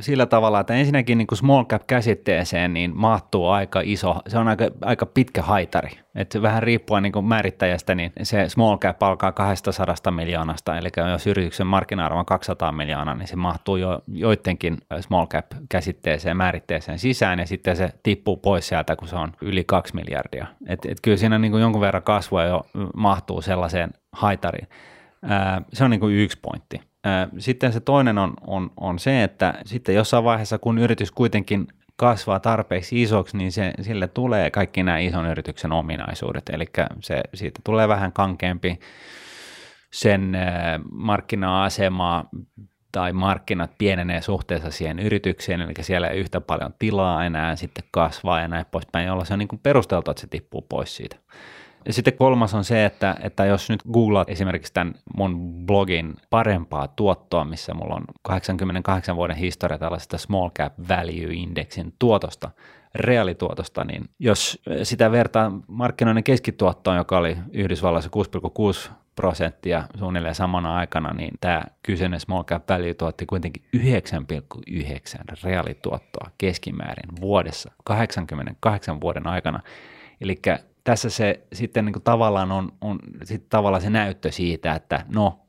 sillä 0.00 0.26
tavalla, 0.26 0.60
että 0.60 0.74
ensinnäkin 0.74 1.18
niin 1.18 1.26
small 1.34 1.64
cap 1.64 1.82
käsitteeseen 1.86 2.74
niin 2.74 2.96
mahtuu 2.96 3.48
aika 3.48 3.80
iso, 3.84 4.16
se 4.28 4.38
on 4.38 4.48
aika, 4.48 4.64
aika 4.82 5.06
pitkä 5.06 5.42
haitari. 5.42 5.90
Että 6.14 6.42
vähän 6.42 6.62
riippuen 6.62 7.02
niin 7.02 7.24
määrittäjästä, 7.24 7.94
niin 7.94 8.12
se 8.22 8.48
small 8.48 8.76
cap 8.76 9.02
alkaa 9.02 9.32
200 9.32 9.94
miljoonasta, 10.10 10.78
eli 10.78 10.88
jos 11.10 11.26
yrityksen 11.26 11.66
markkina-arvo 11.66 12.18
on 12.18 12.26
200 12.26 12.72
miljoonaa, 12.72 13.14
niin 13.14 13.28
se 13.28 13.36
mahtuu 13.36 13.76
jo 13.76 14.02
joidenkin 14.08 14.78
small 15.00 15.26
cap 15.26 15.46
käsitteeseen, 15.68 16.36
määritteeseen 16.36 16.98
sisään, 16.98 17.38
ja 17.38 17.46
sitten 17.46 17.76
se 17.76 17.90
tippuu 18.02 18.36
pois 18.36 18.68
sieltä, 18.68 18.96
kun 18.96 19.08
se 19.08 19.16
on 19.16 19.32
yli 19.42 19.64
2 19.64 19.94
miljardia. 19.94 20.46
Et, 20.66 20.86
et 20.86 20.98
kyllä 21.02 21.16
siinä 21.16 21.38
niin 21.38 21.60
jonkun 21.60 21.80
verran 21.80 22.02
kasvua 22.02 22.44
jo 22.44 22.66
mahtuu 22.96 23.42
sellaiseen 23.42 23.90
haitariin. 24.12 24.68
Se 25.72 25.84
on 25.84 25.90
niin 25.90 26.00
kuin 26.00 26.16
yksi 26.16 26.38
pointti. 26.42 26.80
Sitten 27.38 27.72
se 27.72 27.80
toinen 27.80 28.18
on, 28.18 28.34
on, 28.46 28.70
on 28.76 28.98
se, 28.98 29.22
että 29.22 29.54
sitten 29.64 29.94
jossain 29.94 30.24
vaiheessa, 30.24 30.58
kun 30.58 30.78
yritys 30.78 31.10
kuitenkin 31.10 31.66
kasvaa 31.96 32.40
tarpeeksi 32.40 33.02
isoksi, 33.02 33.36
niin 33.36 33.52
se, 33.52 33.72
sille 33.80 34.08
tulee 34.08 34.50
kaikki 34.50 34.82
nämä 34.82 34.98
ison 34.98 35.26
yrityksen 35.26 35.72
ominaisuudet, 35.72 36.48
eli 36.48 36.64
se, 37.00 37.20
siitä 37.34 37.60
tulee 37.64 37.88
vähän 37.88 38.12
kankeampi 38.12 38.80
sen 39.92 40.36
markkina-asemaa 40.92 42.28
tai 42.92 43.12
markkinat 43.12 43.70
pienenee 43.78 44.22
suhteessa 44.22 44.70
siihen 44.70 44.98
yritykseen, 44.98 45.60
eli 45.60 45.74
siellä 45.80 46.08
ei 46.08 46.20
yhtä 46.20 46.40
paljon 46.40 46.74
tilaa 46.78 47.24
enää 47.24 47.56
sitten 47.56 47.84
kasvaa 47.90 48.40
ja 48.40 48.48
näin 48.48 48.66
poispäin, 48.70 49.06
jolloin 49.06 49.26
se 49.26 49.32
on 49.32 49.38
niin 49.38 49.60
perusteltu, 49.62 50.10
että 50.10 50.20
se 50.20 50.26
tippuu 50.26 50.66
pois 50.68 50.96
siitä. 50.96 51.16
Ja 51.86 51.92
sitten 51.92 52.14
kolmas 52.14 52.54
on 52.54 52.64
se, 52.64 52.84
että, 52.84 53.16
että 53.22 53.44
jos 53.44 53.70
nyt 53.70 53.80
googlaat 53.92 54.30
esimerkiksi 54.30 54.72
tämän 54.72 54.94
mun 55.16 55.52
blogin 55.66 56.14
parempaa 56.30 56.88
tuottoa, 56.88 57.44
missä 57.44 57.74
mulla 57.74 57.94
on 57.94 58.04
88 58.22 59.16
vuoden 59.16 59.36
historia 59.36 59.78
tällaisesta 59.78 60.18
small 60.18 60.50
cap 60.50 60.72
value 60.88 61.32
indexin 61.32 61.94
tuotosta, 61.98 62.50
reaalituotosta, 62.94 63.84
niin 63.84 64.04
jos 64.18 64.62
sitä 64.82 65.12
vertaa 65.12 65.52
markkinoiden 65.66 66.24
keskituottoon, 66.24 66.96
joka 66.96 67.18
oli 67.18 67.36
Yhdysvalloissa 67.52 68.10
6,6 68.86 68.90
prosenttia 69.16 69.84
suunnilleen 69.98 70.34
samana 70.34 70.76
aikana, 70.76 71.14
niin 71.14 71.34
tämä 71.40 71.62
kyseinen 71.82 72.20
small 72.20 72.44
cap 72.44 72.68
value 72.68 72.94
tuotti 72.94 73.26
kuitenkin 73.26 73.62
9,9 73.76 73.82
reaalituottoa 75.44 76.30
keskimäärin 76.38 77.20
vuodessa 77.20 77.72
88 77.84 79.00
vuoden 79.00 79.26
aikana. 79.26 79.60
Eli 80.20 80.36
tässä 80.84 81.10
se 81.10 81.46
sitten 81.52 81.84
niin 81.84 81.92
kuin 81.92 82.02
tavallaan 82.02 82.52
on, 82.52 82.72
on 82.80 82.98
sit 83.24 83.48
tavallaan 83.48 83.82
se 83.82 83.90
näyttö 83.90 84.32
siitä, 84.32 84.74
että 84.74 85.04
no, 85.08 85.40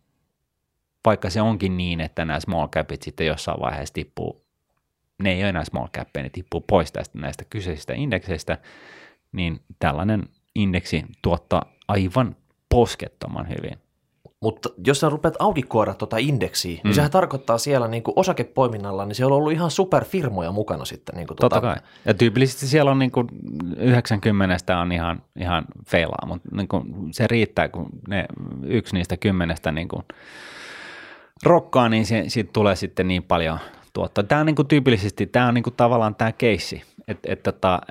vaikka 1.06 1.30
se 1.30 1.41
onkin 1.41 1.78
niin, 1.78 2.02
että 2.02 2.26
nämä 2.26 2.39
small 2.39 2.67
capit 2.67 3.02
sitten 3.02 3.28
jossain 3.28 3.60
vaiheessa 3.60 3.94
tippuu, 3.94 4.46
ne 5.24 5.32
ei 5.32 5.41
ole 5.41 5.50
enää 5.50 5.65
small 5.65 5.88
cappeja, 5.88 6.24
ne 6.24 6.30
tippuu 6.30 6.62
pois 6.62 6.91
tästä 6.91 7.20
näistä 7.20 7.46
kyseisistä 7.50 7.94
indekseistä, 7.94 8.58
niin 9.32 9.62
tällainen 9.80 10.24
indeksi 10.56 11.06
tuottaa 11.22 11.74
aivan 11.88 12.36
poskettoman 12.70 13.50
hyvin. 13.50 13.81
Mutta 14.41 14.69
jos 14.86 14.99
sä 14.99 15.10
rupeat 15.10 15.34
audikoida 15.39 15.93
tuota 15.93 16.17
indeksiä, 16.17 16.71
niin 16.71 16.82
mm. 16.84 16.93
sehän 16.93 17.12
tarkoittaa 17.12 17.58
siellä 17.58 17.88
niin 17.88 18.04
kuin 18.04 18.13
osakepoiminnalla, 18.15 19.06
niin 19.06 19.15
siellä 19.15 19.34
on 19.34 19.38
ollut 19.38 19.51
ihan 19.51 19.71
superfirmoja 19.71 20.51
mukana 20.51 20.86
sitten. 20.86 21.15
Niin 21.15 21.27
kuin 21.27 21.38
tuota... 21.38 21.56
Totta 21.56 21.75
kai. 21.75 21.88
Ja 22.06 22.13
tyypillisesti 22.13 22.67
siellä 22.67 22.91
on 22.91 22.99
niin 22.99 23.12
kuin 23.12 23.27
90 23.77 24.77
on 24.77 24.91
ihan, 24.91 25.21
ihan 25.39 25.65
feilaa, 25.88 26.25
mutta 26.27 26.49
niin 26.56 26.67
kuin 26.67 26.84
se 27.12 27.27
riittää, 27.27 27.69
kun 27.69 27.89
ne 28.08 28.25
yksi 28.63 28.95
niistä 28.95 29.17
kymmenestä 29.17 29.71
niin 29.71 29.88
kuin 29.88 30.04
rokkaa, 31.43 31.89
niin 31.89 32.06
se, 32.06 32.23
siitä 32.27 32.49
tulee 32.54 32.75
sitten 32.75 33.08
niin 33.08 33.23
paljon 33.23 33.60
tuottaa. 33.93 34.23
Tämä 34.23 34.41
on 34.41 34.45
niin 34.45 34.56
kuin 34.56 34.67
tyypillisesti, 34.67 35.25
tämä 35.25 35.47
on 35.47 35.54
niin 35.54 35.63
kuin 35.63 35.75
tavallaan 35.77 36.15
tämä 36.15 36.32
keissi. 36.32 36.84
Et, 37.12 37.19
et, 37.26 37.43
tota, 37.43 37.82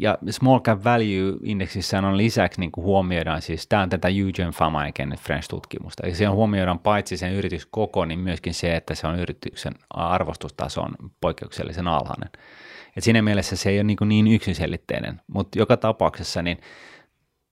ja 0.00 0.18
small 0.30 0.60
cap 0.60 0.84
value 0.84 1.36
indeksissä 1.42 1.98
on 1.98 2.16
lisäksi 2.16 2.60
niin 2.60 2.72
kuin 2.72 2.84
huomioidaan, 2.84 3.42
siis 3.42 3.66
tämä 3.66 3.82
on 3.82 3.90
tätä 3.90 4.08
Eugene 4.08 4.52
Fama 4.52 4.86
ja 4.86 4.92
Kenneth 4.92 5.22
French-tutkimusta, 5.22 6.06
eli 6.06 6.14
siellä 6.14 6.34
huomioidaan 6.34 6.78
paitsi 6.78 7.16
sen 7.16 7.32
yrityskoko, 7.32 8.04
niin 8.04 8.18
myöskin 8.18 8.54
se, 8.54 8.76
että 8.76 8.94
se 8.94 9.06
on 9.06 9.18
yrityksen 9.18 9.72
arvostustaso 9.90 10.82
on 10.82 10.94
poikkeuksellisen 11.20 11.88
alhainen. 11.88 12.30
Et 12.96 13.04
siinä 13.04 13.22
mielessä 13.22 13.56
se 13.56 13.70
ei 13.70 13.76
ole 13.76 13.84
niin, 13.84 13.96
kuin 13.96 14.08
niin 14.08 14.26
yksiselitteinen, 14.26 15.20
mutta 15.26 15.58
joka 15.58 15.76
tapauksessa 15.76 16.42
niin 16.42 16.58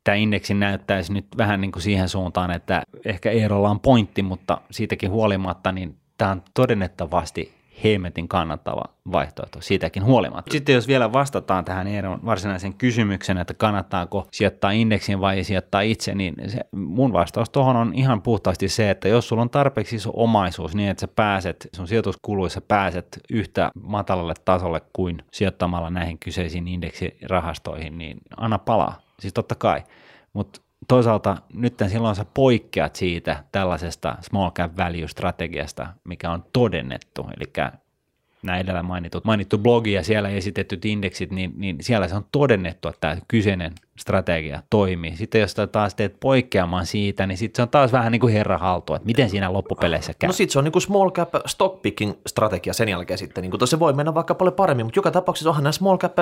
tämä 0.04 0.14
indeksi 0.14 0.54
näyttäisi 0.54 1.12
nyt 1.12 1.26
vähän 1.36 1.60
niin 1.60 1.72
kuin 1.72 1.82
siihen 1.82 2.08
suuntaan, 2.08 2.50
että 2.50 2.82
ehkä 3.04 3.30
Eerolla 3.30 3.70
on 3.70 3.80
pointti, 3.80 4.22
mutta 4.22 4.60
siitäkin 4.70 5.10
huolimatta, 5.10 5.72
niin 5.72 5.96
tämä 6.18 6.30
on 6.30 6.42
todennettavasti 6.54 7.59
hemmetin 7.84 8.28
kannattava 8.28 8.82
vaihtoehto 9.12 9.60
siitäkin 9.60 10.04
huolimatta. 10.04 10.52
Sitten 10.52 10.74
jos 10.74 10.88
vielä 10.88 11.12
vastataan 11.12 11.64
tähän 11.64 11.86
Eeron 11.86 12.24
varsinaisen 12.24 12.74
kysymyksen, 12.74 13.38
että 13.38 13.54
kannattaako 13.54 14.28
sijoittaa 14.32 14.70
indeksin 14.70 15.20
vai 15.20 15.44
sijoittaa 15.44 15.80
itse, 15.80 16.14
niin 16.14 16.34
se, 16.46 16.60
mun 16.72 17.12
vastaus 17.12 17.50
tuohon 17.50 17.76
on 17.76 17.94
ihan 17.94 18.22
puhtaasti 18.22 18.68
se, 18.68 18.90
että 18.90 19.08
jos 19.08 19.28
sulla 19.28 19.42
on 19.42 19.50
tarpeeksi 19.50 19.96
iso 19.96 20.10
omaisuus 20.14 20.74
niin, 20.74 20.90
että 20.90 21.00
sä 21.00 21.08
pääset, 21.08 21.68
sun 21.76 21.88
sijoituskuluissa 21.88 22.60
pääset 22.60 23.20
yhtä 23.30 23.70
matalalle 23.82 24.34
tasolle 24.44 24.80
kuin 24.92 25.22
sijoittamalla 25.32 25.90
näihin 25.90 26.18
kyseisiin 26.18 26.68
indeksirahastoihin, 26.68 27.98
niin 27.98 28.18
anna 28.36 28.58
palaa. 28.58 29.00
Siis 29.20 29.34
totta 29.34 29.54
kai. 29.54 29.82
Mutta 30.32 30.60
toisaalta 30.88 31.36
nyt 31.54 31.74
silloin 31.88 32.16
sä 32.16 32.24
poikkeat 32.34 32.96
siitä 32.96 33.44
tällaisesta 33.52 34.16
small 34.20 34.50
cap 34.50 34.76
value 34.76 35.08
strategiasta, 35.08 35.86
mikä 36.04 36.30
on 36.30 36.44
todennettu, 36.52 37.26
eli 37.36 37.70
nämä 38.42 38.58
edellä 38.58 38.82
mainitut, 38.82 39.24
mainittu 39.24 39.58
blogi 39.58 39.92
ja 39.92 40.02
siellä 40.02 40.28
esitetyt 40.28 40.84
indeksit, 40.84 41.30
niin, 41.30 41.52
niin 41.56 41.76
siellä 41.80 42.08
se 42.08 42.14
on 42.14 42.24
todennettu, 42.32 42.88
että 42.88 43.00
tämä 43.00 43.16
kyseinen 43.28 43.72
strategia 43.98 44.62
toimii. 44.70 45.16
Sitten 45.16 45.40
jos 45.40 45.54
taas 45.72 45.94
teet 45.94 46.20
poikkeamaan 46.20 46.86
siitä, 46.86 47.26
niin 47.26 47.38
sitten 47.38 47.56
se 47.56 47.62
on 47.62 47.68
taas 47.68 47.92
vähän 47.92 48.12
niin 48.12 48.20
kuin 48.20 48.32
herra 48.32 48.58
haltu, 48.58 48.94
että 48.94 49.06
miten 49.06 49.30
siinä 49.30 49.52
loppupeleissä 49.52 50.12
käy. 50.18 50.28
No 50.28 50.32
sitten 50.32 50.52
se 50.52 50.58
on 50.58 50.64
niin 50.64 50.72
kuin 50.72 50.82
small 50.82 51.10
cap 51.10 51.34
stock 51.46 51.82
picking 51.82 52.12
strategia 52.26 52.72
sen 52.72 52.88
jälkeen 52.88 53.18
sitten. 53.18 53.42
Niin 53.42 53.50
kuin 53.50 53.68
se 53.68 53.78
voi 53.78 53.92
mennä 53.92 54.14
vaikka 54.14 54.34
paljon 54.34 54.54
paremmin, 54.54 54.86
mutta 54.86 54.98
joka 54.98 55.10
tapauksessa 55.10 55.48
onhan 55.50 55.64
nämä 55.64 55.72
small 55.72 55.98
cap 55.98 56.16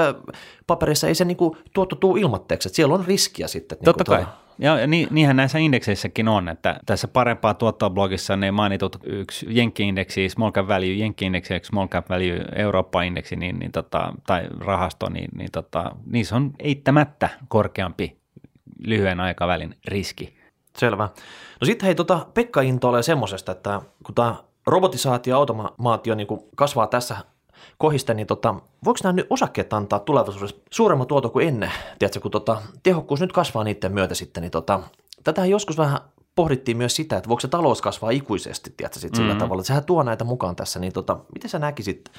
paperissa 0.67 1.09
ei 1.09 1.15
se 1.15 1.25
niin 1.25 1.37
kuin 1.37 1.57
tuotto 1.73 1.97
tuu 1.97 2.17
ilmatteeksi, 2.17 2.69
että 2.69 2.77
siellä 2.77 2.95
on 2.95 3.05
riskiä 3.07 3.49
sitten. 3.49 3.79
Niin 3.79 3.85
Totta 3.85 4.05
kai. 4.05 4.19
Tuolla. 4.19 4.48
Ja 4.59 4.87
ni, 4.87 5.07
niinhän 5.11 5.37
näissä 5.37 5.59
indekseissäkin 5.59 6.29
on, 6.29 6.49
että 6.49 6.81
tässä 6.87 7.09
parempaa 7.09 7.55
tuottoa 7.55 7.91
blogissa 7.91 8.37
ne 8.37 8.51
mainitut 8.51 8.97
yksi 9.05 9.47
Jenkki-indeksi, 9.49 10.29
Small 10.29 10.53
Cap 10.53 10.69
Value, 10.69 10.93
Jenkki-indeksi 10.93 11.55
Small 11.63 11.89
Cap 11.89 12.11
Value, 12.11 12.45
Eurooppa-indeksi 12.57 13.37
niin, 13.37 13.59
niin 13.59 13.73
tota, 13.73 14.13
tai 14.27 14.49
rahasto, 14.61 15.09
niin, 15.09 15.29
niin 15.35 15.53
tota, 15.53 15.97
niissä 16.07 16.37
on 16.37 16.51
eittämättä 16.59 17.29
korkeampi 17.49 18.19
lyhyen 18.87 19.21
aikavälin 19.21 19.75
riski. 19.89 20.39
Selvä. 20.79 21.09
No 21.61 21.65
sitten 21.65 21.87
hei, 21.87 21.95
tota, 21.95 22.27
Pekka 22.35 22.61
intoilee 22.61 23.03
semmoisesta, 23.03 23.53
että 23.53 23.81
kun 24.05 24.15
tämä 24.15 24.35
robotisaatio 24.67 25.35
ja 25.35 25.37
automaatio 25.37 26.15
niin 26.15 26.29
kasvaa 26.57 26.87
tässä 26.87 27.17
kohiste, 27.79 28.15
niin 28.15 28.27
tota, 28.27 28.55
voiko 28.85 28.99
nämä 29.03 29.13
nyt 29.13 29.27
osakkeet 29.31 29.73
antaa 29.73 29.99
tulevaisuudessa 29.99 30.57
suuremman 30.71 31.07
tuoton 31.07 31.31
kuin 31.31 31.49
ennen? 31.49 31.73
Tiedätkö, 31.99 32.21
kun 32.21 32.31
tota, 32.31 32.63
tehokkuus 32.83 33.21
nyt 33.21 33.33
kasvaa 33.33 33.65
niiden 33.65 33.93
myötä 33.93 34.15
sitten, 34.15 34.41
niin 34.41 34.51
tota, 34.51 34.81
tätähän 35.25 35.51
joskus 35.51 35.79
vähän 35.79 35.99
pohdittiin 36.35 36.77
myös 36.77 36.97
sitä, 36.97 37.17
että 37.17 37.29
voiko 37.29 37.41
se 37.41 37.49
talous 37.49 37.83
kasvaa 37.83 38.11
ikuisesti, 38.11 38.75
tiedätkö, 38.77 39.01
sit 39.01 39.15
sillä 39.15 39.29
mm-hmm. 39.29 39.39
tavalla. 39.39 39.63
Sehän 39.63 39.85
tuo 39.85 40.03
näitä 40.03 40.25
mukaan 40.25 40.57
tässä, 40.57 40.81
niin 40.81 40.93
tota, 40.93 41.19
miten 41.35 41.51
sä 41.51 41.59
näkisit, 41.59 42.11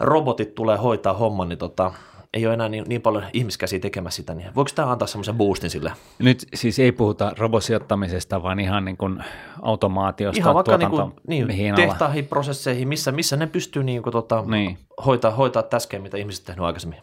robotit 0.00 0.54
tulee 0.54 0.76
hoitaa 0.76 1.12
homman, 1.12 1.48
niin 1.48 1.58
tota, 1.58 1.92
ei 2.34 2.46
ole 2.46 2.54
enää 2.54 2.68
niin, 2.68 2.84
niin 2.88 3.02
paljon 3.02 3.24
ihmiskäsiä 3.32 3.78
tekemässä 3.78 4.16
sitä, 4.16 4.34
niin 4.34 4.54
voiko 4.54 4.70
tämä 4.74 4.90
antaa 4.90 5.08
semmoisen 5.08 5.34
boostin 5.34 5.70
sille? 5.70 5.92
Nyt 6.18 6.46
siis 6.54 6.78
ei 6.78 6.92
puhuta 6.92 7.32
robosijoittamisesta, 7.38 8.42
vaan 8.42 8.60
ihan 8.60 8.84
niin 8.84 8.96
kuin 8.96 9.24
automaatiosta, 9.62 10.40
Ihan 10.40 10.54
vaikka 10.54 10.76
niin 10.76 10.90
kuin, 10.90 11.12
niin, 11.26 11.74
tehtaihin, 11.74 12.26
prosesseihin, 12.26 12.88
missä, 12.88 13.12
missä 13.12 13.36
ne 13.36 13.46
pystyy 13.46 13.84
niin 13.84 14.02
kuin, 14.02 14.12
tota, 14.12 14.44
niin. 14.46 14.78
Hoitaa, 15.06 15.30
hoitaa 15.30 15.62
täskeen, 15.62 16.02
mitä 16.02 16.16
ihmiset 16.16 16.44
tehnyt 16.44 16.64
aikaisemmin. 16.64 16.98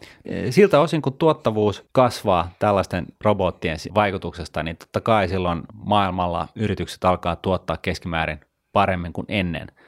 Siltä 0.50 0.80
osin, 0.80 1.02
kun 1.02 1.12
tuottavuus 1.12 1.84
kasvaa 1.92 2.50
tällaisten 2.58 3.06
robottien 3.24 3.76
vaikutuksesta, 3.94 4.62
niin 4.62 4.76
totta 4.76 5.00
kai 5.00 5.28
silloin 5.28 5.62
maailmalla 5.74 6.48
yritykset 6.54 7.04
alkaa 7.04 7.36
tuottaa 7.36 7.76
keskimäärin 7.76 8.40
paremmin 8.72 9.12
kuin 9.12 9.26
ennen– 9.28 9.68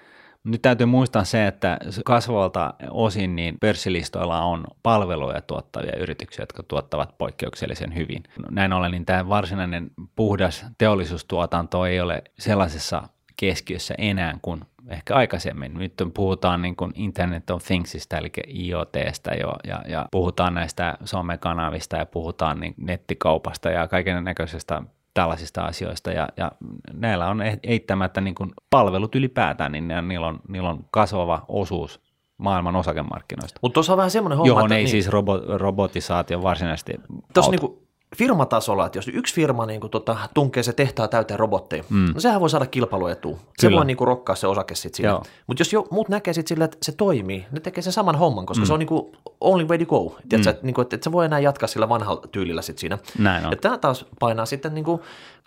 nyt 0.48 0.62
täytyy 0.62 0.86
muistaa 0.86 1.24
se, 1.24 1.46
että 1.46 1.78
kasvavalta 2.04 2.74
osin 2.90 3.36
niin 3.36 3.58
pörssilistoilla 3.60 4.42
on 4.42 4.64
palveluja 4.82 5.40
tuottavia 5.40 5.96
yrityksiä, 5.96 6.42
jotka 6.42 6.62
tuottavat 6.62 7.18
poikkeuksellisen 7.18 7.94
hyvin. 7.94 8.22
Näin 8.50 8.72
ollen 8.72 8.90
niin 8.90 9.06
tämä 9.06 9.28
varsinainen 9.28 9.90
puhdas 10.16 10.66
teollisuustuotanto 10.78 11.86
ei 11.86 12.00
ole 12.00 12.22
sellaisessa 12.38 13.02
keskiössä 13.36 13.94
enää 13.98 14.38
kuin 14.42 14.60
ehkä 14.88 15.14
aikaisemmin. 15.14 15.74
Nyt 15.74 15.92
puhutaan 16.14 16.62
niin 16.62 16.76
kuin 16.76 16.92
Internet 16.94 17.50
of 17.50 17.64
Thingsista, 17.64 18.18
eli 18.18 18.30
IoTstä 18.54 19.34
jo, 19.34 19.52
ja, 19.64 19.82
ja 19.88 20.06
puhutaan 20.10 20.54
näistä 20.54 20.98
somekanavista 21.04 21.96
ja 21.96 22.06
puhutaan 22.06 22.60
niin 22.60 22.74
nettikaupasta 22.76 23.70
ja 23.70 23.88
kaiken 23.88 24.24
näköisestä 24.24 24.82
tällaisista 25.18 25.64
asioista. 25.64 26.12
Ja, 26.12 26.28
ja 26.36 26.52
näillä 26.92 27.28
on 27.28 27.42
e- 27.42 27.58
eittämättä 27.62 28.20
niin 28.20 28.34
kuin 28.34 28.50
palvelut 28.70 29.14
ylipäätään, 29.14 29.72
niin 29.72 29.88
ne, 29.88 30.02
niillä, 30.02 30.26
on, 30.26 30.40
niillä 30.48 30.70
on 30.70 30.84
kasvava 30.90 31.44
osuus 31.48 32.00
maailman 32.36 32.76
osakemarkkinoista. 32.76 33.58
Mutta 33.62 33.74
tuossa 33.74 33.92
on 33.92 33.96
vähän 33.96 34.10
semmoinen 34.10 34.38
homma, 34.38 34.48
Johon 34.48 34.64
että 34.64 34.74
ei 34.74 34.82
niin, 34.82 34.90
siis 34.90 35.08
robo, 35.08 35.40
robotisaatio 35.46 36.42
varsinaisesti 36.42 36.92
tuossa 37.34 37.50
niinku 37.50 37.87
firmatasolla, 38.16 38.86
että 38.86 38.98
jos 38.98 39.08
yksi 39.08 39.34
firma 39.34 39.66
niinku 39.66 39.88
tota, 39.88 40.16
tunkee 40.34 40.62
se 40.62 40.72
tehtaa 40.72 41.08
täyteen 41.08 41.38
robotteja, 41.38 41.84
mm. 41.90 42.12
no 42.14 42.20
sehän 42.20 42.40
voi 42.40 42.50
saada 42.50 42.66
kilpailuetua. 42.66 43.36
Se 43.58 43.66
Kyllä. 43.66 43.76
voi 43.76 43.86
niinku 43.86 44.04
rokkaa 44.04 44.36
se 44.36 44.46
osake 44.46 44.74
sit 44.74 44.94
siinä. 44.94 45.20
Mutta 45.46 45.60
jos 45.60 45.72
jo, 45.72 45.86
muut 45.90 46.08
näkee 46.08 46.34
sit 46.34 46.46
sillä, 46.46 46.64
että 46.64 46.78
se 46.82 46.92
toimii, 46.92 47.46
ne 47.50 47.60
tekee 47.60 47.82
sen 47.82 47.92
saman 47.92 48.18
homman, 48.18 48.46
koska 48.46 48.62
mm. 48.62 48.66
se 48.66 48.72
on 48.72 48.78
niinku 48.78 49.12
only 49.40 49.64
way 49.64 49.78
to 49.78 49.86
go. 49.86 50.16
Tiedätkö, 50.28 50.50
mm. 50.50 50.54
että 50.54 50.66
niinku, 50.66 50.80
et, 50.80 50.92
et 50.92 51.02
sä 51.02 51.12
voi 51.12 51.24
enää 51.24 51.38
jatkaa 51.38 51.66
sillä 51.66 51.88
vanhalla 51.88 52.22
tyylillä 52.32 52.62
sit 52.62 52.78
siinä. 52.78 52.98
Näin 53.18 53.46
on. 53.46 53.50
Ja 53.52 53.56
tämä 53.56 53.78
taas 53.78 54.06
painaa 54.20 54.46
sitten, 54.46 54.74
niinku, 54.74 55.02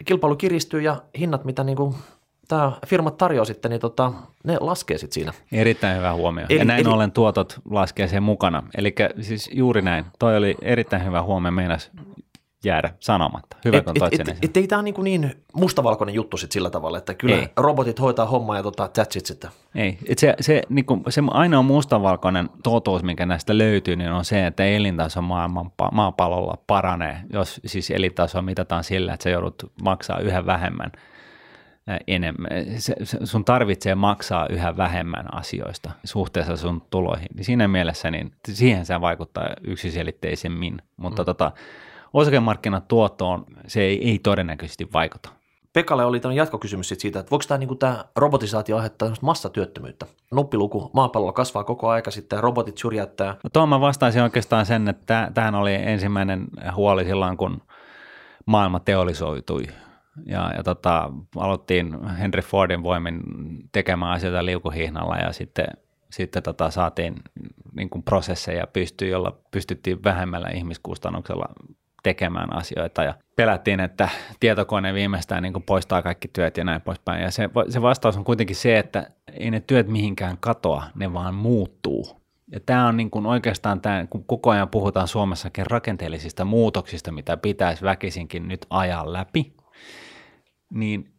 kilpailu 0.05 0.35
kiristyy 0.35 0.81
ja 0.81 1.01
hinnat, 1.19 1.45
mitä 1.45 1.63
niinku, 1.63 1.95
tämä 2.47 2.71
firmat 2.87 3.17
tarjoaa 3.17 3.45
sitten, 3.45 3.71
niin 3.71 3.81
tota, 3.81 4.13
ne 4.43 4.57
laskee 4.59 4.97
sitten 4.97 5.13
siinä. 5.13 5.33
Erittäin 5.51 5.97
hyvä 5.97 6.13
huomio. 6.13 6.45
Eli- 6.49 6.59
ja 6.59 6.65
näin 6.65 6.85
eli- 6.85 6.93
ollen 6.93 7.11
tuotot 7.11 7.59
laskee 7.69 8.07
sen 8.07 8.23
mukana. 8.23 8.63
Eli 8.77 8.95
siis 9.21 9.49
juuri 9.53 9.81
näin. 9.81 10.05
Toi 10.19 10.37
oli 10.37 10.55
erittäin 10.61 11.05
hyvä 11.05 11.21
huomio, 11.23 11.51
meinas 11.51 11.91
jäädä 12.65 12.93
sanomatta. 12.99 13.57
Hyvä, 13.65 13.77
Et, 13.77 13.85
kun 13.85 13.91
et, 13.95 13.99
toit 13.99 14.13
et, 14.13 14.25
sen 14.25 14.37
et, 14.41 14.57
ei 14.57 14.67
tämä 14.67 14.79
on 14.79 14.85
niinku 14.85 15.01
niin 15.01 15.43
mustavalkoinen 15.53 16.15
juttu 16.15 16.37
sit 16.37 16.51
sillä 16.51 16.69
tavalla, 16.69 16.97
että 16.97 17.13
kyllä 17.13 17.35
Ei. 17.35 17.47
robotit 17.57 17.99
hoitaa 17.99 18.25
hommaa 18.25 18.57
ja 18.57 18.63
tota, 18.63 18.85
that's 18.85 19.17
it 19.17 19.25
sitten. 19.25 19.49
Ei, 19.75 19.97
et 20.07 20.17
se, 20.17 20.35
se, 20.41 20.61
niin 20.69 20.85
kuin, 20.85 21.03
se 21.09 21.21
ainoa 21.31 21.61
mustavalkoinen 21.61 22.49
totuus, 22.63 23.03
mikä 23.03 23.25
näistä 23.25 23.57
löytyy, 23.57 23.95
niin 23.95 24.11
on 24.11 24.25
se, 24.25 24.47
että 24.47 24.65
elintaso 24.65 25.21
maailman, 25.21 25.71
maapallolla 25.91 26.57
paranee, 26.67 27.17
jos 27.33 27.61
siis 27.65 27.91
elintaso 27.91 28.41
mitataan 28.41 28.83
sillä, 28.83 29.13
että 29.13 29.23
sä 29.23 29.29
joudut 29.29 29.71
maksaa 29.83 30.19
yhä 30.19 30.45
vähemmän 30.45 30.91
ää, 31.87 31.99
enemmän. 32.07 32.49
Se, 32.77 32.95
se, 33.03 33.17
sun 33.23 33.45
tarvitsee 33.45 33.95
maksaa 33.95 34.47
yhä 34.49 34.77
vähemmän 34.77 35.33
asioista 35.33 35.91
suhteessa 36.03 36.57
sun 36.57 36.81
tuloihin. 36.89 37.27
Niin 37.35 37.45
siinä 37.45 37.67
mielessä 37.67 38.11
niin 38.11 38.31
siihen 38.47 38.85
se 38.85 39.01
vaikuttaa 39.01 39.49
yksiselitteisemmin, 39.61 40.81
mutta 40.97 41.21
mm. 41.21 41.25
tota, 41.25 41.51
osakemarkkinatuottoon 42.13 43.45
se 43.67 43.81
ei, 43.81 44.09
ei 44.09 44.19
todennäköisesti 44.19 44.87
vaikuta. 44.93 45.29
Pekalle 45.73 46.05
oli 46.05 46.19
tämmöinen 46.19 46.41
jatkokysymys 46.41 46.89
sit 46.89 46.99
siitä, 46.99 47.19
että 47.19 47.31
voiko 47.31 47.43
tämä 47.47 47.57
niinku 47.57 47.75
tää 47.75 48.05
robotisaatio 48.15 48.75
aiheuttaa 48.75 49.13
massatyöttömyyttä. 49.21 50.05
Nuppiluku 50.31 50.91
maapallolla 50.93 51.33
kasvaa 51.33 51.63
koko 51.63 51.89
aika 51.89 52.11
sitten 52.11 52.37
ja 52.37 52.41
robotit 52.41 52.77
syrjäyttää. 52.77 53.35
No 53.43 53.49
tuohon 53.53 53.69
mä 53.69 53.81
vastaisin 53.81 54.21
oikeastaan 54.21 54.65
sen, 54.65 54.87
että 54.87 55.31
tähän 55.33 55.55
oli 55.55 55.73
ensimmäinen 55.73 56.47
huoli 56.75 57.05
silloin, 57.05 57.37
kun 57.37 57.61
maailma 58.45 58.79
teollisoitui. 58.79 59.63
Ja, 60.25 60.51
ja 60.57 60.63
tota, 60.63 61.11
aloittiin 61.35 62.03
Henry 62.03 62.41
Fordin 62.41 62.83
voimin 62.83 63.21
tekemään 63.71 64.11
asioita 64.11 64.45
liukuhihnalla 64.45 65.17
ja 65.17 65.31
sitten, 65.31 65.67
sitten 66.09 66.43
tota, 66.43 66.71
saatiin 66.71 67.15
niin 67.75 67.89
kuin 67.89 68.03
prosesseja 68.03 68.67
pystyy, 68.67 69.09
jolla 69.09 69.37
pystyttiin 69.51 70.03
vähemmällä 70.03 70.47
ihmiskustannuksella 70.49 71.45
tekemään 72.03 72.53
asioita 72.53 73.03
ja 73.03 73.13
pelättiin, 73.35 73.79
että 73.79 74.09
tietokone 74.39 74.93
viimeistään 74.93 75.43
niin 75.43 75.63
poistaa 75.65 76.01
kaikki 76.01 76.27
työt 76.27 76.57
ja 76.57 76.63
näin 76.63 76.81
poispäin. 76.81 77.21
Ja 77.21 77.31
se, 77.31 77.49
se 77.69 77.81
vastaus 77.81 78.17
on 78.17 78.23
kuitenkin 78.23 78.55
se, 78.55 78.79
että 78.79 79.09
ei 79.33 79.51
ne 79.51 79.59
työt 79.59 79.87
mihinkään 79.87 80.37
katoa, 80.39 80.83
ne 80.95 81.13
vaan 81.13 81.35
muuttuu. 81.35 82.21
Ja 82.51 82.59
tämä 82.59 82.87
on 82.87 82.97
niin 82.97 83.11
kuin 83.11 83.25
oikeastaan, 83.25 83.81
tämä, 83.81 84.05
kun 84.09 84.25
koko 84.25 84.49
ajan 84.49 84.69
puhutaan 84.69 85.07
Suomessakin 85.07 85.65
rakenteellisista 85.67 86.45
muutoksista, 86.45 87.11
mitä 87.11 87.37
pitäisi 87.37 87.83
väkisinkin 87.83 88.47
nyt 88.47 88.65
ajaa 88.69 89.13
läpi, 89.13 89.53
niin 90.69 91.13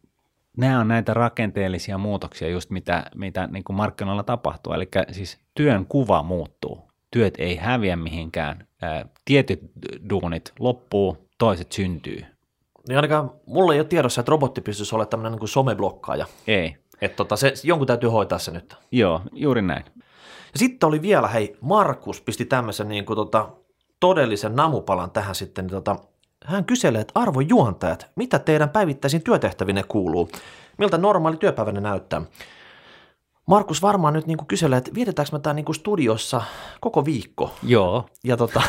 nämä 0.57 0.79
on 0.79 0.87
näitä 0.87 1.13
rakenteellisia 1.13 1.97
muutoksia 1.97 2.49
just 2.49 2.69
mitä, 2.69 3.03
mitä 3.15 3.47
niin 3.47 3.63
kuin 3.63 3.77
markkinoilla 3.77 4.23
tapahtuu. 4.23 4.73
Eli 4.73 4.87
siis 5.11 5.39
työn 5.55 5.85
kuva 5.85 6.23
muuttuu. 6.23 6.92
Työt 7.13 7.33
ei 7.37 7.55
häviä 7.55 7.95
mihinkään. 7.95 8.67
Ää, 8.81 9.05
Tietyt 9.25 9.59
duunit 10.09 10.53
loppuu, 10.59 11.17
toiset 11.37 11.71
syntyy. 11.71 12.25
Niin 12.87 12.95
ainakaan 12.95 13.31
mulla 13.45 13.73
ei 13.73 13.79
ole 13.79 13.87
tiedossa, 13.87 14.21
että 14.21 14.29
robotti 14.29 14.61
pystyisi 14.61 14.95
olemaan 14.95 15.09
tämmöinen 15.09 15.39
niin 15.39 15.47
someblokkaaja. 15.47 16.25
Ei. 16.47 16.75
Että 17.01 17.15
tota, 17.15 17.35
se, 17.35 17.53
jonkun 17.63 17.87
täytyy 17.87 18.09
hoitaa 18.09 18.39
se 18.39 18.51
nyt. 18.51 18.75
Joo, 18.91 19.21
juuri 19.33 19.61
näin. 19.61 19.83
Ja 20.53 20.59
sitten 20.59 20.87
oli 20.87 21.01
vielä, 21.01 21.27
hei, 21.27 21.57
Markus 21.61 22.21
pisti 22.21 22.45
tämmöisen 22.45 22.87
niin 22.87 23.05
kuin, 23.05 23.17
tota, 23.17 23.49
todellisen 23.99 24.55
namupalan 24.55 25.11
tähän 25.11 25.35
sitten. 25.35 25.65
Niin, 25.65 25.71
tota, 25.71 25.95
hän 26.45 26.65
kyselee, 26.65 27.01
että 27.01 27.19
arvon 27.19 27.49
juontajat, 27.49 28.07
mitä 28.15 28.39
teidän 28.39 28.69
päivittäisiin 28.69 29.23
työtehtävinne 29.23 29.83
kuuluu? 29.87 30.29
Miltä 30.77 30.97
normaali 30.97 31.37
työpäivänne 31.37 31.81
näyttää? 31.81 32.21
Markus 33.45 33.81
varmaan 33.81 34.13
nyt 34.13 34.27
niin 34.27 34.37
kuin 34.37 34.47
kyselee, 34.47 34.77
että 34.77 34.91
vietetäänkö 34.93 35.35
me 35.35 35.39
tämä 35.39 35.53
niin 35.53 35.65
kuin 35.65 35.75
studiossa 35.75 36.41
koko 36.81 37.05
viikko? 37.05 37.53
Joo. 37.63 38.05
Ja 38.23 38.37
tota, 38.37 38.61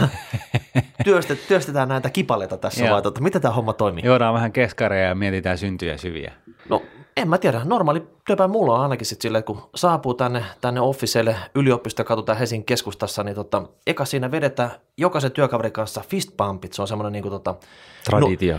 työstet, 1.04 1.48
työstetään 1.48 1.88
näitä 1.88 2.10
kipaleita 2.10 2.56
tässä 2.56 2.84
Joo. 2.84 2.94
vai 2.94 3.02
tota, 3.02 3.20
miten 3.20 3.42
tämä 3.42 3.54
homma 3.54 3.72
toimii? 3.72 4.06
Juodaan 4.06 4.34
vähän 4.34 4.52
keskareja 4.52 5.08
ja 5.08 5.14
mietitään 5.14 5.58
syntyjä 5.58 5.96
syviä. 5.96 6.32
No 6.68 6.82
en 7.16 7.28
mä 7.28 7.38
tiedä, 7.38 7.60
normaali 7.64 8.02
työpäivä 8.26 8.52
mulla 8.52 8.74
on 8.74 8.80
ainakin 8.80 9.06
sitten 9.06 9.22
silleen, 9.22 9.44
kun 9.44 9.62
saapuu 9.74 10.14
tänne, 10.14 10.44
tänne 10.60 10.80
officeille 10.80 11.36
yliopistokatu 11.54 12.24
Helsingin 12.38 12.66
keskustassa, 12.66 13.24
niin 13.24 13.34
tota, 13.34 13.62
eka 13.86 14.04
siinä 14.04 14.30
vedetään 14.30 14.70
jokaisen 14.96 15.32
työkaverin 15.32 15.72
kanssa 15.72 16.04
fist 16.08 16.36
bumpit, 16.36 16.72
se 16.72 16.82
on 16.82 16.88
semmoinen 16.88 17.12
niin 17.12 17.22
kuin 17.22 17.32
tota, 17.32 17.54
Traditio. 18.04 18.56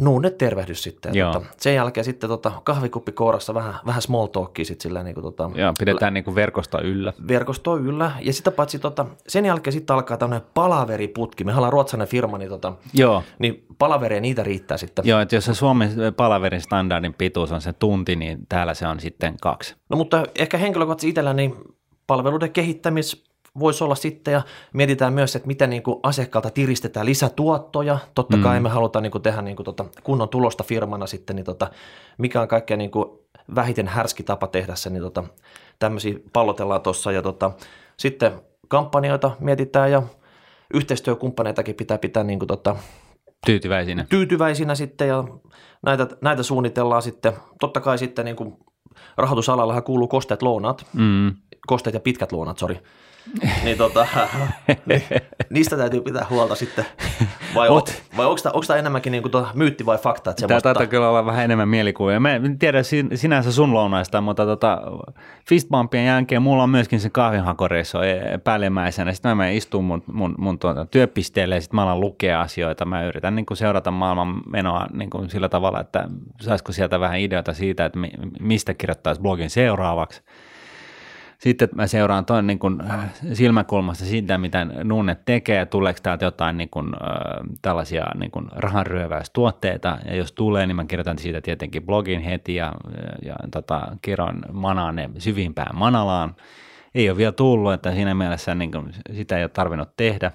Nuunne 0.00 0.30
tervehdys 0.30 0.82
sitten. 0.82 1.14
Joo. 1.14 1.32
Tota, 1.32 1.46
sen 1.56 1.74
jälkeen 1.74 2.04
sitten 2.04 2.30
tota, 2.30 2.52
kahvikuppi 2.64 3.12
kourassa 3.12 3.54
vähän, 3.54 3.74
vähän 3.86 4.02
small 4.02 4.26
talkia 4.26 4.64
sitten 4.64 4.82
sillä 4.82 5.02
niin 5.02 5.14
kuin, 5.14 5.24
tota, 5.24 5.50
Joo, 5.54 5.72
pidetään 5.78 6.14
niin 6.14 6.24
kuin 6.24 6.34
verkosta 6.34 6.80
yllä. 6.80 7.12
verkostoa 7.28 7.76
yllä. 7.76 8.12
Ja 8.20 8.32
sitä 8.32 8.50
paitsi 8.50 8.78
tota, 8.78 9.06
sen 9.28 9.44
jälkeen 9.44 9.72
sitten 9.72 9.94
alkaa 9.94 10.16
tämmöinen 10.16 10.48
palaveriputki. 10.54 11.44
Me 11.44 11.54
ollaan 11.54 11.72
ruotsalainen 11.72 12.10
firma, 12.10 12.38
niin, 12.38 12.50
tota, 12.50 12.72
Joo. 12.94 13.22
niin 13.38 13.66
palavereja 13.78 14.20
niitä 14.20 14.42
riittää 14.42 14.76
sitten. 14.76 15.06
Joo, 15.06 15.20
että 15.20 15.34
jos 15.34 15.44
se 15.44 15.54
Suomen 15.54 15.90
palaverin 16.16 16.60
standardin 16.60 17.14
pituus 17.14 17.52
on 17.52 17.60
se 17.60 17.72
tunti, 17.72 18.16
niin 18.16 18.38
täällä 18.48 18.74
se 18.74 18.86
on 18.86 19.00
sitten 19.00 19.34
kaksi. 19.40 19.76
No 19.88 19.96
mutta 19.96 20.22
ehkä 20.38 20.58
henkilökohtaisesti 20.58 21.08
itsellä 21.08 21.34
niin 21.34 21.54
palveluiden 22.06 22.52
kehittämis 22.52 23.24
voisi 23.58 23.84
olla 23.84 23.94
sitten 23.94 24.32
ja 24.32 24.42
mietitään 24.72 25.12
myös, 25.12 25.36
että 25.36 25.46
miten 25.48 25.70
niin 25.70 25.82
kuin 25.82 26.00
asiakkaalta 26.02 26.50
tiristetään 26.50 27.06
lisätuottoja. 27.06 27.98
Totta 28.14 28.36
Mm. 28.36 28.42
kai 28.42 28.60
me 28.60 28.68
halutaan 28.68 29.02
niin 29.02 29.10
kuin 29.10 29.22
tehdä 29.22 29.42
niin 29.42 29.56
kuin 29.56 29.64
tota 29.64 29.84
kunnon 30.02 30.28
tulosta 30.28 30.64
firmana 30.64 31.06
sitten, 31.06 31.36
niin 31.36 31.44
tota, 31.46 31.70
mikä 32.18 32.40
on 32.40 32.48
kaikkein 32.48 32.78
niin 32.78 32.90
kuin 32.90 33.04
vähiten 33.54 33.88
härski 33.88 34.22
tapa 34.22 34.46
tehdä 34.46 34.74
se, 34.74 34.90
niin 34.90 35.02
tota, 35.02 35.24
tämmöisiä 35.78 36.14
pallotellaan 36.32 36.80
tuossa 36.80 37.12
ja 37.12 37.22
tota, 37.22 37.50
sitten 37.96 38.32
kampanjoita 38.68 39.30
mietitään 39.40 39.90
ja 39.92 40.02
yhteistyökumppaneitakin 40.74 41.74
pitää 41.74 41.98
pitää 41.98 42.24
niin 42.24 42.38
kuin 42.38 42.46
tota, 42.48 42.76
Tyytyväisinä. 43.46 44.06
tyytyväisinä 44.08 44.74
sitten 44.74 45.08
ja 45.08 45.24
näitä, 45.82 46.06
näitä 46.20 46.42
suunnitellaan 46.42 47.02
sitten. 47.02 47.32
Totta 47.60 47.80
kai 47.80 47.98
sitten 47.98 48.24
niin 48.24 48.36
kuin 48.36 48.56
rahoitusalallahan 49.16 49.82
kuuluu 49.82 50.08
kosteet 50.08 50.42
lounaat, 50.42 50.86
Mm. 50.92 51.34
kosteet 51.66 51.94
ja 51.94 52.00
pitkät 52.00 52.32
luonat, 52.32 52.58
sori. 52.58 52.80
Niin 53.64 53.78
tota, 53.78 54.06
ni, 54.86 55.02
niistä 55.50 55.76
täytyy 55.76 56.00
pitää 56.00 56.26
huolta 56.30 56.54
sitten. 56.54 56.84
Vai, 57.54 57.68
o, 57.68 57.84
vai 58.16 58.26
onko 58.26 58.64
tämä 58.66 58.78
enemmänkin 58.78 59.10
niinku 59.10 59.28
tuota 59.28 59.48
myytti 59.54 59.86
vai 59.86 59.98
fakta? 59.98 60.30
Että 60.30 60.46
Tämä 60.46 60.60
taitaa 60.60 60.86
kyllä 60.86 61.08
olla 61.08 61.26
vähän 61.26 61.44
enemmän 61.44 61.68
mielikuvia. 61.68 62.20
Mä 62.20 62.34
en 62.34 62.58
tiedä 62.58 62.82
sin- 62.82 63.18
sinänsä 63.18 63.52
sun 63.52 63.74
lounaista, 63.74 64.20
mutta 64.20 64.46
tota, 64.46 64.82
fistbumpien 65.48 66.06
jälkeen 66.06 66.42
mulla 66.42 66.62
on 66.62 66.70
myöskin 66.70 67.00
se 67.00 67.10
kahvinhakoreissa 67.10 67.98
päällimmäisenä. 68.44 69.12
Sitten 69.12 69.30
mä 69.30 69.34
menen 69.34 69.54
istuun 69.54 69.84
mun, 69.84 70.02
mun, 70.12 70.34
mun 70.38 70.58
tuota, 70.58 70.86
työpisteelle 70.86 71.54
ja 71.54 71.60
sitten 71.60 71.76
mä 71.76 71.82
alan 71.82 72.00
lukea 72.00 72.40
asioita. 72.40 72.84
Mä 72.84 73.04
yritän 73.04 73.36
niin 73.36 73.46
kuin 73.46 73.56
seurata 73.56 73.90
maailman 73.90 74.40
menoa 74.50 74.86
niin 74.92 75.10
kuin 75.10 75.30
sillä 75.30 75.48
tavalla, 75.48 75.80
että 75.80 76.08
saisiko 76.40 76.72
sieltä 76.72 77.00
vähän 77.00 77.20
ideoita 77.20 77.52
siitä, 77.54 77.84
että 77.84 77.98
mi- 77.98 78.12
mistä 78.40 78.74
kirjoittaisi 78.74 79.20
blogin 79.20 79.50
seuraavaksi. 79.50 80.22
Sitten 81.38 81.68
mä 81.74 81.86
seuraan 81.86 82.26
tuon 82.26 82.46
niin 82.46 82.58
kuin 82.58 82.82
silmäkulmasta 83.32 84.04
sitä, 84.04 84.38
mitä 84.38 84.64
Nunnet 84.84 85.24
tekee, 85.24 85.66
tuleeko 85.66 86.00
täältä 86.02 86.24
jotain 86.24 86.56
niin 86.56 86.70
kuin, 86.70 86.86
äh, 86.86 87.56
tällaisia 87.62 88.06
niin 88.18 88.30
kuin 88.30 88.46
rahanryöväystuotteita, 88.56 89.98
ja 90.04 90.16
jos 90.16 90.32
tulee, 90.32 90.66
niin 90.66 90.76
mä 90.76 90.84
kirjoitan 90.84 91.18
siitä 91.18 91.40
tietenkin 91.40 91.86
blogin 91.86 92.20
heti, 92.20 92.54
ja, 92.54 92.72
ja 93.24 93.36
tota, 93.50 93.82
kirjoin 94.02 94.42
manaan 94.52 94.96
ne 94.96 95.10
syvimpään 95.18 95.76
manalaan. 95.76 96.34
Ei 96.94 97.10
ole 97.10 97.16
vielä 97.16 97.32
tullut, 97.32 97.72
että 97.72 97.92
siinä 97.94 98.14
mielessä 98.14 98.54
niin 98.54 98.72
kuin, 98.72 98.92
sitä 99.12 99.36
ei 99.36 99.44
ole 99.44 99.48
tarvinnut 99.48 99.96
tehdä. 99.96 100.32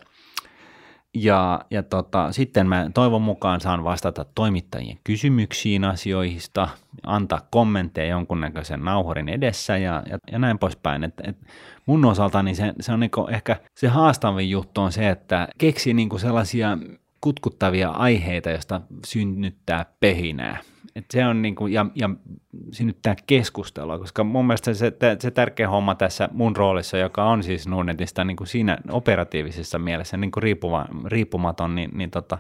Ja, 1.16 1.66
ja 1.72 1.84
tota, 1.84 2.32
sitten 2.32 2.68
mä 2.68 2.90
toivon 2.94 3.22
mukaan 3.22 3.62
saan 3.62 3.84
vastata 3.84 4.26
toimittajien 4.36 4.98
kysymyksiin 5.04 5.84
asioista, 5.84 6.68
antaa 7.04 7.48
kommentteja 7.52 8.10
jonkunnäköisen 8.10 8.84
nauhorin 8.84 9.30
edessä 9.30 9.78
ja, 9.78 10.04
ja, 10.10 10.18
ja 10.32 10.40
näin 10.40 10.60
poispäin. 10.60 11.04
Et, 11.04 11.14
et 11.24 11.38
mun 11.86 12.06
osalta 12.06 12.44
niin 12.44 12.56
se, 12.56 12.74
se 12.80 12.94
on 12.94 13.00
niinku 13.00 13.28
ehkä 13.32 13.60
se 13.76 13.88
haastavin 13.88 14.50
juttu 14.50 14.82
on 14.82 14.92
se, 14.92 15.10
että 15.10 15.48
keksi 15.58 15.94
niinku 15.94 16.18
sellaisia 16.18 16.78
kutkuttavia 17.22 17.90
aiheita, 17.90 18.50
joista 18.50 18.82
synnyttää 19.06 19.86
pehinää. 20.00 20.58
Et 20.96 21.06
se 21.12 21.26
on 21.26 21.42
niin 21.42 21.56
kuin, 21.56 21.74
ja, 21.74 21.86
ja 21.96 22.10
synnyttää 22.72 23.16
keskustelua, 23.28 24.00
koska 24.00 24.24
mun 24.24 24.48
mielestä 24.48 24.74
se, 24.74 24.94
se 25.20 25.32
tärkeä 25.32 25.70
homma 25.70 25.96
tässä 25.96 26.30
mun 26.32 26.56
roolissa, 26.56 26.98
joka 26.98 27.24
on 27.24 27.44
siis 27.44 27.68
Nordnetista 27.68 28.24
niin 28.24 28.38
kuin 28.38 28.48
siinä 28.48 28.78
operatiivisessa 28.92 29.80
mielessä 29.80 30.18
niin 30.18 30.32
kuin 30.32 30.44
riippuma, 30.44 30.86
riippumaton, 31.06 31.76
niin, 31.76 31.92
niin 31.94 32.12
tota, 32.12 32.38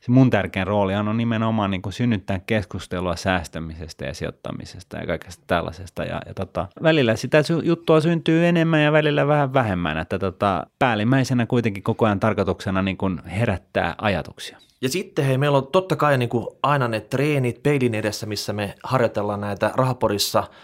se 0.00 0.12
mun 0.12 0.30
tärkein 0.30 0.66
rooli 0.66 0.94
on 0.94 1.16
nimenomaan 1.16 1.70
niin 1.70 1.82
kuin 1.82 1.92
synnyttää 1.92 2.40
keskustelua 2.46 3.16
säästämisestä 3.16 4.04
ja 4.04 4.14
sijoittamisesta 4.14 4.96
ja 4.96 5.06
kaikesta 5.06 5.44
tällaisesta. 5.46 6.04
Ja, 6.04 6.20
ja 6.26 6.34
tota, 6.34 6.68
välillä 6.82 7.16
sitä 7.16 7.38
juttua 7.62 8.00
syntyy 8.00 8.46
enemmän 8.46 8.82
ja 8.82 8.92
välillä 8.92 9.26
vähän 9.26 9.52
vähemmän, 9.52 9.98
että 9.98 10.18
tota, 10.18 10.66
päällimmäisenä 10.78 11.46
kuitenkin 11.46 11.82
koko 11.82 12.06
ajan 12.06 12.20
tarkoituksena 12.20 12.82
niin 12.82 12.96
kuin 12.96 13.20
herättää 13.24 13.94
ajatuksia. 13.98 14.58
Ja 14.80 14.88
sitten 14.88 15.24
hei, 15.24 15.38
meillä 15.38 15.58
on 15.58 15.66
totta 15.66 15.96
kai 15.96 16.18
niin 16.18 16.28
kuin 16.28 16.46
aina 16.62 16.88
ne 16.88 17.00
treenit 17.00 17.62
peilin 17.62 17.94
edessä, 17.94 18.26
missä 18.26 18.52
me 18.52 18.74
harjoitellaan 18.82 19.40
näitä 19.40 19.70
rahaporissa– 19.74 20.44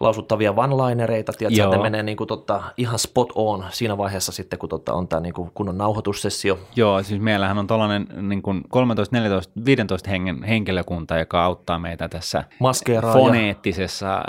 lausuttavia 0.00 0.50
one-linereita, 0.50 1.32
tiedätkö, 1.32 1.64
että 1.64 1.76
ne 1.76 1.82
menee 1.82 2.02
niin 2.02 2.16
kuin, 2.16 2.28
tota, 2.28 2.62
ihan 2.76 2.98
spot 2.98 3.32
on 3.34 3.64
siinä 3.70 3.98
vaiheessa 3.98 4.32
sitten, 4.32 4.58
kun 4.58 4.68
tota, 4.68 4.92
on 4.92 5.08
tämä 5.08 5.20
niin 5.20 5.34
kuin, 5.34 5.50
kunnon 5.54 5.78
nauhoitussessio. 5.78 6.58
Joo, 6.76 7.02
siis 7.02 7.20
meillähän 7.20 7.58
on 7.58 7.66
tällainen 7.66 8.06
niin 8.28 8.42
kuin 8.42 8.62
13, 8.68 9.16
14, 9.16 9.52
15 9.64 10.10
hengen 10.10 10.42
henkilökunta, 10.42 11.18
joka 11.18 11.44
auttaa 11.44 11.78
meitä 11.78 12.08
tässä 12.08 12.44
Maskeeraaja. 12.60 13.18
foneettisessa 13.18 14.22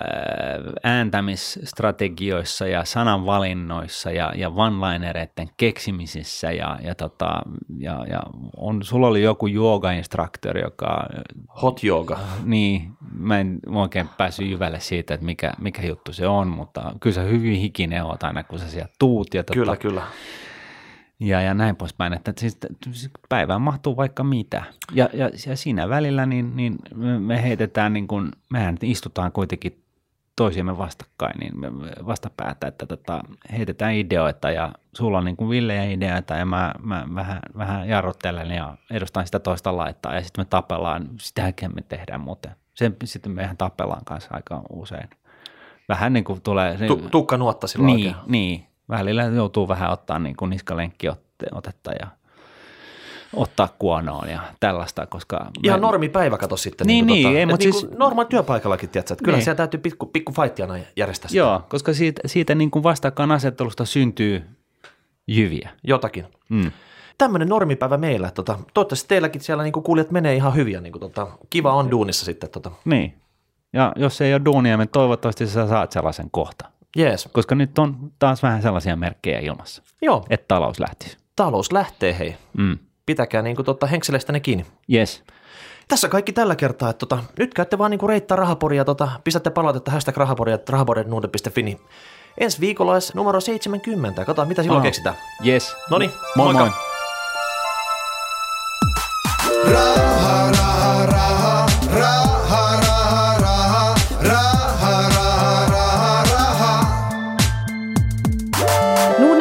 ääntämisstrategioissa 0.83 2.67
ja 2.67 2.85
sananvalinnoissa 2.85 4.11
ja, 4.11 4.33
ja 4.35 4.49
one-linereiden 4.49 5.49
keksimisessä 5.57 6.51
ja, 6.51 6.79
ja, 6.83 6.95
tota, 6.95 7.41
ja, 7.79 8.05
ja 8.09 8.19
on, 8.57 8.83
sulla 8.83 9.07
oli 9.07 9.23
joku 9.23 9.47
jooga-instruktori, 9.47 10.61
joka... 10.61 11.07
Hot 11.61 11.83
yoga. 11.83 12.19
Niin, 12.43 12.91
mä 13.13 13.39
en 13.39 13.59
oikein 13.75 14.09
päässyt 14.17 14.47
jyvälle 14.47 14.79
siitä, 14.79 15.13
että 15.13 15.25
mikä, 15.25 15.53
mikä 15.61 15.81
juttu 15.81 16.13
se 16.13 16.27
on, 16.27 16.47
mutta 16.47 16.93
kyllä 16.99 17.13
sä 17.13 17.21
hyvin 17.21 17.59
hikinen 17.59 18.03
oot 18.03 18.23
aina, 18.23 18.43
kun 18.43 18.59
sä 18.59 18.69
sieltä 18.69 18.93
tuut. 18.99 19.33
Ja 19.33 19.43
kyllä, 19.43 19.65
tota, 19.65 19.81
kyllä. 19.81 20.01
Ja, 21.19 21.41
ja 21.41 21.53
näin 21.53 21.75
poispäin, 21.75 22.13
että 22.13 22.33
siis, 22.37 22.57
siis 22.91 23.11
päivään 23.29 23.61
mahtuu 23.61 23.97
vaikka 23.97 24.23
mitä. 24.23 24.63
Ja, 24.91 25.09
ja, 25.13 25.29
ja 25.47 25.57
siinä 25.57 25.89
välillä 25.89 26.25
niin, 26.25 26.55
niin 26.55 26.77
me 27.19 27.43
heitetään, 27.43 27.93
niin 27.93 28.07
kuin, 28.07 28.31
mehän 28.49 28.77
istutaan 28.81 29.31
kuitenkin 29.31 29.83
toisiamme 30.37 30.77
vastakkain, 30.77 31.39
niin 31.39 31.59
me 31.59 31.71
vastapäätä, 32.05 32.67
että 32.67 32.85
tota, 32.85 33.21
heitetään 33.51 33.93
ideoita 33.93 34.51
ja 34.51 34.71
sulla 34.93 35.17
on 35.17 35.25
niin 35.25 35.37
kuin 35.37 35.49
villejä 35.49 35.83
ideoita 35.83 36.33
ja 36.35 36.45
mä, 36.45 36.73
mä 36.83 37.07
vähän, 37.15 37.39
vähän 37.57 37.89
jarruttelen 37.89 38.51
ja 38.51 38.77
edustan 38.91 39.25
sitä 39.25 39.39
toista 39.39 39.77
laittaa 39.77 40.15
ja 40.15 40.23
sitten 40.23 40.41
me 40.41 40.47
tapellaan, 40.49 41.09
sitäkin 41.19 41.75
me 41.75 41.81
tehdään 41.81 42.21
muuten. 42.21 42.51
Sen, 42.73 42.95
sitten 43.03 43.31
mehän 43.31 43.57
tapellaan 43.57 44.05
kanssa 44.05 44.29
aika 44.33 44.61
usein 44.69 45.09
vähän 45.89 46.13
niin 46.13 46.23
kuin 46.23 46.41
tulee... 46.41 46.77
Tu, 46.87 47.01
tukka 47.11 47.37
nuotta 47.37 47.67
silloin 47.67 47.95
niin, 47.95 48.07
oikein. 48.07 48.31
Niin, 48.31 48.65
välillä 48.89 49.23
joutuu 49.23 49.67
vähän 49.67 49.91
ottaa 49.91 50.19
niin 50.19 50.35
kuin 50.35 50.49
niskalenkki 50.49 51.07
otetta 51.51 51.91
ja 51.91 52.07
ottaa 53.33 53.69
kuonoon 53.79 54.29
ja 54.29 54.41
tällaista, 54.59 55.05
koska... 55.05 55.51
Ihan 55.63 55.81
normi 55.81 56.09
päivä 56.09 56.37
kato 56.37 56.57
sitten. 56.57 56.87
Niin, 56.87 57.07
niin, 57.07 57.23
tota, 57.23 57.39
ei, 57.39 57.45
mutta 57.45 57.65
niin 57.65 57.73
siis... 57.73 57.91
normaali 57.97 58.29
työpaikallakin, 58.29 58.89
tiedätkö, 58.89 59.13
että 59.13 59.23
kyllä 59.23 59.37
niin. 59.37 59.43
siellä 59.43 59.57
täytyy 59.57 59.79
pikku, 59.79 60.05
pikku 60.05 60.33
fightia 60.33 60.67
järjestää 60.95 61.27
sitä. 61.27 61.37
Joo, 61.37 61.61
koska 61.69 61.93
siitä, 61.93 62.21
siitä 62.25 62.55
niin 62.55 62.71
kuin 62.71 62.83
vastakkainasettelusta 62.83 63.85
syntyy 63.85 64.43
jyviä. 65.27 65.69
Jotakin. 65.83 66.25
Mm. 66.49 66.71
Tämmöinen 67.17 67.49
normipäivä 67.49 67.97
meillä. 67.97 68.31
Tota, 68.31 68.59
toivottavasti 68.73 69.07
teilläkin 69.07 69.41
siellä 69.41 69.63
niin 69.63 69.73
kuulijat 69.73 70.11
menee 70.11 70.35
ihan 70.35 70.55
hyvin 70.55 70.73
ja 70.73 70.81
niin 70.81 70.91
kuin, 70.91 70.99
tota, 70.99 71.27
kiva 71.49 71.73
on 71.73 71.91
duunissa 71.91 72.25
sitten. 72.25 72.49
Tota. 72.49 72.71
Niin, 72.85 73.13
ja 73.73 73.93
jos 73.95 74.21
ei 74.21 74.33
ole 74.33 74.41
duunia, 74.45 74.77
niin 74.77 74.89
toivottavasti 74.89 75.47
sä 75.47 75.67
saat 75.67 75.91
sellaisen 75.91 76.31
kohta. 76.31 76.65
Yes. 76.99 77.29
Koska 77.33 77.55
nyt 77.55 77.79
on 77.79 78.11
taas 78.19 78.43
vähän 78.43 78.61
sellaisia 78.61 78.95
merkkejä 78.95 79.39
ilmassa, 79.39 79.83
Joo. 80.01 80.25
että 80.29 80.45
talous 80.47 80.79
lähtisi. 80.79 81.17
Talous 81.35 81.71
lähtee, 81.71 82.19
hei. 82.19 82.35
Mm. 82.57 82.77
Pitäkää 83.05 83.41
niin 83.41 83.55
kuin, 83.55 83.65
tota, 83.65 83.87
henkseleistä 83.87 84.31
ne 84.31 84.39
kiinni. 84.39 84.65
Yes. 84.93 85.23
Tässä 85.87 86.09
kaikki 86.09 86.33
tällä 86.33 86.55
kertaa. 86.55 86.89
Että, 86.89 86.99
tota, 86.99 87.23
nyt 87.39 87.53
käytte 87.53 87.77
vaan 87.77 87.91
niin 87.91 87.99
kuin 87.99 88.09
reittaa 88.09 88.35
rahaporia, 88.35 88.85
tota, 88.85 89.09
pistätte 89.23 89.49
palautetta 89.49 89.91
hashtag 89.91 90.17
rahaporia, 90.17 90.59
rahaporia.nuude.fi. 90.69 91.63
Niin 91.63 91.79
ensi 92.37 92.59
viikolla 92.59 92.93
olisi 92.93 93.13
numero 93.15 93.39
70. 93.39 94.25
Katsotaan, 94.25 94.47
mitä 94.47 94.63
silloin 94.63 94.79
oh. 94.79 94.83
keksitään. 94.83 95.15
Yes. 95.45 95.75
Noniin, 95.89 96.11
moi 96.35 96.53
moi. 96.53 96.69
Raha, 99.71 100.16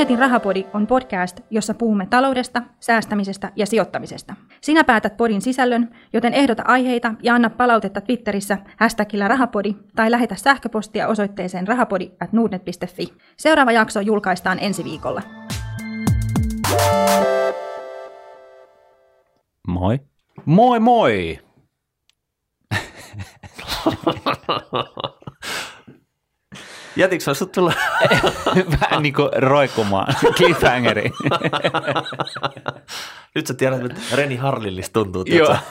Budjetin 0.07 0.21
rahapodi 0.21 0.67
on 0.75 0.87
podcast, 0.87 1.41
jossa 1.51 1.75
puhumme 1.75 2.07
taloudesta, 2.07 2.63
säästämisestä 2.81 3.53
ja 3.57 3.67
sijoittamisesta. 3.67 4.35
Sinä 4.61 4.85
päätät 4.85 5.17
podin 5.17 5.43
sisällön, 5.43 5.91
joten 6.13 6.35
ehdota 6.35 6.63
aiheita 6.67 7.15
ja 7.23 7.35
anna 7.35 7.51
palautetta 7.51 8.01
Twitterissä 8.01 8.59
hashtagillä 8.77 9.29
rahapodi 9.29 9.75
tai 9.97 10.11
lähetä 10.11 10.35
sähköpostia 10.35 11.09
osoitteeseen 11.09 11.69
rahapodi 11.69 12.11
at 12.21 12.33
nordnet.fi. 12.33 13.13
Seuraava 13.37 13.73
jakso 13.73 14.01
julkaistaan 14.01 14.59
ensi 14.61 14.85
viikolla. 14.85 15.23
Moi. 19.69 20.01
Moi 20.45 20.81
moi! 20.81 21.39
Jätitkö 26.97 27.35
sut 27.35 27.53
tulla? 27.53 27.73
Vähän 28.81 29.03
niin 29.03 29.15
kuin 29.15 29.29
roikkumaan, 29.37 30.15
cliffhangeri. 30.37 31.11
Nyt 33.35 33.47
sä 33.47 33.55
tiedät, 33.55 33.85
että 33.85 34.01
Reni 34.13 34.37
Harlillis 34.37 34.91
tuntuu. 34.91 35.25
Joo. 35.27 35.57